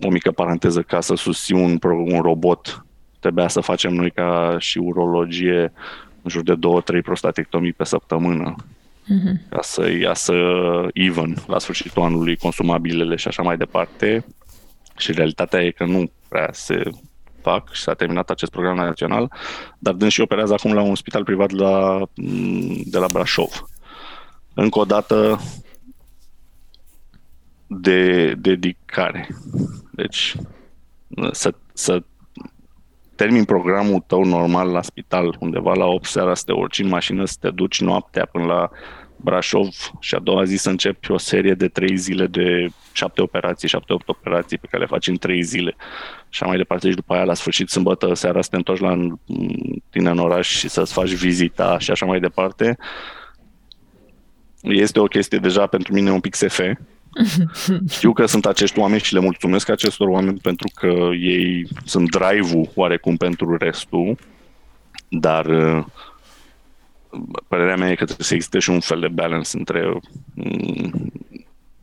o 0.00 0.10
mică 0.10 0.30
paranteză, 0.30 0.82
ca 0.82 1.00
să 1.00 1.14
susțin 1.14 1.56
un, 1.56 1.78
un 1.82 2.20
robot, 2.20 2.84
trebuia 3.20 3.48
să 3.48 3.60
facem 3.60 3.94
noi 3.94 4.10
ca 4.10 4.56
și 4.58 4.78
urologie 4.78 5.72
în 6.22 6.30
jur 6.30 6.42
de 6.42 6.54
două, 6.54 6.80
trei 6.80 7.02
prostatectomii 7.02 7.72
pe 7.72 7.84
săptămână 7.84 8.54
uh-huh. 8.56 9.48
ca 9.48 9.58
să 9.62 9.90
iasă 9.90 10.34
even 10.94 11.36
la 11.46 11.58
sfârșitul 11.58 12.02
anului 12.02 12.36
consumabilele 12.36 13.16
și 13.16 13.28
așa 13.28 13.42
mai 13.42 13.56
departe. 13.56 14.24
Și 14.96 15.12
realitatea 15.12 15.62
e 15.62 15.70
că 15.70 15.84
nu 15.84 16.10
prea 16.28 16.48
se 16.52 16.82
fac 17.42 17.72
și 17.72 17.82
s-a 17.82 17.94
terminat 17.94 18.30
acest 18.30 18.50
program 18.50 18.76
național, 18.76 19.32
dar 19.78 19.94
dâns 19.94 20.12
și 20.12 20.20
operează 20.20 20.52
acum 20.52 20.72
la 20.72 20.82
un 20.82 20.94
spital 20.94 21.24
privat 21.24 21.50
la, 21.50 22.02
de 22.84 22.98
la 22.98 23.08
Brașov. 23.08 23.64
Încă 24.54 24.78
o 24.78 24.84
dată, 24.84 25.40
de 27.66 28.32
dedicare. 28.34 29.28
Deci, 29.90 30.36
să, 31.30 31.54
să 31.72 32.02
termin 33.14 33.44
programul 33.44 34.04
tău 34.06 34.24
normal 34.24 34.70
la 34.70 34.82
spital, 34.82 35.36
undeva 35.40 35.74
la 35.74 35.84
8 35.84 36.04
seara 36.04 36.34
să 36.34 36.42
te 36.46 36.52
urci 36.52 36.78
în 36.78 36.88
mașină, 36.88 37.24
să 37.24 37.36
te 37.40 37.50
duci 37.50 37.80
noaptea 37.80 38.26
până 38.26 38.44
la 38.44 38.70
Brașov 39.22 39.68
și 40.00 40.14
a 40.14 40.18
doua 40.18 40.44
zi 40.44 40.56
să 40.56 40.70
începi 40.70 41.10
o 41.10 41.18
serie 41.18 41.54
de 41.54 41.68
3 41.68 41.96
zile 41.96 42.26
de 42.26 42.66
7 42.92 43.22
operații, 43.22 43.68
7-8 43.68 43.72
operații 44.06 44.58
pe 44.58 44.66
care 44.70 44.82
le 44.82 44.88
faci 44.88 45.06
în 45.06 45.16
3 45.16 45.42
zile 45.42 45.76
și 46.28 46.42
mai 46.42 46.56
departe 46.56 46.88
și 46.88 46.94
după 46.94 47.14
aia 47.14 47.24
la 47.24 47.34
sfârșit 47.34 47.68
sâmbătă 47.68 48.14
seara 48.14 48.42
să 48.42 48.48
te 48.50 48.56
întorci 48.56 48.80
la 48.80 48.96
tine 49.90 50.10
în 50.10 50.18
oraș 50.18 50.48
și 50.48 50.68
să-ți 50.68 50.92
faci 50.92 51.10
vizita 51.10 51.78
și 51.78 51.90
așa 51.90 52.06
mai 52.06 52.20
departe. 52.20 52.78
Este 54.62 55.00
o 55.00 55.04
chestie 55.04 55.38
deja 55.38 55.66
pentru 55.66 55.92
mine 55.92 56.10
un 56.10 56.20
pic 56.20 56.34
SF, 56.34 56.60
știu 57.96 58.12
că 58.12 58.26
sunt 58.26 58.46
acești 58.46 58.78
oameni 58.78 59.00
și 59.00 59.14
le 59.14 59.20
mulțumesc 59.20 59.68
acestor 59.68 60.08
oameni 60.08 60.38
pentru 60.38 60.68
că 60.74 61.08
ei 61.12 61.68
sunt 61.84 62.10
drive-ul 62.10 62.70
oarecum 62.74 63.16
pentru 63.16 63.56
restul, 63.56 64.16
dar 65.08 65.46
uh, 65.46 65.84
părerea 67.48 67.76
mea 67.76 67.90
e 67.90 67.94
că 67.94 68.04
trebuie 68.04 68.26
să 68.26 68.34
existe 68.34 68.58
și 68.58 68.70
un 68.70 68.80
fel 68.80 69.00
de 69.00 69.08
balance 69.08 69.56
între 69.56 70.00
mm, 70.34 71.12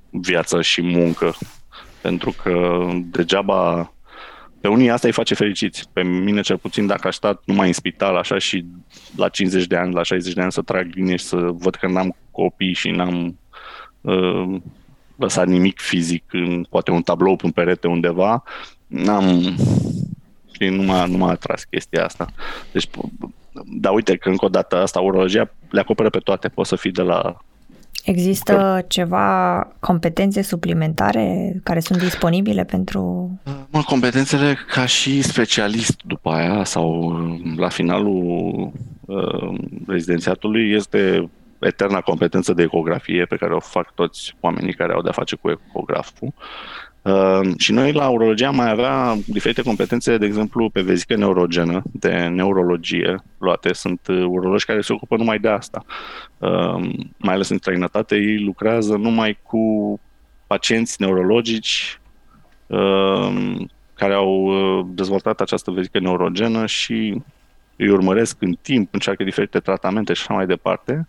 viață 0.09 0.61
și 0.61 0.82
muncă, 0.82 1.36
pentru 2.01 2.36
că 2.43 2.86
degeaba 3.11 3.91
pe 4.61 4.67
unii 4.67 4.89
asta 4.89 5.07
îi 5.07 5.13
face 5.13 5.34
fericiți. 5.34 5.89
Pe 5.93 6.03
mine 6.03 6.41
cel 6.41 6.57
puțin 6.57 6.86
dacă 6.86 7.07
aș 7.07 7.15
sta 7.15 7.41
numai 7.45 7.67
în 7.67 7.73
spital 7.73 8.15
așa 8.15 8.38
și 8.38 8.65
la 9.15 9.30
50 9.30 9.67
de 9.67 9.75
ani, 9.75 9.93
la 9.93 10.03
60 10.03 10.34
de 10.34 10.41
ani 10.41 10.51
să 10.51 10.61
trag 10.61 10.93
linie 10.93 11.15
și 11.15 11.25
să 11.25 11.36
văd 11.36 11.75
că 11.75 11.88
n-am 11.88 12.15
copii 12.32 12.73
și 12.73 12.89
n-am 12.89 13.39
uh, 14.01 14.59
lăsat 15.15 15.47
nimic 15.47 15.80
fizic, 15.80 16.23
în, 16.32 16.65
poate 16.69 16.91
un 16.91 17.01
tablou 17.01 17.36
pe 17.36 17.45
un 17.45 17.51
perete 17.51 17.88
undeva, 17.88 18.43
n-am 18.88 19.55
și 20.60 20.70
nu 20.70 20.84
m-a, 20.84 21.05
nu 21.05 21.18
m-a 21.18 21.30
atras 21.30 21.64
chestia 21.64 22.05
asta. 22.05 22.26
Deci, 22.72 22.89
dar 23.66 23.93
uite 23.93 24.18
că 24.18 24.30
încă 24.30 24.45
o 24.45 24.49
dată 24.49 24.82
asta, 24.82 24.99
urologia 24.99 25.49
le 25.70 25.80
acoperă 25.80 26.10
pe 26.10 26.20
toate, 26.20 26.47
poți 26.47 26.70
să 26.70 26.76
fii 26.76 26.91
de 26.91 27.01
la 27.01 27.38
Există 28.08 28.53
că... 28.53 28.86
ceva 28.88 29.68
competențe 29.80 30.41
suplimentare 30.41 31.55
care 31.64 31.80
sunt 31.80 31.99
disponibile 31.99 32.64
pentru... 32.64 33.32
Mă, 33.70 33.82
competențele 33.86 34.58
ca 34.72 34.86
și 34.86 35.22
specialist 35.22 36.01
după 36.03 36.30
aia 36.30 36.64
sau 36.64 37.16
la 37.58 37.70
finalul 37.70 38.72
uh, 39.05 39.60
rezidențiatului 39.88 40.72
este 40.72 41.30
eterna 41.60 42.01
competență 42.01 42.53
de 42.53 42.64
ecografie 42.64 43.26
pe 43.26 43.36
care 43.36 43.53
o 43.53 43.60
fac 43.60 43.93
toți 43.93 44.36
oamenii 44.39 44.74
care 44.74 44.93
au 44.93 45.01
de-a 45.01 45.12
face 45.12 45.36
cu 45.36 45.49
ecograful. 45.49 46.34
Uh, 47.08 47.49
și 47.58 47.72
noi 47.72 47.91
la 47.91 48.08
urologia 48.08 48.51
mai 48.51 48.70
avea 48.70 49.16
diferite 49.26 49.62
competențe, 49.62 50.18
de 50.18 50.26
exemplu, 50.26 50.70
pe 50.70 50.82
vezică 50.82 51.16
neurogenă, 51.16 51.82
de 51.91 52.28
neurologie 52.28 53.24
luate. 53.38 53.74
Sunt 53.74 54.08
uh, 54.08 54.26
urologi 54.28 54.66
care 54.66 54.82
se 54.82 54.93
ocupă 54.93 55.18
numai 55.18 55.39
de 55.39 55.47
asta. 55.47 55.86
Uh, 56.38 56.89
mai 57.18 57.34
ales 57.34 57.49
în 57.49 57.58
străinătate, 57.58 58.16
ei 58.16 58.43
lucrează 58.43 58.95
numai 58.95 59.39
cu 59.43 59.99
pacienți 60.47 61.01
neurologici 61.01 61.99
uh, 62.68 63.55
care 63.93 64.14
au 64.14 64.43
uh, 64.45 64.86
dezvoltat 64.89 65.41
această 65.41 65.72
vezică 65.72 65.99
neurogenă 65.99 66.66
și 66.66 67.22
îi 67.76 67.89
urmăresc 67.89 68.41
în 68.41 68.58
timp, 68.62 68.93
încearcă 68.93 69.24
diferite 69.24 69.60
tratamente 69.60 70.14
și 70.14 70.22
așa 70.22 70.34
mai 70.34 70.45
departe. 70.45 71.08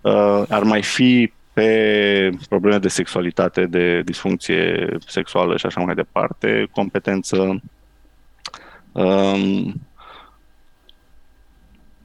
Uh, 0.00 0.42
ar 0.48 0.62
mai 0.62 0.82
fi 0.82 1.32
pe 1.58 2.30
probleme 2.48 2.78
de 2.78 2.88
sexualitate, 2.88 3.66
de 3.66 4.02
disfuncție 4.02 4.96
sexuală 5.06 5.56
și 5.56 5.66
așa 5.66 5.80
mai 5.80 5.94
departe, 5.94 6.68
competență 6.70 7.60
um, 8.92 9.80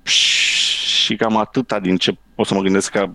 și 0.04 1.16
cam 1.16 1.38
atâta 1.38 1.80
din 1.80 1.97
ce 1.97 2.18
pot 2.36 2.45
să 2.45 2.54
mă 2.54 2.62
gândesc 2.62 2.91
ca 2.91 3.14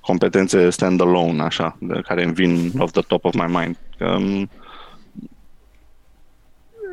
competențe 0.00 0.70
stand-alone, 0.70 1.42
așa, 1.42 1.76
de 1.80 2.00
care 2.00 2.24
îmi 2.24 2.34
vin 2.34 2.70
off 2.78 2.92
the 2.92 3.02
top 3.02 3.24
of 3.24 3.34
my 3.34 3.46
mind. 3.46 3.76
Um, 4.00 4.50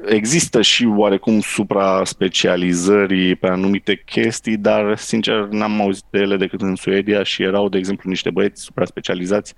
există 0.05 0.61
și 0.61 0.85
oarecum 0.85 1.39
supra-specializări 1.39 3.35
pe 3.35 3.47
anumite 3.47 4.01
chestii, 4.05 4.57
dar 4.57 4.97
sincer 4.97 5.47
n-am 5.49 5.81
auzit 5.81 6.03
de 6.09 6.19
ele 6.19 6.37
decât 6.37 6.61
în 6.61 6.75
Suedia 6.75 7.23
și 7.23 7.43
erau, 7.43 7.69
de 7.69 7.77
exemplu, 7.77 8.09
niște 8.09 8.29
băieți 8.29 8.61
supra-specializați 8.61 9.53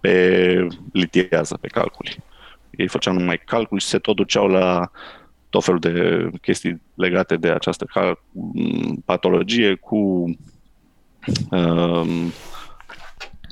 pe 0.00 0.66
litiază, 0.92 1.58
pe 1.60 1.68
calculi. 1.68 2.16
Ei 2.70 2.88
făceau 2.88 3.14
numai 3.14 3.38
calculi 3.38 3.80
și 3.80 3.86
se 3.86 3.98
tot 3.98 4.16
duceau 4.16 4.46
la 4.46 4.90
tot 5.50 5.64
felul 5.64 5.80
de 5.80 6.28
chestii 6.40 6.82
legate 6.94 7.36
de 7.36 7.50
această 7.50 7.84
cal- 7.84 8.22
patologie 9.04 9.74
cu 9.74 9.96
um, 11.50 12.32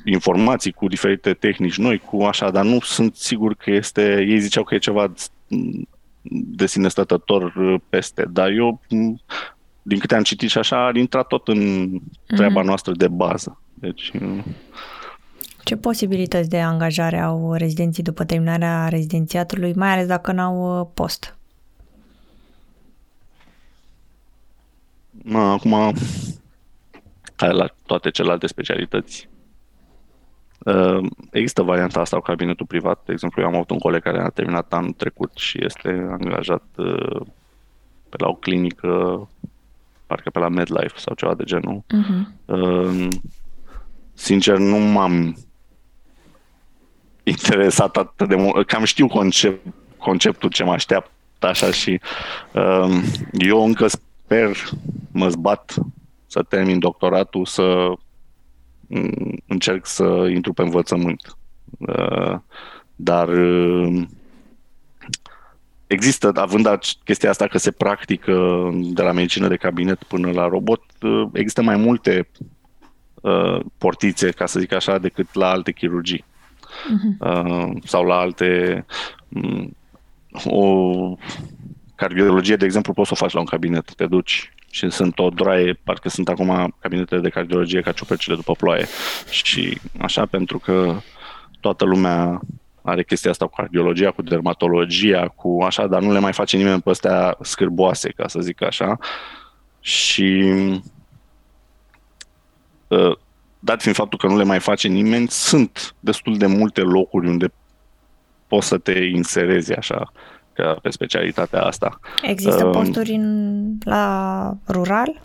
informații, 0.05 0.71
cu 0.71 0.87
diferite 0.87 1.33
tehnici 1.33 1.77
noi, 1.77 1.97
cu 1.97 2.23
așa, 2.23 2.51
dar 2.51 2.65
nu 2.65 2.79
sunt 2.79 3.15
sigur 3.15 3.53
că 3.53 3.71
este, 3.71 4.25
ei 4.27 4.39
ziceau 4.39 4.63
că 4.63 4.75
e 4.75 4.77
ceva 4.77 5.13
de 6.29 6.65
sine 6.65 6.87
stătător 6.87 7.55
uh, 7.55 7.79
peste, 7.89 8.25
dar 8.31 8.49
eu, 8.49 8.81
din 9.81 9.99
câte 9.99 10.15
am 10.15 10.23
citit 10.23 10.49
și 10.49 10.57
așa, 10.57 10.85
ar 10.85 10.95
intra 10.95 11.23
tot 11.23 11.47
în 11.47 11.89
treaba 12.25 12.61
mm-hmm. 12.61 12.65
noastră 12.65 12.91
de 12.91 13.07
bază. 13.07 13.61
Deci, 13.73 14.11
uh, 14.21 14.43
ce 15.63 15.75
posibilități 15.75 16.49
de 16.49 16.59
angajare 16.59 17.19
au 17.19 17.53
rezidenții 17.53 18.03
după 18.03 18.23
terminarea 18.23 18.87
rezidențiatului, 18.87 19.73
mai 19.73 19.89
ales 19.89 20.07
dacă 20.07 20.31
n-au 20.31 20.79
uh, 20.79 20.87
post? 20.93 21.37
Mă, 25.11 25.39
acum, 25.39 25.93
ca 27.35 27.51
la 27.51 27.67
toate 27.85 28.09
celelalte 28.09 28.47
specialități, 28.47 29.27
Uh, 29.27 29.34
există 31.31 31.61
varianta 31.61 31.99
asta 31.99 32.15
cu 32.17 32.21
cabinetul 32.21 32.65
privat. 32.65 33.01
De 33.05 33.11
exemplu, 33.11 33.41
eu 33.41 33.47
am 33.47 33.55
avut 33.55 33.69
un 33.69 33.79
coleg 33.79 34.01
care 34.01 34.21
a 34.21 34.29
terminat 34.29 34.73
anul 34.73 34.91
trecut 34.91 35.31
și 35.35 35.65
este 35.65 36.07
angajat 36.11 36.63
uh, 36.75 37.21
pe 38.09 38.15
la 38.17 38.27
o 38.27 38.33
clinică, 38.33 39.27
parcă 40.07 40.29
pe 40.29 40.39
la 40.39 40.49
MedLife 40.49 40.97
sau 40.97 41.15
ceva 41.15 41.33
de 41.33 41.43
genul. 41.43 41.83
Uh-huh. 41.83 43.07
Sincer, 44.13 44.57
nu 44.57 44.77
m-am 44.77 45.37
interesat 47.23 47.97
atât 47.97 48.27
de 48.27 48.35
mult. 48.35 48.67
Cam 48.67 48.83
știu 48.83 49.07
concept, 49.07 49.65
conceptul 49.97 50.49
ce 50.49 50.63
mă 50.63 50.71
așteaptă 50.71 51.47
așa 51.47 51.71
și 51.71 51.99
uh, 52.53 53.03
eu 53.31 53.65
încă 53.65 53.87
sper, 53.87 54.57
mă 55.11 55.27
zbat 55.27 55.75
să 56.27 56.43
termin 56.43 56.79
doctoratul, 56.79 57.45
să 57.45 57.91
încerc 59.47 59.85
să 59.85 60.29
intru 60.33 60.53
pe 60.53 60.61
învățământ. 60.61 61.37
Uh, 61.79 62.37
dar 62.95 63.27
uh, 63.27 64.03
există, 65.87 66.31
având 66.35 66.67
chestia 67.03 67.29
asta 67.29 67.47
că 67.47 67.57
se 67.57 67.71
practică 67.71 68.69
de 68.73 69.01
la 69.01 69.11
medicină 69.11 69.47
de 69.47 69.55
cabinet 69.55 70.03
până 70.03 70.31
la 70.31 70.47
robot, 70.47 70.83
uh, 71.01 71.27
există 71.33 71.61
mai 71.61 71.75
multe 71.77 72.27
portițe, 73.77 74.29
ca 74.29 74.45
să 74.45 74.59
zic 74.59 74.73
așa, 74.73 74.97
decât 74.97 75.33
la 75.33 75.49
alte 75.49 75.71
chirurgii. 75.71 76.25
Uh-huh. 76.25 77.71
Sau 77.83 78.03
la 78.03 78.15
alte... 78.15 78.85
Mm, 79.27 79.75
o 80.43 81.17
cardiologie, 81.95 82.55
de 82.55 82.65
exemplu, 82.65 82.93
poți 82.93 83.07
să 83.07 83.13
o 83.17 83.23
faci 83.23 83.33
la 83.33 83.39
un 83.39 83.45
cabinet. 83.45 83.93
Te 83.95 84.05
duci, 84.05 84.53
și 84.75 84.89
sunt 84.89 85.19
o 85.19 85.29
droaie, 85.29 85.79
parcă 85.83 86.09
sunt 86.09 86.29
acum 86.29 86.75
cabinetele 86.79 87.21
de 87.21 87.29
cardiologie 87.29 87.81
ca 87.81 87.91
ciupercile 87.91 88.35
după 88.35 88.53
ploaie. 88.53 88.85
Și 89.29 89.79
așa, 89.97 90.25
pentru 90.25 90.59
că 90.59 90.95
toată 91.59 91.85
lumea 91.85 92.41
are 92.81 93.03
chestia 93.03 93.31
asta 93.31 93.45
cu 93.45 93.55
cardiologia, 93.55 94.11
cu 94.11 94.21
dermatologia, 94.21 95.27
cu 95.27 95.61
așa, 95.61 95.87
dar 95.87 96.01
nu 96.01 96.11
le 96.11 96.19
mai 96.19 96.33
face 96.33 96.57
nimeni 96.57 96.81
pe 96.81 96.89
astea 96.89 97.37
scârboase, 97.41 98.09
ca 98.09 98.27
să 98.27 98.39
zic 98.39 98.61
așa. 98.61 98.99
Și 99.79 100.53
ă, 102.91 103.17
dat 103.59 103.81
fiind 103.81 103.95
faptul 103.97 104.17
că 104.17 104.27
nu 104.27 104.37
le 104.37 104.43
mai 104.43 104.59
face 104.59 104.87
nimeni, 104.87 105.27
sunt 105.29 105.95
destul 105.99 106.37
de 106.37 106.45
multe 106.45 106.81
locuri 106.81 107.27
unde 107.27 107.53
poți 108.47 108.67
să 108.67 108.77
te 108.77 108.99
inserezi 108.99 109.73
așa 109.73 109.95
ca 109.95 110.34
pe 110.81 110.89
specialitatea 110.89 111.61
asta. 111.61 111.99
Există 112.21 112.65
uh, 112.65 112.71
posturi 112.71 113.11
în, 113.11 113.71
la 113.83 114.53
rural? 114.67 115.21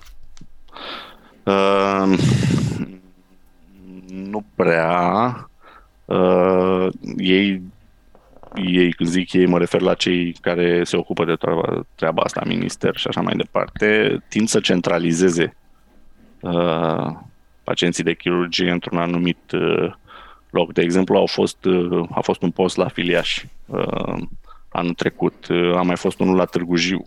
Uh, 1.45 2.19
nu 4.09 4.45
prea. 4.55 5.51
Uh, 6.05 6.87
ei, 7.17 7.63
ei, 8.55 8.93
când 8.93 9.09
zic 9.09 9.33
ei, 9.33 9.47
mă 9.47 9.59
refer 9.59 9.81
la 9.81 9.95
cei 9.95 10.33
care 10.41 10.85
se 10.85 10.97
ocupă 10.97 11.25
de 11.25 11.35
treaba, 11.35 11.87
treaba 11.95 12.23
asta, 12.23 12.43
minister 12.47 12.97
și 12.97 13.07
așa 13.09 13.21
mai 13.21 13.37
departe, 13.37 14.19
tind 14.29 14.49
să 14.49 14.61
centralizeze 14.61 15.57
uh, 16.41 17.07
pacienții 17.65 18.05
de 18.05 18.15
chirurgie 18.15 18.71
într-un 18.71 18.99
anumit 18.99 19.53
uh, 19.53 19.93
loc. 20.51 20.73
De 20.73 20.83
exemplu, 20.83 21.17
au 21.17 21.27
fost, 21.27 21.65
uh, 21.65 22.09
a 22.11 22.21
fost 22.21 22.43
un 22.43 22.51
post 22.51 22.77
la 22.77 22.89
filiaș 22.89 23.45
uh, 23.67 24.19
anul 24.71 24.95
trecut, 24.95 25.47
uh, 25.47 25.77
a 25.77 25.83
mai 25.83 25.97
fost 25.97 26.21
unul 26.21 26.37
la 26.37 26.45
Târgu 26.45 26.77
Jiu, 26.77 27.07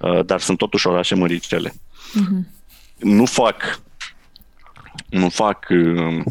uh, 0.00 0.24
dar 0.24 0.40
sunt 0.40 0.58
totuși 0.58 0.86
orașe 0.86 1.14
măricele. 1.14 1.70
Uh-huh. 1.70 2.56
Nu 2.98 3.24
fac 3.24 3.80
nu 5.08 5.28
fac 5.28 5.66
uh, 5.70 6.24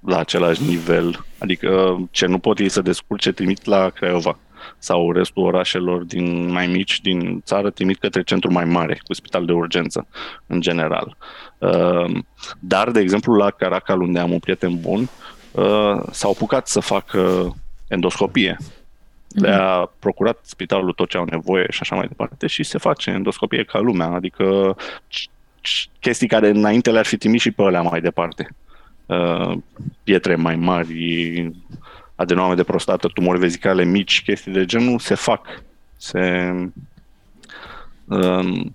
la 0.00 0.18
același 0.18 0.62
nivel, 0.62 1.24
adică 1.38 2.00
ce 2.10 2.26
nu 2.26 2.38
pot 2.38 2.58
ei 2.58 2.68
să 2.68 2.82
descurce, 2.82 3.32
trimit 3.32 3.64
la 3.64 3.88
Craiova 3.88 4.38
sau 4.78 5.12
restul 5.12 5.44
orașelor 5.44 6.02
din 6.02 6.50
mai 6.50 6.66
mici 6.66 7.00
din 7.00 7.40
țară 7.44 7.70
trimit 7.70 7.98
către 7.98 8.22
centru 8.22 8.52
mai 8.52 8.64
mare, 8.64 9.00
cu 9.04 9.14
spital 9.14 9.44
de 9.44 9.52
urgență, 9.52 10.06
în 10.46 10.60
general. 10.60 11.16
Dar, 12.58 12.90
de 12.90 13.00
exemplu, 13.00 13.34
la 13.34 13.50
Caracal, 13.50 14.00
unde 14.00 14.18
am 14.18 14.32
un 14.32 14.38
prieten 14.38 14.80
bun, 14.80 15.08
s-au 16.10 16.30
apucat 16.30 16.68
să 16.68 16.80
facă 16.80 17.54
endoscopie 17.88 18.56
le-a 19.34 19.90
procurat 19.98 20.38
spitalul 20.42 20.92
tot 20.92 21.08
ce 21.08 21.16
au 21.16 21.24
nevoie 21.24 21.66
și 21.70 21.78
așa 21.82 21.94
mai 21.94 22.06
departe 22.06 22.46
și 22.46 22.62
se 22.62 22.78
face 22.78 23.10
endoscopie 23.10 23.64
ca 23.64 23.78
lumea, 23.78 24.06
adică 24.06 24.76
chestii 26.00 26.28
care 26.28 26.48
înainte 26.48 26.90
le-ar 26.90 27.06
fi 27.06 27.16
trimis 27.16 27.40
și 27.40 27.50
pe 27.50 27.62
alea 27.62 27.82
mai 27.82 28.00
departe. 28.00 28.48
Uh, 29.06 29.58
pietre 30.02 30.34
mai 30.34 30.56
mari, 30.56 31.50
adenome 32.14 32.54
de 32.54 32.62
prostată, 32.62 33.08
tumori 33.08 33.38
vezicale 33.38 33.84
mici, 33.84 34.22
chestii 34.22 34.52
de 34.52 34.64
genul, 34.64 34.98
se 34.98 35.14
fac. 35.14 35.62
Se, 35.96 36.52
um, 38.04 38.74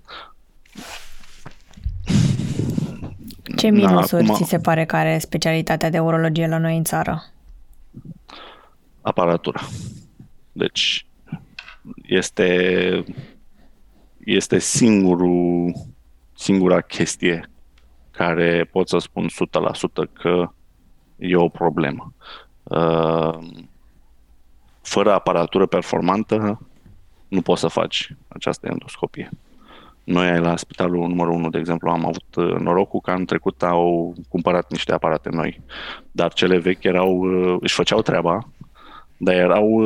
Ce 3.56 3.68
minusuri 3.68 4.24
da, 4.24 4.32
acum, 4.32 4.44
ți 4.44 4.50
se 4.50 4.58
pare 4.58 4.84
că 4.84 4.96
are 4.96 5.18
specialitatea 5.18 5.90
de 5.90 5.98
urologie 5.98 6.46
la 6.46 6.58
noi 6.58 6.76
în 6.76 6.84
țară? 6.84 7.22
Aparatura. 9.00 9.60
Deci 10.58 11.06
este, 12.02 13.04
este 14.24 14.58
singurul, 14.58 15.72
singura 16.34 16.80
chestie 16.80 17.50
care 18.10 18.68
pot 18.72 18.88
să 18.88 18.98
spun 18.98 19.26
100% 19.26 20.12
că 20.12 20.50
e 21.16 21.36
o 21.36 21.48
problemă. 21.48 22.12
Uh, 22.62 23.38
fără 24.82 25.12
aparatură 25.12 25.66
performantă 25.66 26.66
nu 27.28 27.42
poți 27.42 27.60
să 27.60 27.68
faci 27.68 28.14
această 28.28 28.66
endoscopie. 28.66 29.30
Noi 30.04 30.38
la 30.38 30.56
spitalul 30.56 31.08
numărul 31.08 31.32
1, 31.32 31.50
de 31.50 31.58
exemplu, 31.58 31.90
am 31.90 32.06
avut 32.06 32.34
uh, 32.34 32.60
norocul 32.60 33.00
că 33.00 33.10
anul 33.10 33.26
trecut 33.26 33.62
au 33.62 34.14
cumpărat 34.28 34.70
niște 34.70 34.92
aparate 34.92 35.28
noi, 35.32 35.60
dar 36.10 36.32
cele 36.32 36.58
vechi 36.58 36.84
erau, 36.84 37.18
uh, 37.18 37.56
își 37.60 37.74
făceau 37.74 38.02
treaba, 38.02 38.48
dar 39.16 39.34
erau 39.34 39.82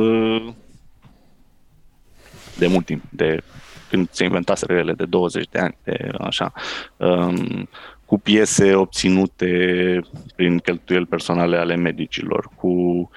de 2.57 2.67
mult 2.67 2.85
timp, 2.85 3.03
de 3.09 3.43
când 3.89 4.09
se 4.11 4.23
inventaseră 4.23 4.73
ele, 4.73 4.93
de 4.93 5.05
20 5.05 5.47
de 5.49 5.59
ani, 5.59 5.77
de 5.83 6.11
așa, 6.19 6.53
um, 6.97 7.69
cu 8.05 8.19
piese 8.19 8.75
obținute 8.75 9.99
prin 10.35 10.57
cheltuieli 10.57 11.05
personale 11.05 11.57
ale 11.57 11.75
medicilor, 11.75 12.49
cu 12.55 13.09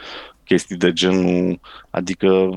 chestii 0.45 0.77
de 0.77 0.93
genul, 0.93 1.61
adică 1.91 2.49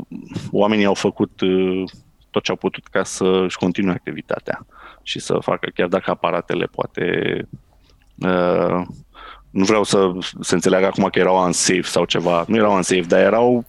oamenii 0.52 0.86
au 0.86 0.94
făcut 0.94 1.42
uh, 1.42 1.84
tot 2.30 2.44
ce 2.44 2.52
au 2.52 2.58
putut 2.58 2.88
ca 2.88 3.04
să 3.04 3.42
își 3.44 3.58
continue 3.58 3.94
activitatea 3.94 4.66
și 5.04 5.20
să 5.20 5.38
facă, 5.42 5.70
chiar 5.74 5.88
dacă 5.88 6.12
aparatele 6.12 6.66
poate 6.66 7.04
uh, 8.18 8.82
nu 9.50 9.64
vreau 9.64 9.84
să 9.84 10.12
se 10.40 10.54
înțeleagă 10.54 10.86
acum 10.86 11.04
că 11.04 11.20
erau 11.20 11.46
unsafe 11.46 11.82
sau 11.82 12.06
ceva, 12.06 12.44
nu 12.48 12.56
erau 12.56 12.76
unsafe, 12.76 13.02
dar 13.02 13.20
erau 13.20 13.66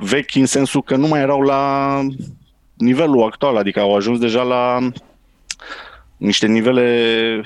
vechi 0.00 0.34
în 0.34 0.46
sensul 0.46 0.82
că 0.82 0.96
nu 0.96 1.06
mai 1.06 1.20
erau 1.20 1.40
la 1.40 2.00
nivelul 2.74 3.22
actual, 3.22 3.56
adică 3.56 3.80
au 3.80 3.96
ajuns 3.96 4.18
deja 4.18 4.42
la 4.42 4.78
niște 6.16 6.46
nivele 6.46 7.42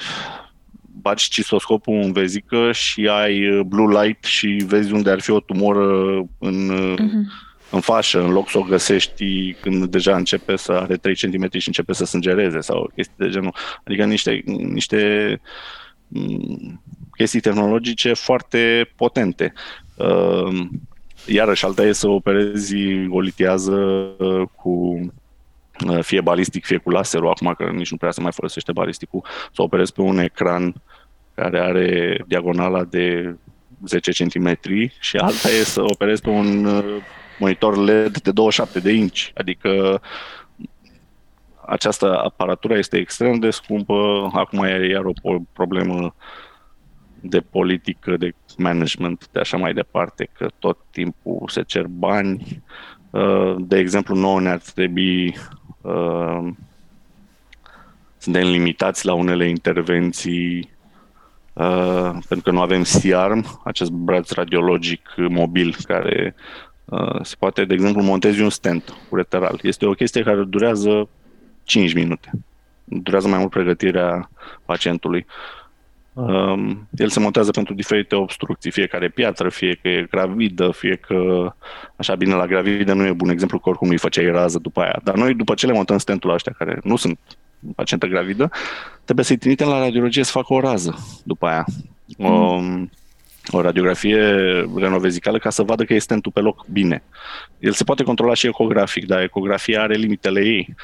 baci 1.00 1.22
cisoscopul 1.22 1.94
în 1.94 2.12
vezică 2.12 2.72
și 2.72 3.08
ai 3.08 3.62
blue 3.66 4.02
light 4.02 4.24
și 4.24 4.64
vezi 4.66 4.92
unde 4.92 5.10
ar 5.10 5.20
fi 5.20 5.30
o 5.30 5.40
tumoră 5.40 6.16
în, 6.38 6.70
uh-huh. 6.70 7.52
în 7.70 7.80
fașă, 7.80 8.22
în 8.22 8.30
loc 8.30 8.50
să 8.50 8.58
o 8.58 8.62
găsești 8.62 9.52
când 9.60 9.84
deja 9.84 10.16
începe 10.16 10.56
să 10.56 10.72
are 10.72 10.96
3 10.96 11.14
cm 11.14 11.58
și 11.58 11.66
începe 11.66 11.92
să 11.92 12.04
sângereze 12.04 12.60
sau 12.60 12.90
chestii 12.94 13.14
de 13.16 13.28
genul. 13.28 13.54
Adică 13.84 14.04
niște, 14.04 14.42
niște 14.46 15.40
mm, 16.08 16.82
chestii 17.16 17.40
tehnologice 17.40 18.12
foarte 18.12 18.90
potente. 18.96 19.52
Uh, 21.26 21.34
Iarăși, 21.34 21.64
alta 21.64 21.82
e 21.82 21.92
să 21.92 22.08
operezi 22.08 22.76
o 23.10 23.20
litiază 23.20 23.74
uh, 24.18 24.42
cu 24.54 24.70
uh, 25.86 26.02
fie 26.02 26.20
balistic, 26.20 26.64
fie 26.64 26.76
cu 26.76 26.90
laserul, 26.90 27.28
acum 27.28 27.54
că 27.56 27.64
nici 27.64 27.90
nu 27.90 27.96
prea 27.96 28.10
se 28.10 28.20
mai 28.20 28.32
folosește 28.32 28.72
balisticul, 28.72 29.24
să 29.52 29.62
operezi 29.62 29.92
pe 29.92 30.00
un 30.00 30.18
ecran 30.18 30.74
care 31.34 31.60
are 31.60 32.18
diagonala 32.26 32.84
de 32.84 33.36
10 33.86 34.24
cm 34.24 34.58
și 35.00 35.16
alta 35.16 35.48
e 35.48 35.62
să 35.62 35.82
operezi 35.82 36.22
pe 36.22 36.28
un 36.28 36.64
uh, 36.64 36.84
monitor 37.38 37.76
LED 37.76 38.18
de 38.18 38.30
27 38.30 38.80
de 38.80 38.92
inch. 38.92 39.28
Adică 39.34 40.00
această 41.66 42.18
aparatură 42.18 42.78
este 42.78 42.96
extrem 42.96 43.38
de 43.38 43.50
scumpă, 43.50 44.28
acum 44.32 44.64
e 44.64 44.88
iar 44.90 45.04
o 45.22 45.38
problemă 45.52 46.14
de 47.26 47.40
politică, 47.40 48.16
de 48.16 48.34
management, 48.58 49.28
de 49.32 49.40
așa 49.40 49.56
mai 49.56 49.72
departe, 49.72 50.28
că 50.32 50.48
tot 50.58 50.78
timpul 50.90 51.48
se 51.48 51.62
cer 51.62 51.86
bani. 51.86 52.62
Uh, 53.10 53.54
de 53.58 53.78
exemplu, 53.78 54.14
nouă 54.14 54.40
ne-ar 54.40 54.62
trebui 54.74 55.36
uh, 55.80 56.48
suntem 58.18 58.46
limitați 58.46 59.06
la 59.06 59.14
unele 59.14 59.48
intervenții 59.48 60.70
uh, 61.52 62.10
pentru 62.28 62.40
că 62.42 62.50
nu 62.50 62.60
avem 62.60 62.82
C-arm, 62.82 63.60
acest 63.64 63.90
braț 63.90 64.30
radiologic 64.30 65.00
mobil 65.16 65.76
care 65.82 66.34
uh, 66.84 67.20
se 67.22 67.34
poate, 67.38 67.64
de 67.64 67.74
exemplu, 67.74 68.02
montezi 68.02 68.40
un 68.40 68.50
stent 68.50 68.94
ureteral. 69.10 69.58
Este 69.62 69.86
o 69.86 69.92
chestie 69.92 70.22
care 70.22 70.44
durează 70.44 71.08
5 71.62 71.94
minute. 71.94 72.30
Durează 72.84 73.28
mai 73.28 73.38
mult 73.38 73.50
pregătirea 73.50 74.30
pacientului. 74.64 75.26
Um, 75.26 75.32
el 76.90 77.08
se 77.08 77.20
montează 77.20 77.50
pentru 77.50 77.74
diferite 77.74 78.14
obstrucții, 78.14 78.70
fiecare 78.70 79.08
piatră, 79.08 79.48
fie 79.48 79.78
că 79.82 79.88
e 79.88 80.06
gravidă, 80.10 80.70
fie 80.70 80.96
că, 80.96 81.50
așa 81.96 82.14
bine, 82.14 82.34
la 82.34 82.46
gravidă 82.46 82.92
nu 82.92 83.06
e 83.06 83.12
bun 83.12 83.28
exemplu 83.28 83.58
că 83.58 83.68
oricum 83.68 83.88
nu-i 83.88 83.98
făceai 83.98 84.30
rază 84.30 84.58
după 84.58 84.80
aia. 84.80 85.00
Dar 85.04 85.14
noi, 85.14 85.34
după 85.34 85.54
ce 85.54 85.66
le 85.66 85.72
montăm 85.72 85.98
stentul 85.98 86.30
ăștia, 86.30 86.54
care 86.58 86.78
nu 86.82 86.96
sunt 86.96 87.18
pacientă 87.74 88.06
gravidă, 88.06 88.50
trebuie 89.04 89.24
să-i 89.24 89.36
trimitem 89.36 89.68
la 89.68 89.78
radiologie 89.78 90.22
să 90.22 90.30
facă 90.30 90.52
o 90.52 90.60
rază 90.60 91.22
după 91.24 91.46
aia. 91.46 91.64
Mm. 92.18 92.26
O, 92.26 92.60
o 93.50 93.60
radiografie 93.60 94.24
renovezicală 94.76 95.38
ca 95.38 95.50
să 95.50 95.62
vadă 95.62 95.84
că 95.84 95.92
este 95.92 96.04
stentul 96.04 96.32
pe 96.32 96.40
loc 96.40 96.66
bine. 96.66 97.02
El 97.58 97.72
se 97.72 97.84
poate 97.84 98.02
controla 98.02 98.34
și 98.34 98.46
ecografic, 98.46 99.06
dar 99.06 99.22
ecografia 99.22 99.82
are 99.82 99.94
limitele 99.94 100.40
ei. 100.40 100.74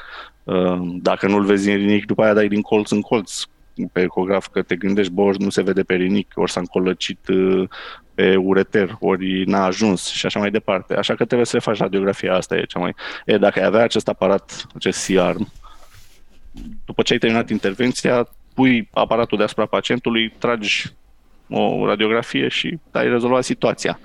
Uh, 0.43 0.79
dacă 1.01 1.27
nu-l 1.27 1.43
vezi 1.43 1.69
în 1.69 1.77
rinic, 1.77 2.05
după 2.05 2.23
aia 2.23 2.33
dai 2.33 2.47
din 2.47 2.61
colț 2.61 2.89
în 2.89 3.01
colț 3.01 3.43
pe 3.91 4.01
ecograf 4.01 4.47
că 4.47 4.61
te 4.61 4.75
gândești, 4.75 5.13
bă, 5.13 5.21
ori 5.21 5.41
nu 5.41 5.49
se 5.49 5.61
vede 5.61 5.83
pe 5.83 5.95
rinic, 5.95 6.31
ori 6.35 6.51
s-a 6.51 6.59
încolăcit 6.59 7.27
uh, 7.27 7.69
pe 8.13 8.35
ureter, 8.35 8.97
ori 8.99 9.43
n-a 9.45 9.63
ajuns 9.63 10.07
și 10.07 10.25
așa 10.25 10.39
mai 10.39 10.51
departe. 10.51 10.95
Așa 10.95 11.15
că 11.15 11.25
trebuie 11.25 11.45
să 11.45 11.55
le 11.55 11.61
faci 11.61 11.77
radiografia 11.77 12.35
asta, 12.35 12.55
e 12.55 12.63
cea 12.63 12.79
mai... 12.79 12.95
E, 13.25 13.37
dacă 13.37 13.59
ai 13.59 13.65
avea 13.65 13.83
acest 13.83 14.07
aparat, 14.07 14.67
acest 14.75 15.07
C-arm, 15.07 15.51
după 16.85 17.01
ce 17.01 17.13
ai 17.13 17.19
terminat 17.19 17.49
intervenția, 17.49 18.29
pui 18.53 18.89
aparatul 18.93 19.37
deasupra 19.37 19.65
pacientului, 19.65 20.33
tragi 20.37 20.85
o 21.49 21.85
radiografie 21.85 22.47
și 22.47 22.79
ai 22.91 23.09
rezolvat 23.09 23.43
situația. 23.43 23.99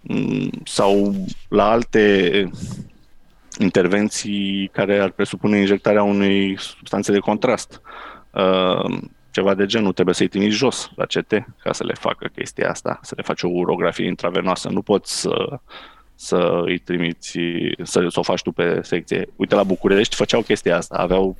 Mm, 0.00 0.50
sau 0.64 1.14
la 1.48 1.70
alte 1.70 2.50
intervenții 3.58 4.70
care 4.72 4.98
ar 4.98 5.10
presupune 5.10 5.58
injectarea 5.58 6.02
unei 6.02 6.58
substanțe 6.58 7.12
de 7.12 7.18
contrast. 7.18 7.80
Uh, 7.84 8.11
ceva 9.30 9.54
de 9.54 9.66
genul, 9.66 9.92
trebuie 9.92 10.14
să-i 10.14 10.28
trimiți 10.28 10.56
jos 10.56 10.90
la 10.94 11.04
CT 11.04 11.32
ca 11.62 11.72
să 11.72 11.84
le 11.84 11.94
facă 11.94 12.30
chestia 12.34 12.70
asta, 12.70 12.98
să 13.02 13.14
le 13.16 13.22
faci 13.22 13.42
o 13.42 13.48
urografie 13.48 14.06
intravenoasă. 14.06 14.68
Nu 14.68 14.82
poți 14.82 15.20
să, 15.20 15.60
să 16.14 16.60
îi 16.64 16.78
trimiți, 16.78 17.38
să, 17.82 18.06
să 18.08 18.18
o 18.18 18.22
faci 18.22 18.42
tu 18.42 18.52
pe 18.52 18.80
secție. 18.82 19.28
Uite, 19.36 19.54
la 19.54 19.62
București 19.62 20.14
făceau 20.14 20.40
chestia 20.42 20.76
asta, 20.76 20.94
aveau 20.94 21.36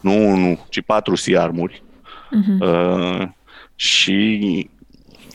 nu 0.00 0.28
unul, 0.28 0.58
ci 0.68 0.80
patru 0.80 1.14
siarmuri 1.14 1.82
uh-huh. 1.82 2.60
uh, 2.60 3.28
și 3.74 4.70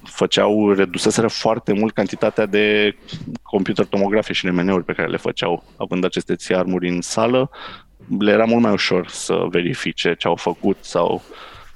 făceau, 0.04 0.74
reduseseră 0.74 1.28
foarte 1.28 1.74
mult 1.74 1.93
cantitatea 1.93 2.45
de 2.45 2.95
computer 3.41 3.86
tomografe 3.86 4.34
și 4.34 4.45
remeneuri 4.45 4.84
pe 4.84 4.93
care 4.93 5.08
le 5.08 5.18
făceau, 5.18 5.64
având 5.78 6.04
aceste 6.06 6.36
țiarmuri 6.36 6.89
în 6.89 7.01
sală, 7.01 7.49
le 8.20 8.32
era 8.32 8.45
mult 8.45 8.62
mai 8.62 8.72
ușor 8.72 9.08
să 9.08 9.45
verifice 9.49 10.16
ce 10.18 10.28
au 10.28 10.36
făcut 10.36 10.78
sau 10.82 11.22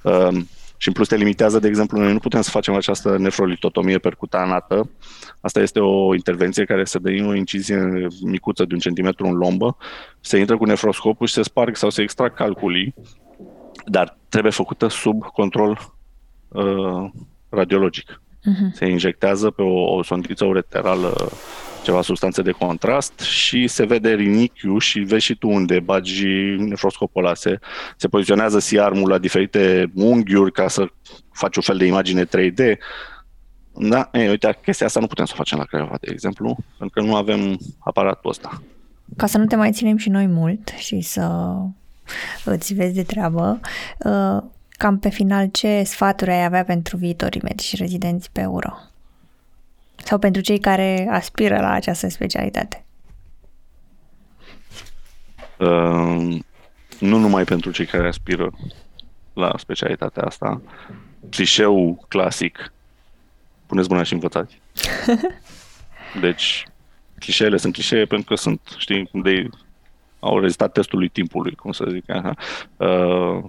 uh, 0.02 0.38
și 0.80 0.88
în 0.88 0.94
plus 0.94 1.08
te 1.08 1.16
limitează, 1.16 1.58
de 1.58 1.68
exemplu, 1.68 1.98
noi 1.98 2.12
nu 2.12 2.18
putem 2.18 2.40
să 2.40 2.50
facem 2.50 2.74
această 2.74 3.18
nefrolitotomie 3.18 3.98
percutanată. 3.98 4.90
Asta 5.40 5.60
este 5.60 5.80
o 5.80 6.14
intervenție 6.14 6.64
care 6.64 6.84
se 6.84 6.98
dă 6.98 7.08
în 7.08 7.26
o 7.26 7.34
incizie 7.34 8.06
micuță 8.22 8.64
de 8.64 8.74
un 8.74 8.80
centimetru 8.80 9.26
în 9.26 9.34
lombă, 9.34 9.76
se 10.20 10.38
intră 10.38 10.56
cu 10.56 10.64
nefroscopul 10.64 11.26
și 11.26 11.32
se 11.32 11.42
sparg 11.42 11.76
sau 11.76 11.90
se 11.90 12.02
extrag 12.02 12.34
calculii, 12.34 12.94
dar 13.86 14.18
trebuie 14.28 14.52
făcută 14.52 14.88
sub 14.88 15.24
control 15.24 15.94
uh, 16.48 17.10
radiologic. 17.48 18.22
Uh-huh. 18.38 18.72
Se 18.72 18.86
injectează 18.86 19.50
pe 19.50 19.62
o, 19.62 19.96
o 19.96 20.02
sondiță 20.02 20.44
ureterală 20.44 21.30
ceva 21.88 22.02
substanțe 22.02 22.42
de 22.42 22.50
contrast 22.50 23.18
și 23.18 23.68
se 23.68 23.84
vede 23.84 24.14
rinichiul 24.14 24.80
și 24.80 25.00
vezi 25.00 25.24
și 25.24 25.34
tu 25.34 25.48
unde 25.48 25.80
bagi 25.80 26.26
nefroscopul 26.58 27.24
ăla. 27.24 27.34
Se, 27.34 27.58
se 27.96 28.08
poziționează 28.08 28.58
siarmul 28.58 29.08
la 29.08 29.18
diferite 29.18 29.90
unghiuri 29.94 30.52
ca 30.52 30.68
să 30.68 30.86
faci 31.32 31.56
un 31.56 31.62
fel 31.62 31.76
de 31.76 31.84
imagine 31.84 32.24
3D. 32.24 32.76
Da, 33.72 34.08
ei, 34.12 34.28
uite, 34.28 34.58
chestia 34.62 34.86
asta 34.86 35.00
nu 35.00 35.06
putem 35.06 35.24
să 35.24 35.32
o 35.34 35.36
facem 35.36 35.58
la 35.58 35.64
Craiova, 35.64 35.96
de 36.00 36.08
exemplu, 36.10 36.56
pentru 36.78 37.00
că 37.00 37.06
nu 37.06 37.16
avem 37.16 37.58
aparatul 37.78 38.30
ăsta. 38.30 38.62
Ca 39.16 39.26
să 39.26 39.38
nu 39.38 39.46
te 39.46 39.56
mai 39.56 39.72
ținem 39.72 39.96
și 39.96 40.08
noi 40.08 40.26
mult 40.26 40.68
și 40.68 41.00
să 41.00 41.54
îți 42.44 42.74
vezi 42.74 42.94
de 42.94 43.02
treabă, 43.02 43.60
uh, 43.98 44.42
cam 44.70 44.98
pe 44.98 45.08
final 45.08 45.46
ce 45.46 45.82
sfaturi 45.82 46.30
ai 46.30 46.44
avea 46.44 46.64
pentru 46.64 46.96
viitorii 46.96 47.40
medici 47.44 47.76
rezidenți 47.76 48.30
pe 48.32 48.40
euro? 48.40 48.72
Sau 50.04 50.18
pentru 50.18 50.42
cei 50.42 50.58
care 50.58 51.08
aspiră 51.10 51.60
la 51.60 51.70
această 51.70 52.08
specialitate? 52.08 52.84
Uh, 55.58 56.38
nu 57.00 57.18
numai 57.18 57.44
pentru 57.44 57.70
cei 57.70 57.86
care 57.86 58.08
aspiră 58.08 58.50
la 59.32 59.52
specialitatea 59.58 60.22
asta. 60.22 60.60
Clișeul 61.30 61.98
clasic, 62.08 62.72
puneți 63.66 63.88
mâna 63.88 64.02
și 64.02 64.12
învățați. 64.12 64.60
Deci, 66.20 66.64
clișeele 67.18 67.56
sunt 67.56 67.72
clișee 67.72 68.04
pentru 68.04 68.28
că 68.28 68.34
sunt, 68.34 68.60
știi, 68.78 69.10
de 69.12 69.48
au 70.20 70.40
rezistat 70.40 70.72
testului 70.72 71.08
timpului, 71.08 71.54
cum 71.54 71.72
să 71.72 71.84
zic 71.90 72.10
așa. 72.10 72.34
Uh, 72.76 73.44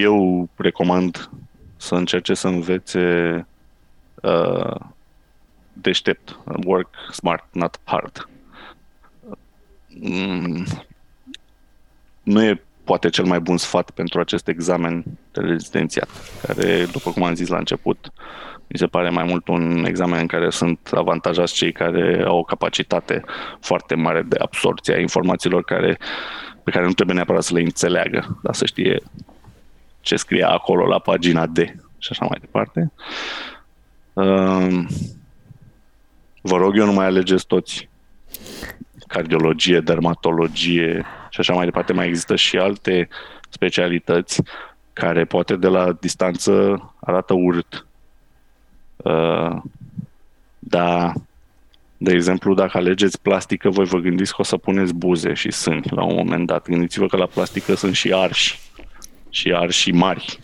eu 0.00 0.48
recomand 0.56 1.30
să 1.76 1.94
încerce 1.94 2.34
să 2.34 2.48
învețe 2.48 3.46
uh, 4.22 4.76
deștept. 5.72 6.38
Work 6.64 6.88
smart, 7.10 7.44
not 7.52 7.80
hard. 7.84 8.28
Mm, 10.00 10.66
nu 12.22 12.42
e 12.42 12.62
poate 12.84 13.08
cel 13.08 13.24
mai 13.24 13.40
bun 13.40 13.56
sfat 13.56 13.90
pentru 13.90 14.20
acest 14.20 14.48
examen 14.48 15.04
de 15.32 15.40
rezidențiat, 15.40 16.08
care, 16.46 16.84
după 16.84 17.10
cum 17.10 17.22
am 17.22 17.34
zis 17.34 17.48
la 17.48 17.58
început, 17.58 18.12
mi 18.66 18.78
se 18.78 18.86
pare 18.86 19.10
mai 19.10 19.24
mult 19.24 19.48
un 19.48 19.84
examen 19.84 20.20
în 20.20 20.26
care 20.26 20.50
sunt 20.50 20.90
avantajați 20.94 21.54
cei 21.54 21.72
care 21.72 22.22
au 22.26 22.38
o 22.38 22.42
capacitate 22.42 23.24
foarte 23.60 23.94
mare 23.94 24.22
de 24.22 24.36
absorție 24.38 24.94
a 24.94 25.00
informațiilor 25.00 25.64
care, 25.64 25.98
pe 26.62 26.70
care 26.70 26.86
nu 26.86 26.92
trebuie 26.92 27.16
neapărat 27.16 27.42
să 27.42 27.54
le 27.54 27.60
înțeleagă, 27.60 28.38
dar 28.42 28.54
să 28.54 28.66
știe 28.66 29.02
ce 30.00 30.16
scrie 30.16 30.44
acolo 30.44 30.86
la 30.86 30.98
pagina 30.98 31.46
D 31.46 31.58
și 31.98 32.08
așa 32.10 32.26
mai 32.28 32.38
departe. 32.40 32.80
Ehm, 32.80 32.92
vă 36.40 36.56
rog 36.56 36.76
eu 36.76 36.84
nu 36.84 36.92
mai 36.92 37.06
alegeți 37.06 37.46
toți 37.46 37.88
cardiologie, 39.06 39.80
dermatologie 39.80 41.04
și 41.30 41.40
așa 41.40 41.52
mai 41.52 41.64
departe. 41.64 41.92
Mai 41.92 42.06
există 42.06 42.36
și 42.36 42.56
alte 42.56 43.08
specialități 43.48 44.42
care 44.92 45.24
poate 45.24 45.56
de 45.56 45.68
la 45.68 45.92
distanță 46.00 46.82
arată 47.00 47.34
urât. 47.34 47.86
Uh, 48.96 49.56
da, 50.58 51.12
de 51.96 52.12
exemplu, 52.12 52.54
dacă 52.54 52.78
alegeți 52.78 53.20
plastică, 53.20 53.68
voi 53.68 53.84
vă 53.84 53.98
gândiți 53.98 54.34
că 54.34 54.40
o 54.40 54.44
să 54.44 54.56
puneți 54.56 54.94
buze 54.94 55.34
și 55.34 55.50
sâni 55.50 55.82
la 55.90 56.04
un 56.04 56.14
moment 56.14 56.46
dat. 56.46 56.68
Gândiți-vă 56.68 57.06
că 57.06 57.16
la 57.16 57.26
plastică 57.26 57.74
sunt 57.74 57.94
și 57.94 58.12
arși, 58.12 58.60
și 59.30 59.52
arși 59.52 59.90
mari 59.90 60.38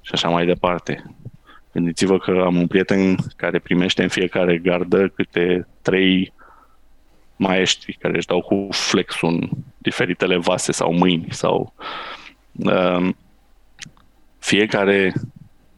și 0.00 0.10
așa 0.12 0.28
mai 0.28 0.46
departe. 0.46 1.14
Gândiți-vă 1.72 2.18
că 2.18 2.42
am 2.44 2.56
un 2.56 2.66
prieten 2.66 3.16
care 3.36 3.58
primește 3.58 4.02
în 4.02 4.08
fiecare 4.08 4.58
gardă 4.58 5.08
câte 5.08 5.66
trei 5.82 6.32
maestri 7.36 7.96
care 8.00 8.16
își 8.16 8.26
dau 8.26 8.40
cu 8.40 8.68
flexul 8.70 9.28
în 9.28 9.48
diferitele 9.78 10.36
vase 10.36 10.72
sau 10.72 10.92
mâini 10.92 11.26
sau 11.30 11.74
uh, 12.52 13.08
fiecare, 14.38 15.12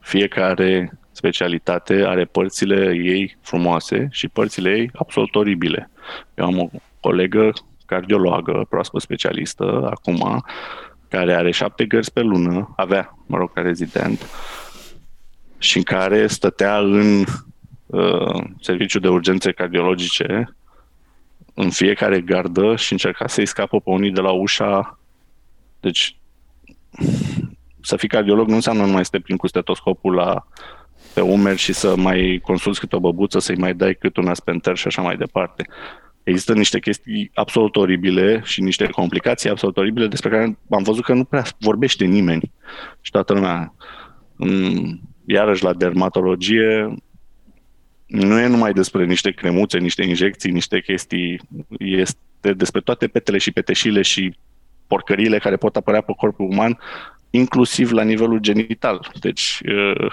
fiecare 0.00 0.98
specialitate 1.10 2.04
are 2.06 2.24
părțile 2.24 2.94
ei 2.94 3.36
frumoase 3.40 4.08
și 4.10 4.28
părțile 4.28 4.70
ei 4.70 4.90
absolut 4.94 5.34
oribile. 5.34 5.90
Eu 6.34 6.44
am 6.44 6.58
o 6.58 6.68
colegă 7.00 7.52
cardiologă, 7.86 8.66
proaspăt 8.68 9.00
specialistă, 9.00 9.88
acum, 9.90 10.44
care 11.08 11.34
are 11.34 11.50
șapte 11.50 11.84
gărzi 11.84 12.12
pe 12.12 12.20
lună, 12.20 12.72
avea, 12.76 13.18
mă 13.26 13.36
rog, 13.36 13.52
ca 13.52 13.60
rezident, 13.60 14.26
și 15.64 15.76
în 15.76 15.82
care 15.82 16.26
stătea 16.26 16.78
în 16.78 17.24
uh, 17.86 18.44
serviciu 18.60 18.98
de 18.98 19.08
urgențe 19.08 19.52
cardiologice 19.52 20.56
în 21.54 21.70
fiecare 21.70 22.20
gardă 22.20 22.76
și 22.76 22.92
încerca 22.92 23.26
să-i 23.26 23.46
scapă 23.46 23.80
pe 23.80 23.90
unii 23.90 24.10
de 24.10 24.20
la 24.20 24.30
ușa. 24.30 24.98
Deci, 25.80 26.16
să 27.80 27.96
fii 27.96 28.08
cardiolog 28.08 28.48
nu 28.48 28.54
înseamnă 28.54 28.84
numai 28.84 29.04
să 29.04 29.10
te 29.10 29.20
prin 29.20 29.36
cu 29.36 29.46
stetoscopul 29.46 30.14
la, 30.14 30.46
pe 31.14 31.20
umeri 31.20 31.58
și 31.58 31.72
să 31.72 31.96
mai 31.96 32.40
consulți 32.42 32.80
câte 32.80 32.96
o 32.96 33.00
băbuță, 33.00 33.38
să-i 33.38 33.56
mai 33.56 33.74
dai 33.74 33.94
cât 33.94 34.16
un 34.16 34.28
aspenter 34.28 34.76
și 34.76 34.86
așa 34.86 35.02
mai 35.02 35.16
departe. 35.16 35.68
Există 36.22 36.54
niște 36.54 36.78
chestii 36.78 37.30
absolut 37.34 37.76
oribile 37.76 38.40
și 38.44 38.60
niște 38.60 38.86
complicații 38.86 39.50
absolut 39.50 39.76
oribile 39.76 40.06
despre 40.06 40.28
care 40.30 40.58
am 40.70 40.82
văzut 40.82 41.04
că 41.04 41.12
nu 41.12 41.24
prea 41.24 41.44
vorbește 41.58 42.04
nimeni. 42.04 42.52
Și 43.00 43.10
toată 43.10 43.32
lumea 43.32 43.74
mm, 44.36 45.13
iarăși 45.26 45.64
la 45.64 45.72
dermatologie, 45.72 46.94
nu 48.06 48.38
e 48.38 48.46
numai 48.46 48.72
despre 48.72 49.04
niște 49.04 49.30
cremuțe, 49.30 49.78
niște 49.78 50.02
injecții, 50.02 50.50
niște 50.50 50.80
chestii, 50.80 51.40
este 51.78 52.52
despre 52.52 52.80
toate 52.80 53.06
petele 53.06 53.38
și 53.38 53.52
peteșile 53.52 54.02
și 54.02 54.36
porcăriile 54.86 55.38
care 55.38 55.56
pot 55.56 55.76
apărea 55.76 56.00
pe 56.00 56.12
corpul 56.16 56.46
uman, 56.50 56.78
inclusiv 57.30 57.90
la 57.90 58.02
nivelul 58.02 58.38
genital. 58.38 59.10
Deci, 59.20 59.60
uh, 59.66 60.10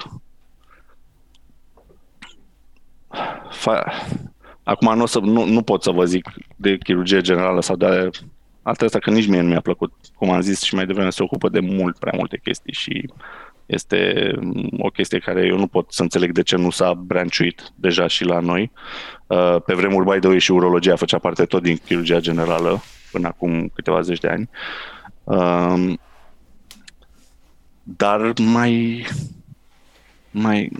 fa- 3.49 3.93
acum 4.63 4.95
nu, 4.95 5.01
o 5.01 5.05
să, 5.05 5.19
nu, 5.19 5.45
nu 5.45 5.61
pot 5.61 5.83
să 5.83 5.91
vă 5.91 6.05
zic 6.05 6.31
de 6.55 6.77
chirurgie 6.77 7.21
generală 7.21 7.61
sau 7.61 7.75
de 7.75 8.09
altă 8.61 8.99
că 8.99 9.09
nici 9.09 9.27
mie 9.27 9.41
nu 9.41 9.47
mi-a 9.47 9.61
plăcut. 9.61 9.93
Cum 10.15 10.29
am 10.29 10.41
zis 10.41 10.61
și 10.61 10.75
mai 10.75 10.85
devreme, 10.85 11.09
se 11.09 11.23
ocupă 11.23 11.49
de 11.49 11.59
mult 11.59 11.97
prea 11.97 12.13
multe 12.15 12.39
chestii 12.43 12.73
și 12.73 13.09
este 13.71 14.31
o 14.77 14.89
chestie 14.89 15.19
care 15.19 15.45
eu 15.45 15.57
nu 15.57 15.67
pot 15.67 15.91
să 15.91 16.01
înțeleg 16.01 16.31
de 16.31 16.43
ce 16.43 16.55
nu 16.55 16.69
s-a 16.69 16.93
branciuit 16.93 17.71
deja 17.75 18.07
și 18.07 18.23
la 18.23 18.39
noi. 18.39 18.71
Uh, 19.27 19.55
pe 19.65 19.73
vremuri, 19.73 20.05
by 20.05 20.19
the 20.19 20.27
way, 20.27 20.39
și 20.39 20.51
urologia 20.51 20.95
făcea 20.95 21.17
parte 21.17 21.45
tot 21.45 21.61
din 21.61 21.77
chirurgia 21.85 22.19
generală 22.19 22.81
până 23.11 23.27
acum 23.27 23.71
câteva 23.73 24.01
zeci 24.01 24.19
de 24.19 24.27
ani. 24.27 24.49
Um, 25.23 25.99
dar 27.83 28.33
mai 28.39 29.05
mai 30.31 30.71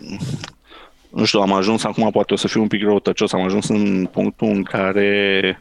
nu 1.10 1.26
știu, 1.26 1.40
am 1.40 1.54
ajuns 1.54 1.84
acum, 1.84 2.10
poate 2.12 2.34
o 2.34 2.36
să 2.36 2.48
fiu 2.48 2.62
un 2.62 2.68
pic 2.68 2.82
răutăcios, 2.82 3.34
am 3.34 3.42
ajuns 3.42 3.68
în 3.68 4.06
punctul 4.06 4.48
în 4.48 4.64
care 4.64 5.58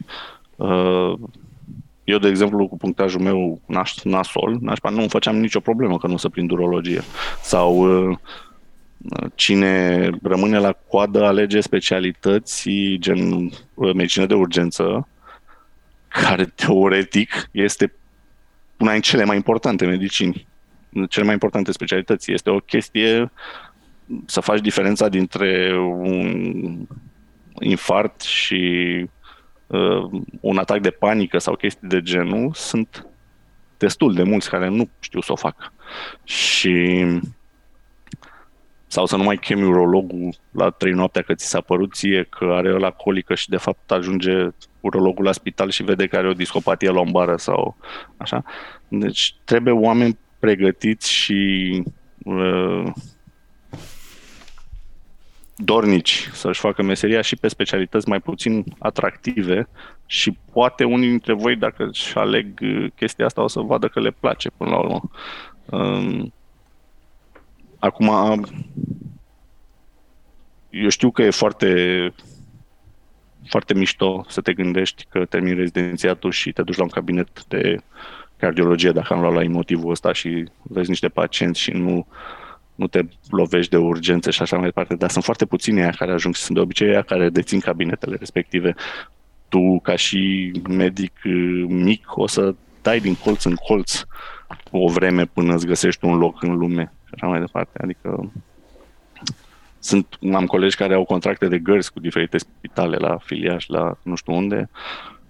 uh, 0.55 1.13
eu, 2.03 2.17
de 2.17 2.27
exemplu, 2.27 2.67
cu 2.67 2.77
punctajul 2.77 3.21
meu 3.21 3.61
nas, 3.65 4.03
nasol, 4.03 4.57
nașpa, 4.61 4.89
nu 4.89 4.99
îmi 4.99 5.09
făceam 5.09 5.39
nicio 5.39 5.59
problemă 5.59 5.97
că 5.97 6.07
nu 6.07 6.17
să 6.17 6.29
prind 6.29 6.51
urologie. 6.51 7.01
Sau 7.41 7.75
uh, 8.09 8.17
cine 9.35 10.09
rămâne 10.21 10.57
la 10.57 10.71
coadă 10.71 11.25
alege 11.25 11.59
specialități 11.59 12.69
gen 12.99 13.51
uh, 13.73 13.93
medicină 13.93 14.25
de 14.25 14.33
urgență, 14.33 15.07
care 16.07 16.45
teoretic 16.45 17.49
este 17.51 17.93
una 18.77 18.91
din 18.91 19.01
cele 19.01 19.23
mai 19.23 19.35
importante 19.35 19.85
medicini, 19.85 20.47
cele 21.09 21.25
mai 21.25 21.33
importante 21.33 21.71
specialități. 21.71 22.31
Este 22.31 22.49
o 22.49 22.57
chestie 22.57 23.31
să 24.25 24.39
faci 24.39 24.59
diferența 24.59 25.09
dintre 25.09 25.77
un 25.77 26.87
infart 27.59 28.21
și 28.21 28.63
uh, 29.03 29.09
un 30.39 30.57
atac 30.57 30.79
de 30.79 30.89
panică 30.89 31.37
sau 31.37 31.55
chestii 31.55 31.87
de 31.87 32.01
genul, 32.01 32.51
sunt 32.53 33.05
destul 33.77 34.13
de 34.13 34.23
mulți 34.23 34.49
care 34.49 34.67
nu 34.67 34.89
știu 34.99 35.21
să 35.21 35.31
o 35.31 35.35
facă. 35.35 35.73
Și 36.23 37.05
sau 38.87 39.05
să 39.05 39.15
nu 39.15 39.23
mai 39.23 39.37
chemi 39.37 39.63
urologul 39.63 40.33
la 40.51 40.69
trei 40.69 40.91
noaptea 40.91 41.21
că 41.21 41.33
ți 41.33 41.47
s-a 41.47 41.61
părut 41.61 41.93
ție 41.93 42.27
că 42.29 42.45
are 42.45 42.71
la 42.71 42.91
colică 42.91 43.35
și 43.35 43.49
de 43.49 43.57
fapt 43.57 43.91
ajunge 43.91 44.47
urologul 44.79 45.25
la 45.25 45.31
spital 45.31 45.69
și 45.69 45.83
vede 45.83 46.07
că 46.07 46.17
are 46.17 46.27
o 46.27 46.33
discopatie 46.33 46.89
lombară 46.89 47.35
sau 47.35 47.77
așa. 48.17 48.43
Deci 48.87 49.35
trebuie 49.43 49.73
oameni 49.73 50.17
pregătiți 50.39 51.11
și 51.11 51.83
uh, 52.23 52.91
dornici 55.63 56.29
să-și 56.33 56.59
facă 56.59 56.81
meseria 56.81 57.21
și 57.21 57.35
pe 57.35 57.47
specialități 57.47 58.09
mai 58.09 58.19
puțin 58.19 58.63
atractive 58.79 59.67
și 60.05 60.37
poate 60.51 60.83
unii 60.83 61.09
dintre 61.09 61.33
voi, 61.33 61.55
dacă 61.55 61.87
își 61.91 62.17
aleg 62.17 62.59
uh, 62.61 62.85
chestia 62.95 63.25
asta, 63.25 63.43
o 63.43 63.47
să 63.47 63.59
vadă 63.59 63.87
că 63.87 63.99
le 63.99 64.11
place 64.19 64.49
până 64.49 64.69
la 64.69 64.79
urmă. 64.79 65.01
Um, 65.65 66.33
acum, 67.79 68.09
eu 70.69 70.89
știu 70.89 71.11
că 71.11 71.21
e 71.21 71.29
foarte 71.29 72.13
foarte 73.45 73.73
mișto 73.73 74.25
să 74.27 74.41
te 74.41 74.53
gândești 74.53 75.05
că 75.09 75.25
termini 75.25 75.55
rezidențiatul 75.55 76.31
și 76.31 76.51
te 76.51 76.61
duci 76.61 76.77
la 76.77 76.83
un 76.83 76.89
cabinet 76.89 77.45
de 77.45 77.77
cardiologie, 78.37 78.91
dacă 78.91 79.13
am 79.13 79.21
luat 79.21 79.33
la 79.33 79.49
motivul 79.49 79.91
ăsta 79.91 80.13
și 80.13 80.45
vezi 80.61 80.89
niște 80.89 81.07
pacienți 81.09 81.59
și 81.59 81.71
nu 81.71 82.07
nu 82.75 82.87
te 82.87 83.01
lovești 83.29 83.71
de 83.71 83.77
urgențe 83.77 84.31
și 84.31 84.41
așa 84.41 84.55
mai 84.55 84.65
departe, 84.65 84.95
dar 84.95 85.09
sunt 85.09 85.23
foarte 85.23 85.45
puțini 85.45 85.81
aia 85.81 85.89
care 85.89 86.11
ajung 86.11 86.35
și 86.35 86.41
sunt 86.41 86.57
de 86.57 86.63
obicei 86.63 86.89
aia 86.89 87.01
care 87.01 87.29
dețin 87.29 87.59
cabinetele 87.59 88.15
respective. 88.19 88.75
Tu, 89.49 89.79
ca 89.79 89.95
și 89.95 90.51
medic 90.69 91.13
uh, 91.25 91.65
mic, 91.67 92.17
o 92.17 92.27
să 92.27 92.55
dai 92.81 92.99
din 92.99 93.15
colț 93.15 93.43
în 93.43 93.55
colț 93.55 94.01
o 94.71 94.89
vreme 94.89 95.25
până 95.25 95.53
îți 95.53 95.65
găsești 95.65 96.05
un 96.05 96.17
loc 96.17 96.43
în 96.43 96.57
lume 96.57 96.93
și 97.05 97.13
așa 97.13 97.27
mai 97.27 97.39
departe. 97.39 97.79
Adică 97.83 98.31
sunt, 99.79 100.17
am 100.33 100.45
colegi 100.45 100.75
care 100.75 100.93
au 100.93 101.03
contracte 101.03 101.47
de 101.47 101.59
gărzi 101.59 101.91
cu 101.91 101.99
diferite 101.99 102.37
spitale 102.37 102.97
la 102.97 103.17
filiaș, 103.17 103.67
la 103.67 103.97
nu 104.01 104.15
știu 104.15 104.33
unde 104.33 104.69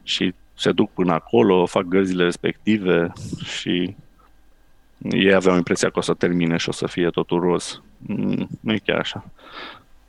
și 0.04 0.34
se 0.54 0.72
duc 0.72 0.92
până 0.92 1.14
acolo, 1.14 1.66
fac 1.66 1.84
gărzile 1.84 2.24
respective 2.24 3.12
și 3.44 3.96
ei 5.10 5.34
aveau 5.34 5.56
impresia 5.56 5.90
că 5.90 6.00
o 6.00 6.02
să 6.02 6.14
termine 6.14 6.58
și 6.58 6.70
o 6.70 6.72
să 6.72 6.88
fie 6.88 7.10
totul 7.10 7.40
roz. 7.40 7.82
Mm, 7.98 8.48
nu 8.60 8.74
e 8.74 8.82
chiar 8.86 8.98
așa. 9.00 9.26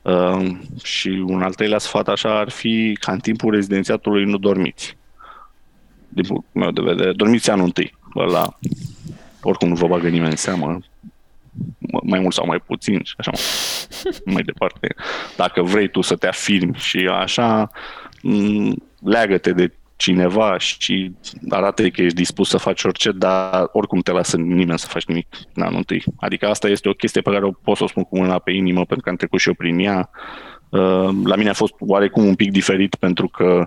Uh, 0.01 0.57
și 0.83 1.23
un 1.27 1.41
al 1.41 1.53
treilea 1.53 1.77
sfat 1.77 2.07
așa 2.07 2.39
ar 2.39 2.49
fi 2.49 2.97
ca 2.99 3.11
în 3.11 3.19
timpul 3.19 3.53
rezidențiatului 3.53 4.25
nu 4.25 4.37
dormiți. 4.37 4.97
Din 6.09 6.23
punctul 6.23 6.61
meu 6.61 6.71
de 6.71 6.81
vedere, 6.81 7.11
dormiți 7.11 7.49
anul 7.49 7.65
întâi. 7.65 7.95
La, 8.13 8.57
oricum 9.41 9.67
nu 9.67 9.75
vă 9.75 9.87
bagă 9.87 10.07
nimeni 10.07 10.31
în 10.31 10.35
seamă, 10.35 10.79
mai 12.03 12.19
mult 12.19 12.33
sau 12.33 12.45
mai 12.45 12.59
puțin 12.59 13.03
și 13.03 13.13
așa 13.17 13.31
mai 14.33 14.43
departe. 14.43 14.95
Dacă 15.37 15.61
vrei 15.61 15.89
tu 15.89 16.01
să 16.01 16.15
te 16.15 16.27
afirmi 16.27 16.75
și 16.75 16.97
așa, 16.97 17.69
mm, 18.21 18.83
leagă-te 19.03 19.51
de 19.51 19.71
cineva 19.95 20.57
și 20.57 21.11
arată 21.49 21.89
că 21.89 22.01
ești 22.01 22.15
dispus 22.15 22.49
să 22.49 22.57
faci 22.57 22.83
orice, 22.83 23.11
dar 23.11 23.69
oricum 23.71 23.99
te 23.99 24.11
lasă 24.11 24.37
nimeni 24.37 24.79
să 24.79 24.87
faci 24.87 25.05
nimic 25.05 25.27
în 25.53 25.63
anul 25.63 25.77
întâi. 25.77 26.03
Adică 26.19 26.47
asta 26.47 26.67
este 26.67 26.89
o 26.89 26.93
chestie 26.93 27.21
pe 27.21 27.31
care 27.31 27.45
o 27.45 27.51
pot 27.51 27.77
să 27.77 27.83
o 27.83 27.87
spun 27.87 28.03
cu 28.03 28.17
mâna 28.17 28.39
pe 28.39 28.51
inimă, 28.51 28.85
pentru 28.85 28.99
că 29.03 29.09
am 29.09 29.15
trecut 29.15 29.39
și 29.39 29.47
eu 29.47 29.53
prin 29.53 29.79
ea. 29.79 30.09
Uh, 30.69 31.09
la 31.23 31.35
mine 31.35 31.49
a 31.49 31.53
fost 31.53 31.73
oarecum 31.79 32.25
un 32.25 32.35
pic 32.35 32.51
diferit 32.51 32.95
pentru 32.95 33.27
că 33.27 33.65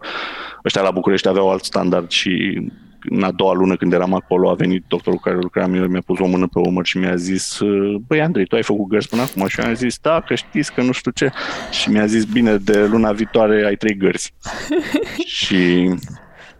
ăștia 0.65 0.83
la 0.83 0.91
București 0.91 1.29
aveau 1.29 1.51
alt 1.51 1.65
standard 1.65 2.11
și 2.11 2.63
în 3.11 3.23
a 3.23 3.31
doua 3.31 3.53
lună 3.53 3.77
când 3.77 3.93
eram 3.93 4.15
acolo 4.15 4.51
a 4.51 4.55
venit 4.55 4.85
doctorul 4.89 5.19
care 5.19 5.37
lucra 5.37 5.67
eu, 5.75 5.87
mi-a 5.87 6.03
pus 6.07 6.19
o 6.19 6.27
mână 6.27 6.47
pe 6.47 6.59
umăr 6.59 6.87
și 6.87 6.99
mi-a 6.99 7.17
zis 7.17 7.61
băi 8.07 8.21
Andrei, 8.21 8.47
tu 8.47 8.57
ai 8.57 8.63
făcut 8.63 8.87
gărzi 8.89 9.09
până 9.09 9.23
acum? 9.23 9.47
Și 9.47 9.61
eu 9.61 9.67
am 9.67 9.75
zis, 9.75 9.99
da, 9.99 10.21
că 10.21 10.35
știți 10.35 10.73
că 10.73 10.83
nu 10.83 10.93
știu 10.93 11.11
ce. 11.11 11.31
Și 11.71 11.91
mi-a 11.91 12.07
zis, 12.07 12.25
bine, 12.25 12.57
de 12.57 12.87
luna 12.87 13.13
viitoare 13.13 13.67
ai 13.67 13.77
trei 13.77 13.97
gărzi. 13.97 14.35
și 15.39 15.91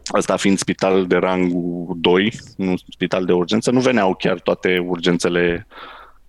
Asta 0.07 0.37
fiind 0.37 0.59
spital 0.59 1.07
de 1.07 1.17
rangul 1.17 1.97
2, 1.97 2.33
un 2.57 2.77
spital 2.91 3.25
de 3.25 3.33
urgență, 3.33 3.71
nu 3.71 3.81
veneau 3.81 4.15
chiar 4.15 4.41
toate 4.41 4.79
urgențele 4.79 5.67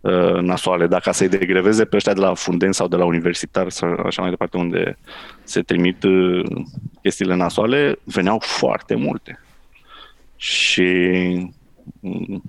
uh, 0.02 0.40
nasoale. 0.42 0.88
Dacă 0.88 1.12
să-i 1.12 1.30
degreveze 1.30 1.86
pe 1.86 1.96
ăștia 1.96 2.14
de 2.14 2.20
la 2.20 2.34
Funden 2.34 2.72
sau 2.72 2.88
de 2.88 2.96
la 2.96 3.06
universitar 3.06 3.70
sau 3.70 3.90
așa 4.06 4.22
mai 4.22 4.30
departe, 4.30 4.58
unde 4.58 4.98
se 5.44 5.62
trimit 5.62 6.04
uh, 6.04 6.44
chestiile 7.02 7.36
nasoale, 7.36 8.00
veneau 8.04 8.40
foarte 8.40 8.96
multe. 8.96 9.40
Și 10.38 10.84
mm, 12.00 12.44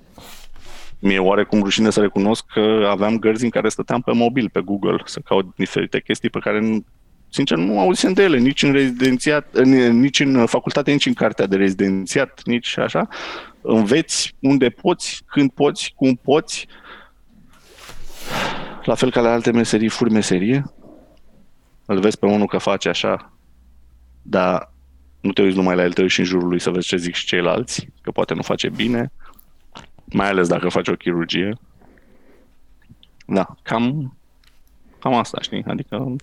mi-e 0.99 1.19
oarecum 1.19 1.63
rușine 1.63 1.91
să 1.91 2.01
recunosc 2.01 2.45
că 2.47 2.87
aveam 2.91 3.19
gărzi 3.19 3.45
în 3.45 3.51
care 3.51 3.69
stăteam 3.69 4.01
pe 4.01 4.13
mobil, 4.13 4.51
pe 4.51 4.61
Google, 4.61 5.03
să 5.05 5.21
caut 5.21 5.55
diferite 5.57 6.01
chestii 6.01 6.31
pe 6.31 6.39
care 6.39 6.83
sincer, 7.29 7.57
nu 7.57 7.81
auzisem 7.81 8.13
de 8.13 8.23
ele, 8.23 8.39
nici 8.39 8.63
în 8.63 8.73
rezidențiat, 8.73 9.63
nici 9.91 10.21
în 10.21 10.47
facultate, 10.47 10.91
nici 10.91 11.07
în 11.07 11.13
cartea 11.13 11.47
de 11.47 11.57
rezidențiat, 11.57 12.41
nici 12.45 12.79
așa. 12.79 13.09
Înveți 13.61 14.35
unde 14.41 14.69
poți, 14.69 15.23
când 15.27 15.51
poți, 15.51 15.93
cum 15.97 16.15
poți. 16.15 16.67
La 18.85 18.95
fel 18.95 19.11
ca 19.11 19.21
la 19.21 19.33
alte 19.33 19.51
meserii, 19.51 19.89
furi 19.89 20.13
meserie. 20.13 20.65
Îl 21.87 22.01
vezi 22.01 22.19
pe 22.19 22.27
unul 22.27 22.47
că 22.47 22.59
face 22.59 22.89
așa, 22.89 23.33
dar 24.23 24.73
nu 25.21 25.33
te 25.33 25.43
uiți 25.43 25.57
numai 25.57 25.77
la 25.77 25.83
el, 25.83 25.93
te 25.93 26.01
uiți 26.01 26.15
și 26.15 26.21
în 26.21 26.27
jurul 26.27 26.49
lui 26.49 26.61
să 26.61 26.71
vezi 26.71 26.87
ce 26.87 26.97
zic 26.97 27.15
și 27.15 27.27
ceilalți, 27.27 27.89
că 28.03 28.11
poate 28.11 28.35
nu 28.35 28.43
face 28.43 28.69
bine, 28.69 29.13
mai 30.05 30.29
ales 30.29 30.49
dacă 30.49 30.69
faci 30.69 30.89
o 30.89 30.97
chirurgie. 30.97 31.59
Da, 33.27 33.57
cam, 33.63 34.17
cam 34.99 35.15
asta, 35.15 35.39
știi? 35.41 35.65
Adică 35.67 36.17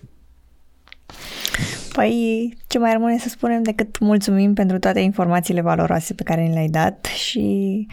Păi, 1.92 2.56
ce 2.66 2.78
mai 2.78 2.92
rămâne 2.92 3.18
să 3.18 3.28
spunem 3.28 3.62
decât 3.62 3.98
mulțumim 3.98 4.54
pentru 4.54 4.78
toate 4.78 5.00
informațiile 5.00 5.60
valoroase 5.60 6.14
pe 6.14 6.22
care 6.22 6.42
ni 6.42 6.52
le-ai 6.52 6.68
dat 6.68 7.04
și 7.04 7.86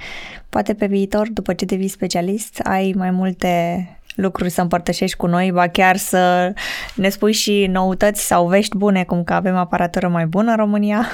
poate 0.49 0.73
pe 0.73 0.85
viitor, 0.85 1.29
după 1.29 1.53
ce 1.53 1.65
devii 1.65 1.87
specialist, 1.87 2.59
ai 2.59 2.93
mai 2.97 3.11
multe 3.11 3.87
lucruri 4.15 4.49
să 4.49 4.61
împărtășești 4.61 5.17
cu 5.17 5.25
noi, 5.27 5.51
ba 5.51 5.67
chiar 5.67 5.97
să 5.97 6.53
ne 6.95 7.09
spui 7.09 7.33
și 7.33 7.67
noutăți 7.71 8.25
sau 8.25 8.47
vești 8.47 8.77
bune, 8.77 9.03
cum 9.03 9.23
că 9.23 9.33
avem 9.33 9.55
aparatură 9.55 10.07
mai 10.07 10.25
bună 10.25 10.49
în 10.51 10.57
România. 10.57 11.05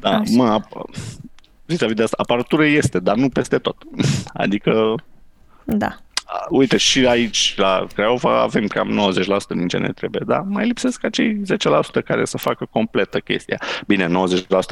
Da, 0.00 0.10
Așa. 0.10 0.32
mă, 0.34 0.60
vis-a-vis 1.64 1.94
de 1.94 2.02
asta, 2.02 2.16
aparatură 2.20 2.64
este, 2.64 2.98
dar 2.98 3.16
nu 3.16 3.28
peste 3.28 3.58
tot. 3.58 3.76
Adică 4.32 4.94
Da. 5.64 5.96
Uite, 6.48 6.76
și 6.76 7.06
aici, 7.06 7.54
la 7.56 7.86
Craiova, 7.94 8.40
avem 8.42 8.66
cam 8.66 9.12
90% 9.54 9.56
din 9.56 9.68
ce 9.68 9.78
ne 9.78 9.92
trebuie, 9.92 10.22
da? 10.26 10.44
Mai 10.48 10.66
lipsesc 10.66 11.04
acei 11.04 11.40
10% 12.00 12.04
care 12.04 12.24
să 12.24 12.38
facă 12.38 12.66
completă 12.70 13.18
chestia. 13.18 13.60
Bine, 13.86 14.06
90% 14.06 14.08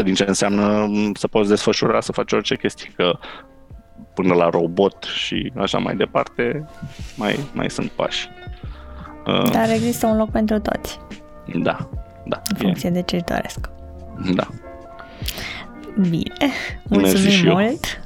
din 0.05 0.15
ce 0.15 0.25
înseamnă 0.27 0.91
să 1.15 1.29
poți 1.29 1.49
desfășura, 1.49 2.01
să 2.01 2.13
faci 2.13 2.33
orice 2.33 2.57
chestie, 2.57 2.93
că 2.97 3.19
până 4.17 4.35
la 4.35 4.49
robot 4.49 5.03
și 5.03 5.53
așa 5.57 5.79
mai 5.79 5.97
departe, 5.97 6.69
mai, 7.17 7.39
mai 7.53 7.71
sunt 7.71 7.91
pași. 7.91 8.29
Uh, 9.27 9.51
Dar 9.51 9.71
există 9.71 10.07
un 10.07 10.17
loc 10.17 10.31
pentru 10.31 10.59
toți. 10.59 10.99
Da, 11.55 11.89
da. 12.25 12.43
În 12.51 12.57
funcție 12.57 12.89
e. 12.89 12.93
de 12.93 13.03
ce 13.03 13.23
doresc. 13.27 13.71
Da. 14.35 14.47
Bine. 16.09 16.51
Mulțumim 16.89 17.53
mult. 17.53 17.65
Eu. 17.65 18.05